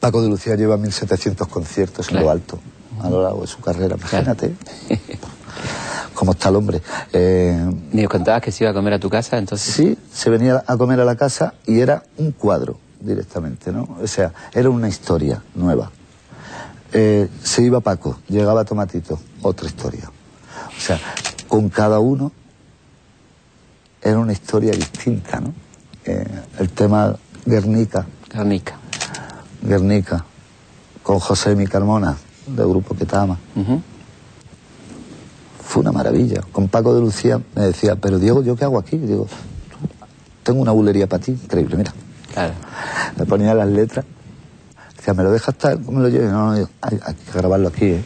Paco 0.00 0.22
de 0.22 0.28
Lucía 0.30 0.54
lleva 0.56 0.76
1.700 0.78 1.46
conciertos 1.48 2.08
en 2.10 2.20
lo 2.20 2.30
alto 2.30 2.58
a 3.02 3.10
lo 3.10 3.22
largo 3.22 3.42
de 3.42 3.46
su 3.48 3.58
carrera. 3.60 3.96
Imagínate 3.96 4.54
cómo 6.14 6.32
está 6.32 6.48
el 6.48 6.56
hombre. 6.56 6.80
Eh, 7.12 7.70
Me 7.92 8.06
contabas 8.08 8.42
que 8.42 8.52
se 8.52 8.64
iba 8.64 8.70
a 8.70 8.74
comer 8.74 8.94
a 8.94 8.98
tu 8.98 9.10
casa, 9.10 9.36
entonces. 9.36 9.74
Sí, 9.74 9.98
se 10.12 10.30
venía 10.30 10.62
a 10.66 10.76
comer 10.76 11.00
a 11.00 11.04
la 11.04 11.16
casa 11.16 11.54
y 11.66 11.80
era 11.80 12.02
un 12.16 12.32
cuadro 12.32 12.78
directamente, 13.00 13.72
¿no? 13.72 13.88
O 14.02 14.06
sea, 14.06 14.32
era 14.52 14.70
una 14.70 14.88
historia 14.88 15.42
nueva. 15.54 15.90
Eh, 16.92 17.28
se 17.42 17.62
iba 17.62 17.80
Paco, 17.80 18.18
llegaba 18.28 18.64
Tomatito, 18.64 19.18
otra 19.42 19.66
historia. 19.66 20.10
O 20.76 20.80
sea, 20.80 20.98
con 21.48 21.68
cada 21.68 21.98
uno 21.98 22.32
era 24.00 24.18
una 24.18 24.32
historia 24.32 24.72
distinta, 24.72 25.40
¿no? 25.40 25.52
Eh, 26.04 26.24
el 26.58 26.70
tema 26.70 27.16
Guernica, 27.44 28.06
Guernica. 28.32 28.76
Guernica, 29.62 30.24
con 31.02 31.18
José 31.18 31.56
Mi 31.56 31.66
Carmona, 31.66 32.16
del 32.46 32.68
grupo 32.68 32.94
que 32.94 33.06
te 33.06 33.16
ama. 33.16 33.38
Fue 35.66 35.80
una 35.80 35.92
maravilla. 35.92 36.40
Con 36.52 36.68
Paco 36.68 36.94
de 36.94 37.00
Lucía 37.00 37.40
me 37.56 37.62
decía, 37.62 37.96
pero 37.96 38.18
Diego, 38.18 38.42
¿yo 38.42 38.54
qué 38.56 38.64
hago 38.64 38.78
aquí? 38.78 38.96
Digo, 38.98 39.26
tengo 40.42 40.60
una 40.60 40.72
bulería 40.72 41.06
para 41.08 41.22
ti, 41.24 41.32
increíble, 41.32 41.76
mira. 41.76 41.92
Claro. 42.32 42.52
Le 43.18 43.24
ponía 43.24 43.54
las 43.54 43.68
letras. 43.68 44.04
Decía, 44.96 45.14
¿me 45.14 45.22
lo 45.22 45.30
dejas 45.32 45.54
estar? 45.54 45.74
¿Cómo 45.82 45.98
me 45.98 46.04
lo 46.04 46.08
lleves? 46.10 46.30
No, 46.30 46.46
no, 46.48 46.54
digo, 46.54 46.68
hay, 46.80 47.00
hay 47.04 47.14
que 47.14 47.38
grabarlo 47.38 47.68
aquí, 47.68 47.86
¿eh? 47.86 48.04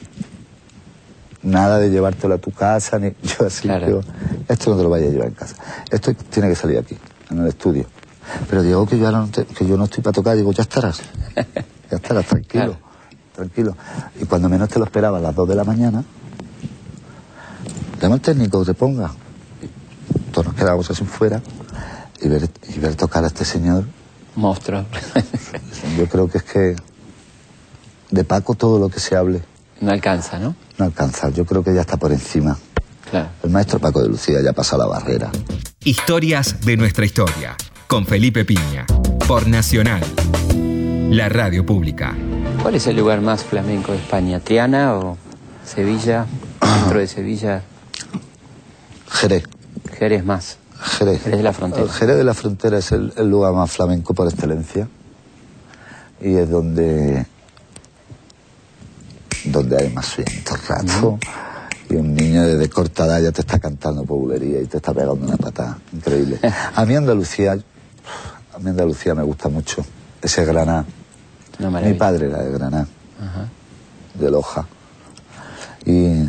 Nada 1.43 1.79
de 1.79 1.91
llevártelo 1.91 2.35
a 2.35 2.39
tu 2.39 2.51
casa, 2.51 2.99
ni 2.99 3.09
yo 3.23 3.47
así. 3.47 3.63
Claro. 3.63 3.87
digo, 3.87 4.01
esto 4.49 4.71
no 4.71 4.77
te 4.77 4.83
lo 4.83 4.91
vayas 4.91 5.09
a 5.09 5.13
llevar 5.13 5.29
en 5.29 5.35
casa. 5.35 5.57
Esto 5.91 6.13
tiene 6.15 6.49
que 6.49 6.55
salir 6.57 6.79
aquí, 6.79 6.97
en 7.31 7.39
el 7.41 7.47
estudio. 7.49 7.87
Pero 8.51 8.63
Diego, 8.63 8.87
que 8.87 8.99
yo, 8.99 9.07
ahora 9.07 9.21
no 9.21 9.29
te- 9.29 9.47
que 9.47 9.67
yo 9.67 9.77
no 9.77 9.85
estoy 9.85 10.03
para 10.03 10.13
tocar, 10.15 10.37
digo, 10.37 10.53
ya 10.53 10.63
estarás. 10.63 11.01
Ya 11.91 11.97
estarás, 11.97 12.27
tranquilo. 12.27 12.65
Claro. 12.65 12.79
Tranquilo. 13.35 13.77
Y 14.21 14.27
cuando 14.27 14.51
menos 14.51 14.69
te 14.69 14.79
lo 14.79 14.85
esperaba, 14.85 15.17
a 15.17 15.21
las 15.23 15.35
2 15.35 15.49
de 15.49 15.55
la 15.55 15.65
mañana, 15.65 16.05
llama 18.03 18.17
al 18.17 18.21
técnico, 18.21 18.65
te 18.65 18.75
ponga. 18.75 19.13
Todos 20.33 20.47
nos 20.47 20.55
quedábamos 20.55 20.91
así 20.91 21.05
fuera 21.05 21.43
y 22.21 22.29
ver, 22.29 22.49
y 22.75 22.79
ver 22.79 22.95
tocar 22.95 23.25
a 23.25 23.29
este 23.29 23.45
señor 23.45 23.85
Monstruo. 24.37 24.85
yo 25.99 26.07
creo 26.07 26.29
que 26.29 26.39
es 26.39 26.45
que 26.45 26.77
de 28.11 28.25
Paco 28.25 28.55
todo 28.55 28.79
lo 28.79 28.89
que 28.89 29.01
se 29.01 29.17
hable 29.17 29.43
no 29.81 29.93
alcanza, 29.93 30.39
¿no? 30.39 30.57
no 30.77 30.85
alcanza. 30.85 31.31
Yo 31.31 31.45
creo 31.45 31.63
que 31.63 31.75
ya 31.75 31.83
está 31.83 31.97
por 31.97 32.13
encima. 32.13 32.59
Claro. 33.11 33.29
El 33.43 33.51
maestro 33.51 33.79
Paco 33.79 34.03
de 34.03 34.09
Lucía 34.09 34.41
ya 34.43 34.53
pasa 34.53 34.77
la 34.77 34.87
barrera. 34.87 35.31
Historias 35.85 36.61
de 36.63 36.77
nuestra 36.77 37.05
historia, 37.05 37.57
con 37.87 38.05
Felipe 38.05 38.45
Piña, 38.45 38.87
por 39.27 39.47
Nacional, 39.47 40.03
la 41.11 41.29
radio 41.29 41.65
pública. 41.65 42.17
¿Cuál 42.63 42.75
es 42.75 42.87
el 42.87 42.97
lugar 42.97 43.21
más 43.21 43.45
flamenco 43.45 43.93
de 43.93 43.99
España? 43.99 44.41
¿Triana 44.41 44.95
o 44.95 45.17
Sevilla? 45.65 46.27
Dentro 46.61 46.99
de 46.99 47.07
Sevilla, 47.07 47.63
Jerez. 49.11 49.45
Jerez 49.99 50.25
más. 50.25 50.59
Jerez. 50.81 51.23
Jerez 51.23 51.39
de 51.39 51.43
la 51.43 51.53
Frontera. 51.53 51.83
El 51.85 51.91
Jerez 51.91 52.17
de 52.17 52.25
la 52.25 52.35
Frontera 52.35 52.79
es 52.79 52.93
el, 52.93 53.13
el 53.17 53.29
lugar 53.29 53.53
más 53.53 53.71
flamenco 53.71 54.15
por 54.15 54.29
excelencia. 54.29 54.89
Y 56.21 56.35
es 56.35 56.51
donde, 56.51 57.27
donde 59.45 59.77
hay 59.77 59.91
más 59.93 60.19
el 60.19 60.25
rato. 60.67 61.19
Y 61.91 61.95
un 61.97 62.15
niño 62.15 62.43
desde 62.43 62.69
corta 62.69 63.07
edad 63.07 63.23
ya 63.23 63.33
te 63.33 63.41
está 63.41 63.59
cantando 63.59 64.05
populería 64.05 64.61
y 64.61 64.67
te 64.67 64.77
está 64.77 64.93
pegando 64.93 65.15
una 65.27 65.37
patada. 65.37 65.79
Increíble. 65.93 66.39
A 66.75 66.85
mí 66.85 66.95
Andalucía, 66.95 67.53
a 67.53 68.59
mí 68.59 68.71
Andalucía 68.71 69.15
me 69.15 69.23
gusta 69.23 69.49
mucho. 69.49 69.85
Ese 70.21 70.45
Granada. 70.45 70.85
Mi 71.59 71.95
padre 71.95 72.27
era 72.27 72.43
de 72.43 72.53
Granada, 72.53 72.87
Ajá. 73.21 73.49
de 74.15 74.31
Loja. 74.31 74.67
Y 75.87 76.05
eh, 76.05 76.29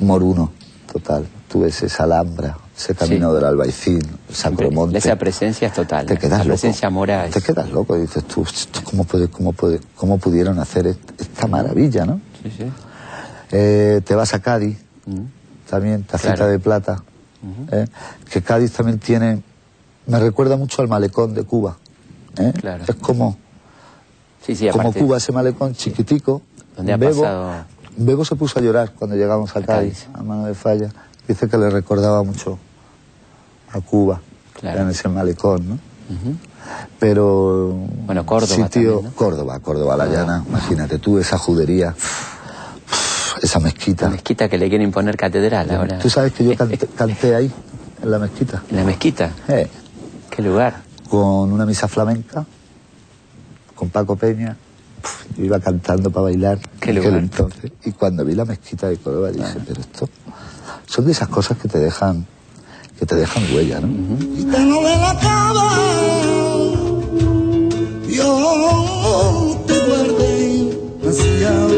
Moruno, 0.00 0.52
total. 0.98 1.26
Tú 1.48 1.60
ves 1.60 1.82
esa 1.82 2.04
Alhambra, 2.04 2.56
ese 2.76 2.94
camino 2.94 3.30
Sí. 3.30 3.34
del 3.36 3.44
Albaicín, 3.44 4.00
Sacromonte. 4.30 4.98
Esa 4.98 5.16
presencia 5.16 5.68
es 5.68 5.74
total. 5.74 6.06
Te 6.06 6.16
quedas 6.16 6.38
La 6.40 6.44
loco. 6.44 6.48
presencia 6.48 6.90
mora 6.90 7.26
es... 7.26 7.32
Te 7.34 7.40
quedas 7.42 7.70
loco 7.70 7.96
y 7.96 8.00
dices 8.02 8.24
tú, 8.24 8.42
"Esto 8.42 8.80
¿cómo, 8.84 9.04
puede, 9.04 9.28
cómo, 9.28 9.52
puede, 9.52 9.80
¿cómo 9.94 10.18
pudieron 10.18 10.58
hacer 10.58 10.86
est- 10.88 11.20
esta 11.20 11.46
maravilla, 11.46 12.04
no? 12.04 12.20
Sí, 12.42 12.50
sí. 12.56 12.64
Eh, 13.52 14.00
te 14.04 14.14
vas 14.14 14.34
a 14.34 14.40
Cádiz, 14.40 14.78
Mm. 15.06 15.20
también, 15.70 16.02
tacita 16.04 16.34
Claro. 16.34 16.50
de 16.50 16.58
plata. 16.58 17.02
¿eh? 17.70 17.86
Que 18.30 18.42
Cádiz 18.42 18.72
también 18.72 18.98
tiene. 18.98 19.40
Me 20.06 20.18
recuerda 20.18 20.56
mucho 20.56 20.82
al 20.82 20.88
malecón 20.88 21.32
de 21.34 21.44
Cuba. 21.44 21.76
¿eh? 22.38 22.52
Claro. 22.58 22.84
Es 22.88 22.96
como, 22.96 23.36
Sí, 24.44 24.56
sí, 24.56 24.68
como. 24.70 24.92
Cuba, 24.92 25.18
ese 25.18 25.30
malecón 25.32 25.74
chiquitico. 25.74 26.42
Donde 26.76 26.92
ha 26.92 26.96
Bebo, 26.96 27.22
pasado- 27.22 27.64
Bebo 27.96 28.24
se 28.24 28.36
puso 28.36 28.58
a 28.58 28.62
llorar 28.62 28.92
cuando 28.92 29.16
llegamos 29.16 29.54
a, 29.56 29.60
A 29.60 29.62
Cádiz, 29.62 30.04
Cádiz. 30.04 30.08
a 30.18 30.22
mano 30.22 30.46
de 30.46 30.54
falla. 30.54 30.90
Dice 31.26 31.48
que 31.48 31.56
le 31.58 31.70
recordaba 31.70 32.22
mucho 32.22 32.58
a 33.72 33.80
Cuba, 33.80 34.20
Claro. 34.60 34.82
en 34.82 34.90
ese 34.90 35.08
malecón, 35.08 35.68
¿no? 35.68 35.78
Pero. 36.98 37.68
Bueno, 38.06 38.24
Córdoba 38.26 38.54
Sitio, 38.66 38.92
también, 38.94 39.04
¿no? 39.04 39.12
Córdoba, 39.16 39.60
Córdoba, 39.60 39.96
la 39.96 40.06
llana. 40.06 40.44
Imagínate 40.48 40.98
tú, 40.98 41.18
esa 41.18 41.38
judería, 41.38 41.94
esa 43.42 43.60
mezquita. 43.60 44.06
La 44.06 44.12
mezquita 44.12 44.48
que 44.48 44.58
le 44.58 44.68
quieren 44.68 44.86
imponer 44.88 45.16
catedral 45.16 45.70
ahora. 45.70 45.98
Tú 45.98 46.08
sabes 46.10 46.32
que 46.32 46.44
yo 46.44 46.54
canté, 46.56 46.78
canté 46.78 47.34
ahí, 47.34 47.50
en 48.02 48.10
la 48.10 48.18
mezquita. 48.18 48.62
En 48.70 48.76
la 48.76 48.84
mezquita. 48.84 49.30
Eh, 49.48 49.68
¿Qué 50.30 50.42
lugar? 50.42 50.84
con 51.08 51.52
una 51.52 51.64
misa 51.64 51.86
flamenca, 51.86 52.44
con 53.76 53.90
Paco 53.90 54.16
Peña. 54.16 54.56
Pf, 55.06 55.38
yo 55.38 55.44
iba 55.44 55.60
cantando 55.60 56.10
para 56.10 56.24
bailar. 56.24 56.58
Qué 56.80 56.90
en 56.90 56.98
aquel 56.98 57.10
lugar. 57.10 57.22
entonces. 57.22 57.72
Y 57.84 57.92
cuando 57.92 58.24
vi 58.24 58.34
la 58.34 58.44
mezquita 58.44 58.88
de 58.88 58.96
Córdoba 58.96 59.30
dije, 59.30 59.58
pero 59.66 59.80
esto 59.80 60.08
son 60.86 61.04
de 61.06 61.12
esas 61.12 61.28
cosas 61.28 61.56
que 61.58 61.68
te 61.68 61.78
dejan, 61.78 62.26
que 62.98 63.06
te 63.06 63.14
dejan 63.14 63.42
huella, 63.54 63.80
¿no? 63.80 63.88
Gitano 64.36 64.82
de 64.82 64.96
la 64.96 65.18
cava, 65.20 65.68
Dios 68.08 69.66
te 69.66 69.78
guarde, 69.86 70.78
demasiado 71.00 71.68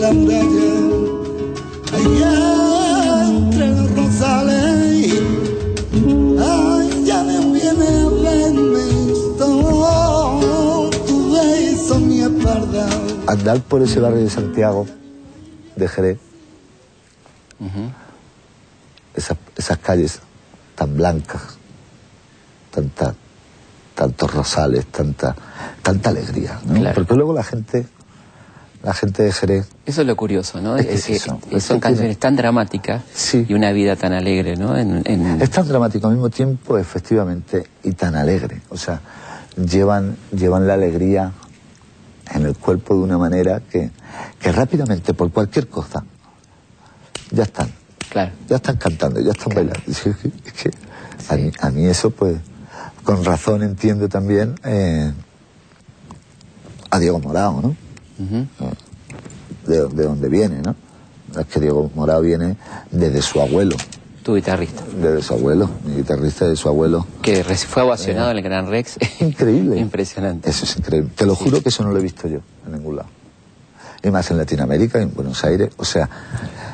tan 0.00 0.26
de 0.26 0.36
ayer. 0.36 0.69
Andar 13.30 13.60
por 13.62 13.80
ese 13.80 14.00
barrio 14.00 14.18
de 14.22 14.28
Santiago, 14.30 14.86
de 15.76 15.88
Jerez, 15.88 16.18
esas, 19.14 19.36
esas 19.56 19.78
calles 19.78 20.18
tan 20.74 20.96
blancas, 20.96 21.42
tanta, 22.72 23.14
tantos 23.94 24.34
rosales, 24.34 24.86
tanta, 24.86 25.36
tanta 25.82 26.10
alegría, 26.10 26.58
¿no? 26.66 26.74
Claro. 26.80 26.94
Porque 26.96 27.14
luego 27.14 27.32
la 27.32 27.44
gente, 27.44 27.86
la 28.82 28.94
gente 28.94 29.22
de 29.22 29.30
Jerez, 29.32 29.68
Eso 29.86 30.00
es 30.00 30.06
lo 30.08 30.16
curioso, 30.16 30.60
¿no? 30.60 30.76
Es 30.76 30.86
que 30.86 30.92
Es 30.94 31.00
es 31.00 31.06
que 31.06 31.16
eso. 31.16 31.38
son 31.60 31.76
Es 31.76 31.80
canciones 31.82 32.18
tan 32.18 32.34
dramáticas 32.34 33.02
Sí. 33.14 33.46
y 33.48 33.54
una 33.54 33.70
vida 33.70 33.94
tan 33.94 34.12
alegre, 34.12 34.56
¿no? 34.56 34.76
En, 34.76 35.02
en- 35.04 35.40
es 35.40 35.50
tan 35.50 35.68
dramático 35.68 36.06
al 36.08 36.14
mismo 36.14 36.30
tiempo, 36.30 36.78
efectivamente, 36.78 37.64
y 37.84 37.92
tan 37.92 38.16
alegre. 38.16 38.62
O 38.70 38.76
sea, 38.76 39.00
llevan, 39.56 40.16
llevan 40.34 40.66
la 40.66 40.74
alegría 40.74 41.32
en 42.34 42.46
el 42.46 42.56
cuerpo 42.56 42.94
de 42.94 43.00
una 43.00 43.18
manera 43.18 43.60
que, 43.60 43.90
que 44.38 44.52
rápidamente, 44.52 45.14
por 45.14 45.30
cualquier 45.32 45.68
cosa, 45.68 46.04
ya 47.30 47.44
están. 47.44 47.72
Claro. 48.08 48.32
ya 48.48 48.56
están 48.56 48.76
cantando, 48.76 49.20
ya 49.20 49.30
están 49.30 49.54
bailando. 49.54 49.80
Es 49.86 50.00
que, 50.00 50.10
es 50.10 50.52
que 50.52 50.70
a, 51.28 51.36
mí, 51.36 51.52
a 51.60 51.70
mí 51.70 51.86
eso, 51.86 52.10
pues, 52.10 52.38
con 53.04 53.24
razón 53.24 53.62
entiendo 53.62 54.08
también 54.08 54.56
eh, 54.64 55.12
a 56.90 56.98
Diego 56.98 57.20
Morao, 57.20 57.60
¿no? 57.62 57.76
Ujú. 58.18 58.46
De, 59.66 59.86
de 59.88 60.04
dónde 60.04 60.28
viene, 60.28 60.60
¿no? 60.60 60.74
Es 61.38 61.46
que 61.46 61.60
Diego 61.60 61.90
Morao 61.94 62.20
viene 62.20 62.56
desde 62.90 63.22
su 63.22 63.40
abuelo, 63.40 63.76
Tu 64.22 64.34
guitarrista. 64.34 64.82
desde 65.00 65.22
su 65.22 65.32
abuelo, 65.34 65.70
mi 65.84 65.96
guitarrista 65.96 66.46
de 66.46 66.54
su 66.56 66.68
abuelo. 66.68 67.06
Que 67.22 67.42
fue 67.42 67.82
ovacionado 67.82 68.30
en 68.30 68.36
el 68.36 68.42
Gran 68.42 68.68
Rex. 68.68 68.98
Increíble. 69.20 69.78
Impresionante. 69.78 70.50
Eso 70.50 70.64
es 70.66 70.76
increíble. 70.76 71.10
Te 71.16 71.24
lo 71.24 71.34
juro 71.34 71.62
que 71.62 71.70
eso 71.70 71.82
no 71.84 71.90
lo 71.90 71.98
he 71.98 72.02
visto 72.02 72.28
yo 72.28 72.40
en 72.66 72.72
ningún 72.72 72.96
lado. 72.96 73.08
Y 74.02 74.10
más 74.10 74.30
en 74.30 74.36
Latinoamérica, 74.38 75.00
en 75.00 75.14
Buenos 75.14 75.42
Aires. 75.44 75.70
O 75.78 75.84
sea, 75.84 76.08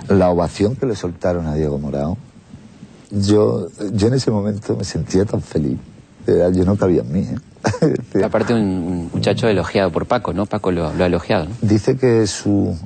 la 0.08 0.30
ovación 0.30 0.74
que 0.76 0.86
le 0.86 0.96
soltaron 0.96 1.46
a 1.46 1.54
Diego 1.54 1.78
Morao, 1.78 2.16
yo, 3.10 3.68
yo 3.92 4.08
en 4.08 4.14
ese 4.14 4.30
momento 4.32 4.76
me 4.76 4.84
sentía 4.84 5.24
tan 5.24 5.40
feliz. 5.40 5.78
De 6.26 6.52
Yo 6.52 6.64
no 6.64 6.74
cabía 6.76 7.02
en 7.02 7.12
mí. 7.12 7.20
¿eh? 7.20 8.24
Aparte 8.24 8.52
un, 8.54 8.60
un 8.60 9.10
muchacho 9.14 9.46
elogiado 9.46 9.90
por 9.92 10.06
Paco, 10.06 10.32
¿no? 10.32 10.46
Paco 10.46 10.72
lo, 10.72 10.92
lo 10.92 11.04
ha 11.04 11.06
elogiado, 11.06 11.44
¿no? 11.44 11.50
Dice 11.62 11.96
que 11.96 12.26
su... 12.26 12.76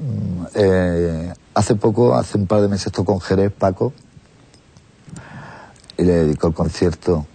mm, 0.00 0.44
eh, 0.54 1.32
hace 1.54 1.74
poco, 1.74 2.14
hace 2.14 2.38
un 2.38 2.46
par 2.46 2.60
de 2.60 2.68
meses 2.68 2.92
tocó 2.92 3.14
en 3.14 3.20
Jerez, 3.20 3.52
Paco, 3.52 3.92
y 5.96 6.04
le 6.04 6.12
dedicó 6.12 6.48
el 6.48 6.54
concierto 6.54 7.26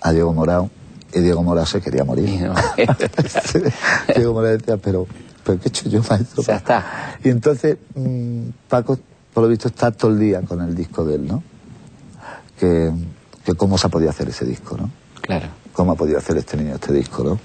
a 0.00 0.12
Diego 0.12 0.32
Morao, 0.32 0.70
y 1.12 1.20
Diego 1.20 1.42
Morao 1.42 1.66
se 1.66 1.80
quería 1.80 2.04
morir. 2.04 2.40
No. 2.40 2.54
Diego 4.14 4.34
Morales 4.34 4.58
decía, 4.58 4.76
pero, 4.76 5.06
pero 5.44 5.58
¿qué 5.58 5.68
he 5.68 5.68
hecho 5.68 5.88
yo, 5.88 6.02
maestro? 6.08 6.42
Ya 6.42 6.56
está. 6.56 7.18
Y 7.24 7.30
entonces 7.30 7.78
mm, 7.94 8.48
Paco, 8.68 8.98
por 9.32 9.42
lo 9.42 9.48
visto, 9.48 9.68
está 9.68 9.90
todo 9.90 10.10
el 10.12 10.18
día 10.18 10.42
con 10.42 10.60
el 10.60 10.74
disco 10.74 11.04
de 11.04 11.16
él, 11.16 11.26
¿no? 11.26 11.42
Que, 12.58 12.92
que 13.44 13.54
cómo 13.54 13.78
se 13.78 13.86
ha 13.86 13.90
podido 13.90 14.10
hacer 14.10 14.28
ese 14.28 14.44
disco, 14.44 14.76
¿no? 14.76 14.90
Claro. 15.20 15.48
¿Cómo 15.72 15.92
ha 15.92 15.94
podido 15.96 16.18
hacer 16.18 16.36
este 16.36 16.56
niño 16.56 16.74
este 16.74 16.92
disco, 16.92 17.24
no? 17.24 17.38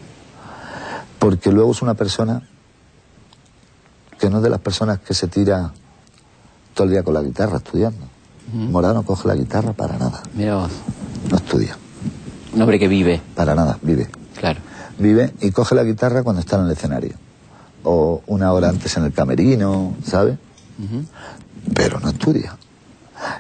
Porque 1.20 1.52
luego 1.52 1.72
es 1.72 1.82
una 1.82 1.94
persona 1.94 2.42
que 4.22 4.30
no 4.30 4.38
es 4.38 4.44
de 4.44 4.50
las 4.52 4.60
personas 4.60 5.00
que 5.00 5.16
se 5.16 5.28
tira 5.28 5.72
todo 6.76 6.86
el 6.86 6.92
día 6.92 7.02
con 7.04 7.16
la 7.16 7.24
guitarra 7.24 7.58
estudiando. 7.58 8.06
Morano 8.54 8.96
no 8.96 9.04
coge 9.04 9.28
la 9.28 9.36
guitarra 9.36 9.74
para 9.74 9.98
nada, 9.98 10.22
Mira 10.36 10.56
vos. 10.58 10.72
no 11.30 11.38
estudia, 11.38 11.76
Un 12.54 12.62
hombre 12.62 12.78
que 12.78 12.88
vive. 12.88 13.20
para 13.36 13.56
nada, 13.56 13.80
vive. 13.82 14.08
Claro. 14.38 14.60
vive 15.00 15.34
y 15.42 15.52
coge 15.52 15.74
la 15.74 15.84
guitarra 15.84 16.22
cuando 16.24 16.40
está 16.42 16.58
en 16.58 16.66
el 16.66 16.72
escenario. 16.72 17.14
O 17.84 18.22
una 18.28 18.52
hora 18.54 18.70
antes 18.70 18.96
en 18.98 19.06
el 19.06 19.14
camerino, 19.14 19.96
¿sabe? 20.06 20.38
Ujú. 20.84 21.04
Pero 21.74 22.00
no 22.00 22.10
estudia. 22.10 22.56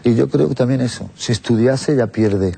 Y 0.03 0.15
yo 0.15 0.29
creo 0.29 0.47
que 0.49 0.55
también 0.55 0.82
eso, 0.82 1.09
si 1.15 1.32
estudiase 1.32 1.95
ya 1.95 2.07
pierde. 2.07 2.55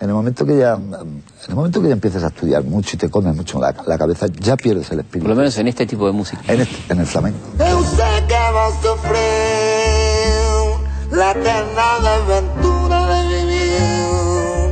En 0.00 0.08
el 0.08 0.14
momento 0.14 0.44
que 0.46 0.56
ya, 0.58 0.74
en 0.74 1.22
el 1.48 1.54
momento 1.54 1.80
que 1.82 1.88
ya 1.88 1.94
empiezas 1.94 2.22
a 2.24 2.28
estudiar 2.28 2.62
mucho 2.64 2.96
y 2.96 2.98
te 2.98 3.08
comes 3.10 3.34
mucho 3.34 3.58
la, 3.60 3.74
la 3.86 3.98
cabeza, 3.98 4.26
ya 4.40 4.56
pierdes 4.56 4.90
el 4.92 5.00
espíritu. 5.00 5.24
Por 5.26 5.30
lo 5.30 5.36
menos 5.36 5.56
en 5.58 5.66
este 5.68 5.86
tipo 5.86 6.06
de 6.06 6.12
música. 6.12 6.40
en, 6.48 6.60
este- 6.60 6.92
en 6.92 7.00
el 7.00 7.06
flamenco. 7.06 7.38
Eu 7.58 7.82
sei 7.82 8.26
que 8.28 8.42
vos 8.56 8.74
sofreu 8.82 10.78
la 11.12 11.30
eterna 11.32 11.86
aventura 12.20 12.98
de 13.12 13.20
vivir, 13.34 14.68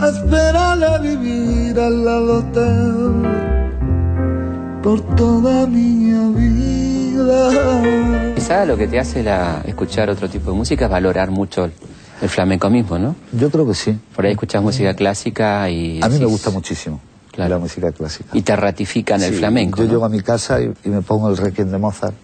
a 0.00 0.02
esperar 0.08 0.84
a 0.84 0.98
vivir 0.98 1.78
al 1.80 2.04
lado 2.04 2.44
por 4.82 5.00
toda 5.16 5.66
mi 5.66 6.12
vida. 6.34 8.34
Quizá 8.36 8.64
lo 8.64 8.76
que 8.76 8.86
te 8.86 9.00
hace 9.00 9.22
la, 9.22 9.60
escuchar 9.64 10.08
otro 10.10 10.28
tipo 10.28 10.50
de 10.52 10.56
música 10.56 10.84
es 10.84 10.90
valorar 10.90 11.30
mucho 11.30 11.68
el, 12.26 12.30
el 12.30 12.34
flamenco 12.34 12.68
mismo, 12.70 12.98
¿no? 12.98 13.14
Yo 13.32 13.50
creo 13.50 13.66
que 13.66 13.74
sí. 13.74 13.98
Por 14.14 14.24
ahí 14.26 14.32
escuchas 14.32 14.62
música 14.62 14.94
clásica 14.94 15.68
y... 15.70 16.00
A 16.02 16.08
mí 16.08 16.18
me 16.18 16.26
gusta 16.26 16.50
muchísimo 16.50 17.00
Claro. 17.32 17.50
la 17.56 17.58
música 17.58 17.92
clásica. 17.92 18.30
Y 18.32 18.42
te 18.42 18.56
ratifican 18.56 19.22
el 19.22 19.32
Sí, 19.32 19.38
flamenco. 19.38 19.78
Yo 19.78 19.84
¿no? 19.84 19.90
llego 19.90 20.04
a 20.06 20.08
mi 20.08 20.20
casa 20.22 20.60
y, 20.60 20.72
y 20.84 20.88
me 20.88 21.02
pongo 21.02 21.28
el 21.28 21.36
Requiem 21.36 21.70
de 21.70 21.78
Mozart, 21.78 22.14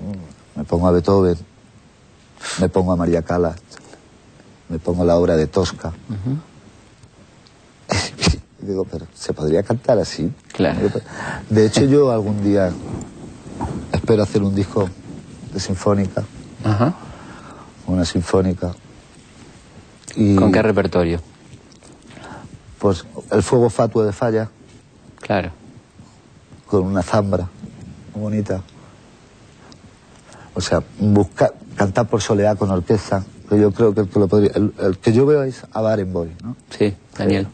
Mm, 0.00 0.58
me 0.60 0.64
pongo 0.64 0.86
a 0.86 0.92
Beethoven, 0.92 1.36
me 2.60 2.68
pongo 2.68 2.92
a 2.92 2.96
María 2.96 3.22
Callas, 3.22 3.56
me 4.68 4.78
pongo 4.78 5.04
la 5.04 5.16
obra 5.16 5.36
de 5.36 5.46
Tosca. 5.48 5.92
y 8.62 8.66
digo, 8.66 8.84
pero 8.84 9.06
¿se 9.14 9.32
podría 9.32 9.62
cantar 9.62 9.98
así? 9.98 10.30
Claro. 10.52 10.78
De 11.48 11.66
hecho, 11.66 11.84
yo 11.84 12.10
algún 12.12 12.42
día 12.44 12.70
espero 13.92 14.22
hacer 14.22 14.42
un 14.42 14.54
disco 14.54 14.88
de 15.52 15.58
sinfónica, 15.60 16.22
Ajá. 16.64 16.94
Una 17.88 18.04
sinfónica. 18.04 18.72
Y 20.16 20.36
¿Con 20.36 20.52
qué 20.52 20.62
repertorio? 20.62 21.20
Pues 22.78 23.04
el 23.30 23.42
fuego 23.42 23.70
fatuo 23.70 24.04
de 24.04 24.12
Falla, 24.12 24.48
Claro. 25.20 25.50
con 26.66 26.84
una 26.84 27.02
zambra 27.02 27.48
muy 28.14 28.22
bonita. 28.22 28.62
O 30.54 30.60
sea, 30.60 30.82
buscar, 30.98 31.54
cantar 31.76 32.06
por 32.08 32.20
soleá 32.20 32.54
con 32.56 32.70
orquesta, 32.70 33.24
que 33.48 33.58
yo 33.60 33.72
creo 33.72 33.94
que 33.94 34.00
el 34.02 34.08
que 34.08 34.18
lo 34.18 34.28
podría, 34.28 34.50
el, 34.54 34.72
el 34.78 34.98
que 34.98 35.12
yo 35.12 35.24
veo 35.26 35.42
es 35.42 35.62
a 35.72 35.80
Barenboim, 35.80 36.32
¿no? 36.42 36.56
Sí, 36.76 36.94
Daniel. 37.16 37.48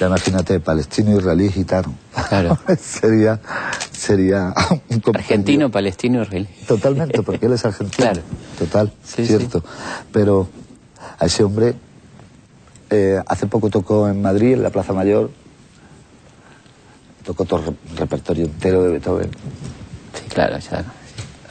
Ya 0.00 0.06
imagínate, 0.06 0.60
palestino, 0.60 1.16
israelí, 1.16 1.50
gitano. 1.50 1.94
Claro. 2.28 2.58
sería, 2.80 3.40
sería 3.92 4.52
un. 4.88 5.02
Argentino, 5.14 5.70
palestino, 5.70 6.22
israelí. 6.22 6.48
Totalmente, 6.66 7.22
porque 7.22 7.46
él 7.46 7.52
es 7.52 7.64
argentino. 7.64 7.96
Claro. 7.96 8.22
Total, 8.58 8.92
Sí, 9.04 9.26
cierto. 9.26 9.62
Pero 10.12 10.48
a 11.18 11.26
ese 11.26 11.44
hombre, 11.44 11.74
eh, 12.90 13.20
hace 13.26 13.46
poco 13.46 13.70
tocó 13.70 14.08
en 14.08 14.20
Madrid, 14.22 14.54
en 14.54 14.62
la 14.62 14.70
Plaza 14.70 14.92
Mayor, 14.92 15.30
tocó 17.24 17.44
todo 17.44 17.70
el 17.70 17.96
repertorio 17.96 18.44
entero 18.44 18.82
de 18.82 18.90
Beethoven. 18.92 19.30
Sí, 20.14 20.24
claro, 20.28 20.58
ya. 20.58 20.84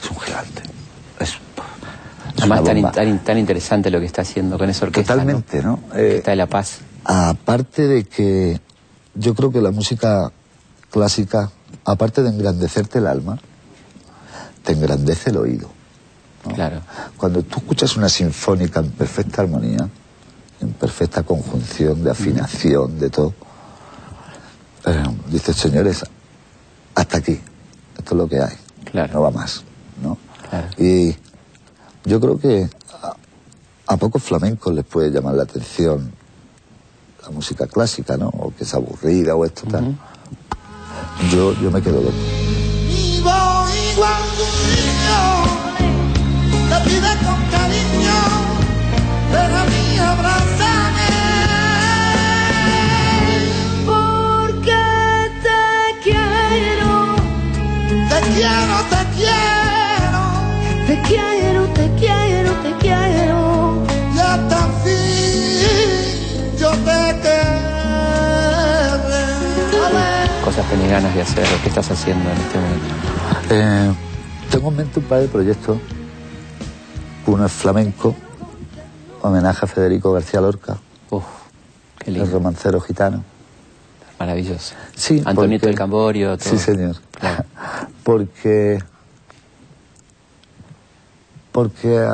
Es 0.02 0.10
un 0.12 0.20
gigante. 0.20 0.62
Es, 1.20 1.38
Además, 2.38 2.64
tan, 2.64 2.92
tan, 2.92 3.24
tan 3.24 3.38
interesante 3.38 3.90
lo 3.90 4.00
que 4.00 4.06
está 4.06 4.24
haciendo 4.24 4.58
con 4.58 4.70
esa 4.70 4.86
orquesta. 4.86 5.14
Totalmente, 5.14 5.62
¿no? 5.62 5.80
¿no? 5.88 5.90
Que 5.94 6.14
Eh, 6.14 6.18
está 6.18 6.32
de 6.32 6.38
la 6.38 6.48
paz. 6.48 6.80
Aparte 7.04 7.88
de 7.88 8.04
que 8.06 8.60
yo 9.16 9.36
creo 9.36 9.52
que 9.52 9.62
la 9.62 9.72
música 9.72 10.32
clásica, 10.90 11.52
aparte 11.86 12.24
de 12.24 12.30
engrandecerte 12.30 13.00
el 13.00 13.08
alma, 13.08 13.40
te 14.64 14.74
engrandece 14.74 15.30
el 15.32 15.38
oído. 15.38 15.70
¿no? 16.48 16.54
Claro. 16.56 16.82
Cuando 17.18 17.42
tú 17.44 17.60
escuchas 17.60 17.96
una 17.98 18.10
sinfónica 18.10 18.80
en 18.80 18.92
perfecta 18.92 19.42
armonía, 19.42 19.88
en 20.62 20.74
perfecta 20.74 21.24
conjunción 21.24 22.04
de 22.04 22.12
afinación, 22.12 23.00
de 23.00 23.10
todo, 23.10 23.34
eh, 24.86 25.04
dices, 25.30 25.56
señores, 25.56 26.04
hasta 26.96 27.18
aquí, 27.18 27.40
esto 27.98 28.16
es 28.16 28.18
lo 28.18 28.28
que 28.28 28.40
hay, 28.42 28.56
Claro. 28.92 29.14
no 29.14 29.22
va 29.22 29.32
más. 29.32 29.64
¿no? 30.02 30.18
Claro. 30.50 30.68
Y 30.78 31.16
yo 32.06 32.20
creo 32.20 32.38
que 32.40 32.70
a, 33.02 33.14
a 33.94 33.98
pocos 33.98 34.22
flamencos 34.24 34.74
les 34.74 34.86
puede 34.86 35.10
llamar 35.12 35.36
la 35.36 35.44
atención 35.44 36.12
la 37.24 37.32
música 37.32 37.68
clásica, 37.68 38.18
¿no? 38.18 38.28
O 38.28 38.54
que 38.56 38.64
es 38.64 38.74
aburrida 38.74 39.36
o 39.36 39.46
esto 39.46 39.64
tal. 39.70 39.98
Yo, 41.32 41.54
yo 41.62 41.72
me 41.72 41.82
quedo 41.82 42.02
loco. 42.02 42.14
Vivo 42.88 43.66
igual 43.94 44.24
que 44.36 44.44
un 44.44 44.58
niño, 44.76 45.22
te 46.70 46.90
pide 46.90 47.12
con 47.26 47.40
cariño, 47.56 48.18
ven 49.32 49.52
a 49.56 49.64
mí, 49.66 49.98
abrázame. 50.00 51.12
Porque 53.86 54.82
te 55.44 56.04
quiero 56.04 57.16
quiero. 59.16 59.53
Cosas 70.56 70.70
tenés 70.70 70.92
ganas 70.92 71.16
de 71.16 71.22
hacer, 71.24 71.48
¿qué 71.64 71.70
estás 71.70 71.90
haciendo 71.90 72.30
en 72.30 72.38
este 72.38 72.60
momento? 72.60 72.86
Eh, 73.50 73.94
tengo 74.52 74.70
en 74.70 74.76
mente 74.78 75.00
un 75.00 75.06
par 75.06 75.22
de 75.22 75.28
proyectos. 75.28 75.80
Uno 77.26 77.46
es 77.48 77.52
flamenco, 77.52 78.16
homenaje 79.24 79.66
a 79.66 79.68
Federico 79.68 80.12
García 80.14 80.42
Lorca, 80.42 80.78
Uf, 81.10 81.24
qué 81.98 82.12
el 82.12 82.18
lindo, 82.18 82.32
romancero 82.34 82.80
gitano. 82.82 83.24
maravilloso. 84.20 84.76
Sí, 84.96 85.24
Antonito 85.26 85.62
porque- 85.62 85.68
del 85.68 85.76
Camborio, 85.76 86.38
todo. 86.38 86.50
Sí, 86.50 86.60
señor. 86.60 86.98
Claro. 87.20 87.46
Porque. 88.04 88.78
Porque 91.52 92.06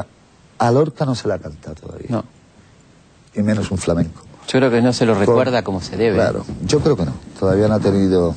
a 0.59 0.71
Lorca 0.71 1.03
no 1.05 1.15
se 1.15 1.27
la 1.27 1.39
canta 1.39 1.73
todavía. 1.73 2.07
No, 2.09 2.23
Y 3.35 3.41
menos 3.41 3.69
un 3.71 3.77
flamenco. 3.79 4.21
Yo 4.51 4.59
creo 4.59 4.71
que 4.71 4.81
no 4.81 4.93
se 4.93 5.05
lo 5.05 5.13
recuerda 5.15 5.63
como 5.63 5.79
se 5.81 5.95
debe. 5.95 6.15
Claro, 6.15 6.45
yo 6.65 6.79
creo 6.79 6.95
que 6.97 7.05
no. 7.05 7.13
Todavía 7.39 7.67
no 7.67 7.75
ha 7.75 7.79
tenido 7.79 8.35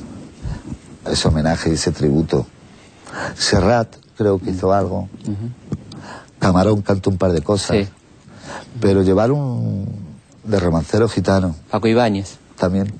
ese 1.09 1.27
homenaje 1.27 1.69
y 1.69 1.73
ese 1.73 1.91
tributo. 1.91 2.45
Serrat 3.35 3.95
creo 4.17 4.39
que 4.39 4.51
hizo 4.51 4.71
algo. 4.73 5.09
Camarón 6.39 6.81
cantó 6.81 7.09
un 7.09 7.17
par 7.17 7.31
de 7.31 7.41
cosas. 7.41 7.77
Sí. 7.77 7.87
Pero 8.79 9.01
llevar 9.01 9.31
un 9.31 9.87
de 10.43 10.59
romancero 10.59 11.07
gitano 11.07 11.55
Paco 11.71 11.87
Ibáñez. 11.87 12.37
también. 12.57 12.93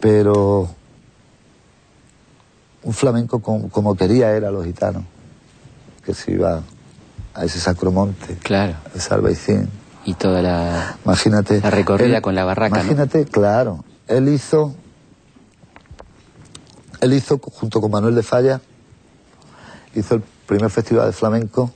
Pero 0.00 0.68
un 2.82 2.92
flamenco 2.92 3.40
como, 3.40 3.68
como 3.70 3.94
quería 3.96 4.30
era 4.32 4.50
los 4.50 4.64
gitanos. 4.64 5.02
Que 6.04 6.14
se 6.14 6.32
iba 6.32 6.62
a 7.34 7.44
ese 7.44 7.58
sacromonte, 7.60 8.36
Claro. 8.42 8.74
a 8.94 8.96
ese 8.96 9.12
albaicín. 9.14 9.68
Y 10.04 10.14
toda 10.14 10.42
la... 10.42 10.96
Imagínate. 11.04 11.60
La 11.60 11.70
recorrida 11.70 12.20
con 12.20 12.34
la 12.34 12.44
barraca, 12.44 12.76
¿no? 12.76 12.82
Imagínate, 12.82 13.24
claro. 13.26 13.84
Él 14.06 14.28
hizo. 14.28 14.74
Él 17.00 17.12
hizo, 17.12 17.38
junto 17.38 17.80
con 17.80 17.90
Manuel 17.90 18.14
de 18.14 18.22
Falla, 18.22 18.60
hizo 19.94 20.16
el 20.16 20.22
primer 20.46 20.70
festival 20.70 21.06
de 21.06 21.12
flamenco 21.12 21.72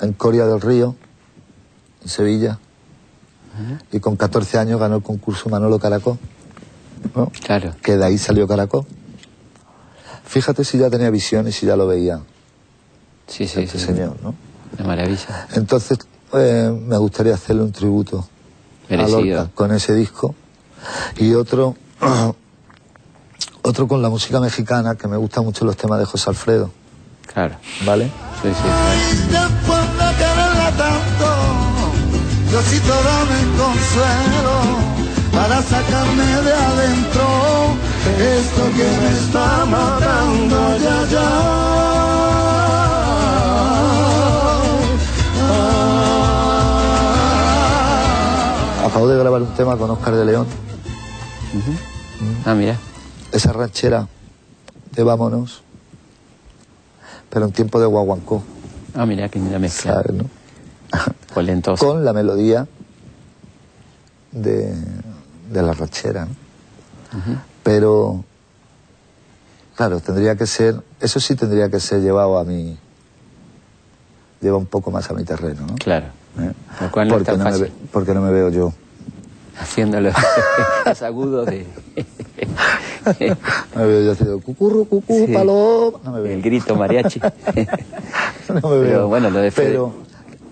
en 0.00 0.12
Coria 0.12 0.46
del 0.46 0.60
Río, 0.60 0.96
en 2.02 2.08
Sevilla. 2.08 2.58
Y 3.90 3.98
con 4.00 4.16
14 4.16 4.58
años 4.58 4.78
ganó 4.78 4.96
el 4.96 5.02
concurso 5.02 5.48
Manolo 5.48 5.78
Caracó. 5.78 6.18
¿no? 7.14 7.30
Claro. 7.44 7.74
Que 7.82 7.96
de 7.96 8.04
ahí 8.04 8.18
salió 8.18 8.46
Caracó. 8.46 8.86
Fíjate 10.24 10.64
si 10.64 10.78
ya 10.78 10.90
tenía 10.90 11.10
visión 11.10 11.48
y 11.48 11.52
si 11.52 11.64
ya 11.66 11.74
lo 11.74 11.86
veía 11.86 12.20
Sí, 13.26 13.46
sí, 13.48 13.62
este 13.62 13.78
sí. 13.78 13.86
señor, 13.86 14.16
¿no? 14.22 14.34
Una 14.78 14.86
maravilla. 14.86 15.46
Entonces, 15.54 15.98
eh, 16.34 16.70
me 16.86 16.96
gustaría 16.96 17.34
hacerle 17.34 17.62
un 17.62 17.72
tributo 17.72 18.28
a 18.88 18.90
Merecido. 18.90 19.20
Lorca 19.20 19.50
con 19.54 19.72
ese 19.72 19.94
disco 19.94 20.34
y 21.16 21.34
otro 21.34 21.76
otro 23.62 23.88
con 23.88 24.02
la 24.02 24.08
música 24.08 24.40
mexicana 24.40 24.94
que 24.96 25.08
me 25.08 25.16
gustan 25.16 25.44
mucho 25.44 25.64
los 25.64 25.76
temas 25.76 25.98
de 25.98 26.04
José 26.04 26.30
Alfredo 26.30 26.70
Claro. 27.32 27.56
vale 27.84 28.10
Sí, 28.42 28.48
sí, 28.48 29.28
consuelo 33.58 34.78
para 35.32 35.62
sacarme 35.62 36.24
de 36.24 36.52
adentro 36.52 37.26
esto 38.18 38.62
que 38.76 38.88
me 39.00 39.10
está 39.18 39.64
matando 39.66 40.78
ya 40.78 41.06
ya. 41.10 41.97
Acabo 48.88 49.08
de 49.08 49.18
grabar 49.18 49.42
un 49.42 49.54
tema 49.54 49.76
con 49.76 49.90
Oscar 49.90 50.14
de 50.14 50.24
León 50.24 50.46
Ah, 52.44 52.54
mira. 52.54 52.76
esa 53.32 53.52
ranchera 53.52 54.08
de 54.92 55.02
Vámonos 55.02 55.62
pero 57.30 57.46
en 57.46 57.52
tiempo 57.52 57.78
de 57.80 57.86
guaguancó 57.86 58.42
Ah, 58.94 59.06
mira, 59.06 59.28
qué 59.28 59.38
linda 59.38 59.58
mezcla. 59.58 59.92
¿sabes, 59.94 60.12
no? 60.14 60.24
Con 61.78 62.04
la 62.04 62.12
melodía 62.12 62.66
de, 64.32 64.74
de 65.50 65.62
la 65.62 65.72
ranchera. 65.72 66.24
¿no? 66.24 66.30
Pero, 67.62 68.24
claro, 69.76 70.00
tendría 70.00 70.34
que 70.36 70.46
ser, 70.46 70.82
eso 71.00 71.20
sí 71.20 71.36
tendría 71.36 71.68
que 71.68 71.78
ser 71.80 72.00
llevado 72.00 72.38
a 72.38 72.44
mi, 72.44 72.76
lleva 74.40 74.56
un 74.56 74.66
poco 74.66 74.90
más 74.90 75.08
a 75.10 75.14
mi 75.14 75.22
terreno, 75.22 75.66
¿no? 75.66 75.74
Claro. 75.76 76.06
¿Eh? 76.40 76.52
Lo 76.80 76.90
cual 76.90 77.08
no 77.08 77.14
es 77.14 77.18
porque, 77.18 77.24
tan 77.32 77.38
no 77.38 77.44
me 77.44 77.50
fácil. 77.50 77.64
ve- 77.66 77.72
porque 77.92 78.14
no 78.14 78.20
me 78.20 78.30
veo 78.30 78.48
yo. 78.50 78.72
Haciendo 79.60 80.00
los, 80.00 80.14
agudos 81.02 81.46
de... 81.46 81.66
No 83.04 83.14
me 83.80 83.86
veo 83.86 84.04
yo 84.04 84.12
haciendo 84.12 84.40
cucurru, 84.40 84.86
cucú, 84.86 85.24
Sí. 85.26 85.32
paloma. 85.32 85.98
No 86.04 86.12
me 86.12 86.20
veo. 86.20 86.32
el 86.32 86.42
grito 86.42 86.76
mariachi. 86.76 87.20
No 88.48 88.54
me 88.54 88.60
Pero 88.60 88.80
veo. 88.80 89.08
bueno, 89.08 89.28
lo 89.30 89.40
de 89.40 89.50
Fede- 89.50 89.68
Pero, 89.72 89.92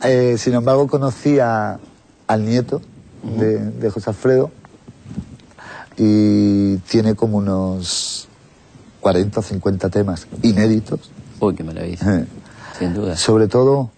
eh, 0.03 0.37
sin 0.39 0.55
embargo, 0.55 0.87
conocí 0.89 1.39
a- 1.39 1.79
al 2.27 2.45
nieto 2.45 2.83
de, 3.23 3.59
de 3.59 3.91
José 3.91 4.11
Alfredo 4.11 4.51
y 5.97 6.77
tiene 6.79 7.15
como 7.15 7.39
unos 7.39 8.29
40 9.01 9.41
o 9.41 9.43
50 9.43 9.89
temas 9.89 10.27
inéditos. 10.43 11.11
Uy, 11.41 11.55
qué 11.55 11.65
maravilla. 11.65 12.19
Eh, 12.19 12.27
Sin 12.79 12.93
duda. 12.95 13.17
Sobre 13.17 13.49
todo, 13.49 13.91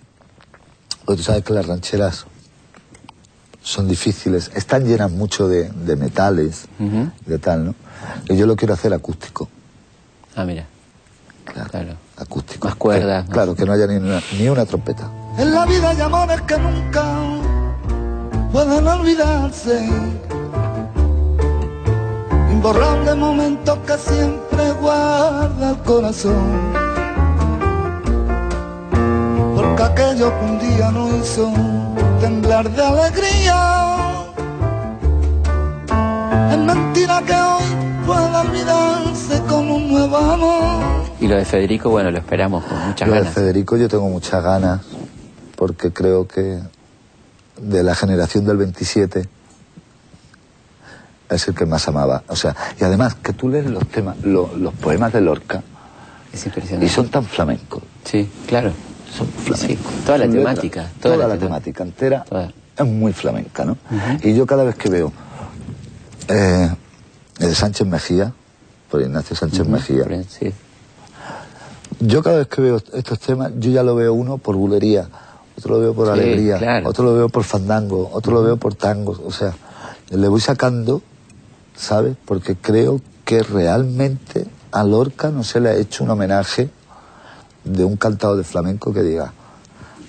porque 1.09 1.23
tú 1.23 1.25
sabes 1.25 1.43
que 1.43 1.55
las 1.55 1.67
rancheras 1.67 2.27
son 3.63 3.89
difíciles, 3.89 4.51
están 4.55 4.85
llenas 4.85 5.11
mucho 5.11 5.49
de, 5.49 5.71
de 5.71 5.97
metales, 5.97 6.67
Ujú. 6.79 7.11
de 7.25 7.39
tal, 7.39 7.65
¿no? 7.65 7.75
Y 8.29 8.37
yo 8.37 8.45
lo 8.45 8.57
quiero 8.57 8.75
hacer 8.75 8.93
acústico. 8.93 9.49
Ah, 10.37 10.45
mira. 10.45 10.67
Claro. 11.47 11.71
Claro. 11.71 11.95
Acústico. 12.19 12.69
Más 12.69 12.77
cuerdas, 12.77 13.23
Que- 13.23 13.29
más- 13.29 13.35
claro, 13.35 13.55
que 13.55 13.65
no 13.65 13.73
haya 13.73 13.87
ni 13.87 13.97
una, 13.97 14.21
ni 14.39 14.49
una 14.51 14.67
trompeta. 14.67 15.11
En 15.39 15.51
la 15.55 15.65
vida 15.65 15.89
hay 15.89 16.01
amores 16.03 16.43
que 16.43 16.59
nunca 16.59 17.15
pueden 18.53 18.87
olvidarse. 18.87 19.89
Imborrables 22.53 23.17
momentos 23.17 23.79
que 23.87 23.97
siempre 23.97 24.73
guarda 24.73 25.71
el 25.71 25.79
corazón. 25.79 26.78
Porque 29.77 29.83
aquello 29.83 30.33
que 30.39 30.45
un 30.45 30.59
día 30.59 30.91
nos 30.91 31.15
hizo 31.15 31.53
temblar 32.21 32.71
de 32.71 32.83
alegría. 32.83 33.95
Es 36.51 36.59
mentira 36.59 37.23
que 37.27 37.35
hoy 37.35 37.65
pueda 38.07 38.41
olvidarse 38.43 39.41
con 39.49 39.71
un 39.71 39.89
nuevo 39.89 40.17
amor. 40.17 40.85
Y 41.21 41.27
lo 41.29 41.37
de 41.37 41.45
Federico, 41.45 41.91
bueno, 41.91 42.11
lo 42.11 42.19
esperamos 42.19 42.65
con 42.65 42.79
muchas 42.89 43.09
Lo 43.09 43.15
de 43.15 43.21
ganas. 43.21 43.35
Federico 43.35 43.77
yo 43.77 43.89
tengo 43.89 44.09
muchas 44.09 44.43
ganas, 44.43 44.81
porque 45.57 45.93
creo 45.93 46.27
que 46.27 46.61
de 47.61 47.83
la 47.83 47.95
generación 47.95 48.45
del 48.47 48.57
27 48.57 49.29
es 51.31 51.49
el 51.49 51.55
que 51.55 51.67
más 51.67 51.87
amaba. 51.89 52.23
O 52.29 52.37
sea, 52.37 52.55
y 52.81 52.85
además 52.85 53.15
que 53.17 53.33
tú 53.33 53.49
lees 53.49 53.67
los 53.67 53.87
temas, 53.89 54.17
lo- 54.23 54.51
los 54.57 54.73
poemas 54.75 55.13
de 55.13 55.21
Lorca 55.21 55.63
Es 56.33 56.47
impresionante. 56.47 56.87
y 56.87 56.89
son 56.89 57.09
tan 57.09 57.25
flamencos. 57.25 57.83
Sí, 58.05 58.31
claro. 58.47 58.73
Son 59.17 59.27
flamencos. 59.27 59.93
toda 60.05 60.19
la 60.19 60.25
Son 60.27 60.35
letras, 60.35 60.55
temática, 60.55 60.81
Toda, 61.01 61.15
toda 61.15 61.29
la, 61.29 61.35
la 61.35 61.41
temática 61.41 61.83
entera 61.83 62.25
Toda. 62.25 62.53
es 62.77 62.87
muy 62.87 63.13
flamenca, 63.13 63.65
¿no? 63.65 63.77
Y 64.23 64.35
yo 64.35 64.47
cada 64.47 64.65
vez 64.65 64.75
que 64.77 64.89
veo 64.89 65.13
eh, 66.29 66.71
el 67.41 67.55
Sánchez 67.55 67.87
Mejía, 67.87 68.33
por 68.91 69.01
Ignacio 69.01 69.35
Sánchez 69.37 69.67
Mejía, 69.67 70.05
Sí. 70.29 70.53
yo 72.01 72.23
cada 72.23 72.39
vez 72.39 72.49
que 72.49 72.61
veo 72.61 72.77
estos 72.93 73.19
temas, 73.21 73.53
yo 73.59 73.71
ya 73.71 73.83
lo 73.83 73.95
veo 73.95 74.13
uno 74.15 74.39
por 74.39 74.57
bulería, 74.57 75.09
otro 75.57 75.75
lo 75.75 75.81
veo 75.81 75.95
por 75.95 76.07
Sí, 76.07 76.13
alegría, 76.13 76.59
claro. 76.59 76.89
otro 76.89 77.05
lo 77.05 77.15
veo 77.15 77.29
por 77.29 77.45
fandango, 77.45 78.11
otro 78.13 78.33
lo 78.35 78.43
veo 78.43 78.57
por 78.57 78.75
tangos, 78.75 79.21
o 79.25 79.33
sea, 79.33 79.55
le 80.11 80.29
voy 80.29 80.41
sacando, 80.41 81.03
¿sabes? 81.77 82.17
Porque 82.25 82.57
creo 82.57 83.01
que 83.25 83.43
realmente 83.43 84.47
a 84.73 84.85
Lorca 84.85 85.31
no 85.31 85.43
se 85.45 85.61
le 85.61 85.71
ha 85.71 85.75
hecho 85.75 86.05
un 86.05 86.11
homenaje 86.11 86.71
de 87.65 87.85
un 87.85 87.97
cantado 87.97 88.37
de 88.37 88.45
flamenco 88.45 88.93
que 88.93 89.03
diga, 89.03 89.33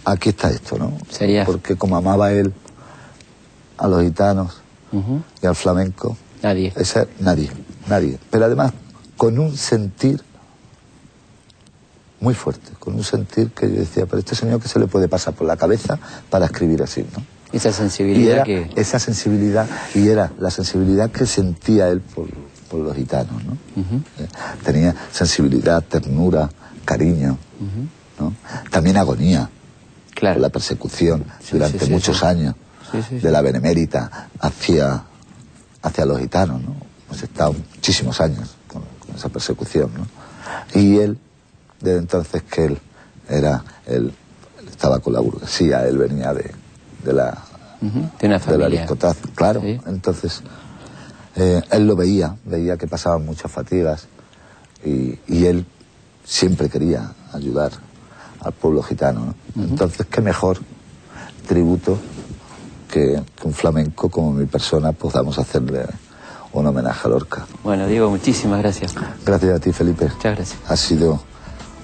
aquí 0.05 0.29
está 0.29 0.49
esto, 0.49 0.77
¿no? 0.77 0.97
Sería- 1.09 1.45
Porque 1.45 1.75
como 1.75 1.97
amaba 1.97 2.31
él 2.31 2.53
a 3.77 3.87
los 3.87 4.01
gitanos 4.03 4.61
y 5.41 5.45
al 5.45 5.55
flamenco, 5.55 6.17
Nadie. 6.41 6.73
nadie, 7.19 7.49
nadie. 7.87 8.17
Pero 8.31 8.45
además, 8.45 8.73
con 9.17 9.37
un 9.39 9.55
sentir 9.57 10.21
muy 12.21 12.33
fuerte, 12.33 12.71
con 12.79 12.95
un 12.95 13.03
sentir 13.03 13.51
que 13.51 13.69
yo 13.69 13.79
decía, 13.79 14.05
pero 14.05 14.19
este 14.19 14.35
señor 14.35 14.61
que 14.61 14.67
se 14.67 14.79
le 14.79 14.87
puede 14.87 15.07
pasar 15.07 15.33
por 15.33 15.47
la 15.47 15.55
cabeza 15.57 15.97
para 16.29 16.45
escribir 16.45 16.81
así, 16.83 17.05
¿no? 17.15 17.23
Esa 17.51 17.71
sensibilidad 17.71 18.35
era 18.35 18.43
que... 18.43 18.69
esa 18.75 18.99
sensibilidad, 18.99 19.67
y 19.95 20.07
era 20.09 20.31
la 20.39 20.51
sensibilidad 20.51 21.09
que 21.09 21.25
sentía 21.25 21.87
él 21.89 22.01
por, 22.01 22.27
por 22.69 22.81
los 22.81 22.95
gitanos, 22.95 23.43
¿no? 23.43 23.53
Eh, 23.77 24.27
Tenía 24.63 24.95
sensibilidad, 25.11 25.81
ternura, 25.83 26.49
cariño, 26.93 27.37
¿no? 28.19 28.33
también 28.71 28.97
agonía 28.97 29.47
Claro. 30.15 30.35
por 30.35 30.41
la 30.41 30.49
persecución 30.49 31.23
Sí, 31.39 31.51
durante 31.53 31.79
sí, 31.79 31.85
sí, 31.85 31.91
muchos 31.91 32.23
años 32.23 32.55
de 33.11 33.31
la 33.31 33.41
benemérita 33.41 34.27
hacia, 34.39 35.03
hacia 35.83 36.05
los 36.05 36.19
gitanos. 36.19 36.61
¿no? 36.63 36.75
Hemos 37.07 37.23
estado 37.23 37.53
muchísimos 37.53 38.19
años 38.19 38.55
con, 38.67 38.81
con 39.05 39.15
esa 39.15 39.29
persecución. 39.29 39.91
¿no? 39.95 40.07
Y 40.81 40.97
él, 40.97 41.17
desde 41.79 41.99
entonces 41.99 42.41
que 42.43 42.65
él 42.65 42.77
era, 43.29 43.63
él, 43.85 44.11
estaba 44.67 44.99
con 44.99 45.13
la 45.13 45.19
burguesía, 45.19 45.87
él 45.87 45.97
venía 45.99 46.33
de, 46.33 46.51
de 47.05 47.13
la 47.13 47.37
Ujú, 47.81 47.99
De 48.19 48.27
una 48.27 48.39
de 48.39 48.57
la 48.57 48.65
aristocracia, 48.65 49.29
claro. 49.35 49.61
Entonces, 49.63 50.41
eh, 51.37 51.61
él 51.71 51.87
lo 51.87 51.95
veía, 51.95 52.35
veía 52.43 52.75
que 52.75 52.87
pasaban 52.87 53.23
muchas 53.25 53.49
fatigas 53.49 54.07
y, 54.83 55.17
y 55.27 55.45
él 55.45 55.65
siempre 56.29 56.69
quería 56.69 57.11
ayudar 57.33 57.71
al 58.41 58.53
pueblo 58.53 58.83
gitano. 58.83 59.33
¿no? 59.55 59.63
Entonces, 59.63 60.05
qué 60.05 60.21
mejor 60.21 60.59
tributo 61.47 61.97
que, 62.89 63.21
que 63.35 63.47
un 63.47 63.53
flamenco 63.53 64.09
como 64.09 64.31
mi 64.31 64.45
persona 64.45 64.91
podamos 64.91 65.39
hacerle 65.39 65.85
un 66.53 66.67
homenaje 66.67 67.07
a 67.07 67.09
Lorca. 67.09 67.45
Bueno, 67.63 67.87
Diego, 67.87 68.09
muchísimas 68.09 68.59
gracias. 68.59 68.93
Gracias 69.25 69.55
a 69.55 69.59
ti, 69.59 69.71
Felipe. 69.71 70.05
Muchas 70.05 70.35
gracias. 70.35 70.59
Ha 70.67 70.75
sido 70.77 71.19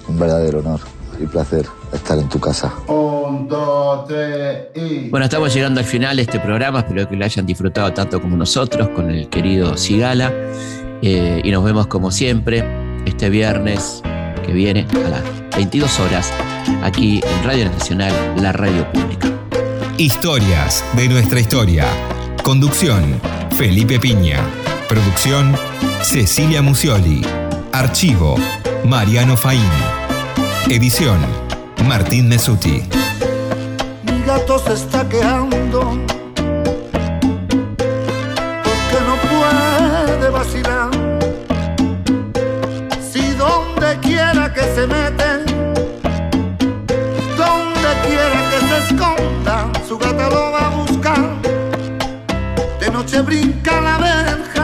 un 0.08 0.18
verdadero 0.18 0.60
honor 0.60 0.80
y 1.20 1.26
placer 1.26 1.66
estar 1.92 2.16
en 2.18 2.28
tu 2.28 2.38
casa. 2.38 2.72
Un, 2.86 3.48
dos, 3.48 4.06
tres 4.06 4.68
y. 4.74 5.10
Bueno, 5.10 5.24
estamos 5.24 5.52
llegando 5.52 5.80
al 5.80 5.86
final 5.86 6.16
de 6.16 6.22
este 6.22 6.38
programa. 6.38 6.80
Espero 6.80 7.08
que 7.08 7.16
lo 7.16 7.24
hayan 7.24 7.46
disfrutado 7.46 7.92
tanto 7.92 8.20
como 8.20 8.36
nosotros 8.36 8.88
con 8.90 9.10
el 9.10 9.28
querido 9.28 9.76
Sigala. 9.76 10.32
Eh, 11.02 11.42
y 11.44 11.50
nos 11.50 11.64
vemos 11.64 11.88
como 11.88 12.10
siempre 12.10 12.64
este 13.06 13.28
viernes 13.28 14.02
que 14.46 14.52
viene 14.52 14.86
a 15.04 15.08
las 15.08 15.22
22 15.56 16.00
horas 16.00 16.32
aquí 16.82 17.20
en 17.22 17.44
Radio 17.44 17.68
Nacional, 17.70 18.12
la 18.36 18.52
radio 18.52 18.90
pública. 18.92 19.28
Historias 19.98 20.84
de 20.94 21.08
nuestra 21.08 21.40
historia. 21.40 21.86
Conducción, 22.42 23.20
Felipe 23.58 23.98
Piña. 23.98 24.40
Producción, 24.88 25.56
Cecilia 26.02 26.62
Musioli. 26.62 27.22
Archivo, 27.72 28.36
Mariano 28.84 29.36
Faín. 29.36 29.60
Edición, 30.68 31.18
Martín 31.86 32.28
Mesuti. 32.28 32.82
Mi 34.04 34.22
gato 34.24 34.58
se 34.60 34.74
está 34.74 35.08
quejando 35.08 35.80
porque 38.62 38.98
no 39.06 39.16
puede 39.28 40.30
vacilar. 40.30 40.95
Se 44.74 44.86
mete, 44.86 45.30
donde 47.36 47.90
quiera 48.06 48.38
que 48.50 48.58
se 48.68 48.76
esconda, 48.84 49.70
su 49.86 49.98
gata 49.98 50.28
lo 50.28 50.52
va 50.52 50.66
a 50.66 50.70
buscar. 50.70 51.24
De 52.80 52.90
noche 52.90 53.20
brinca 53.20 53.80
la 53.80 53.98
verja 53.98 54.55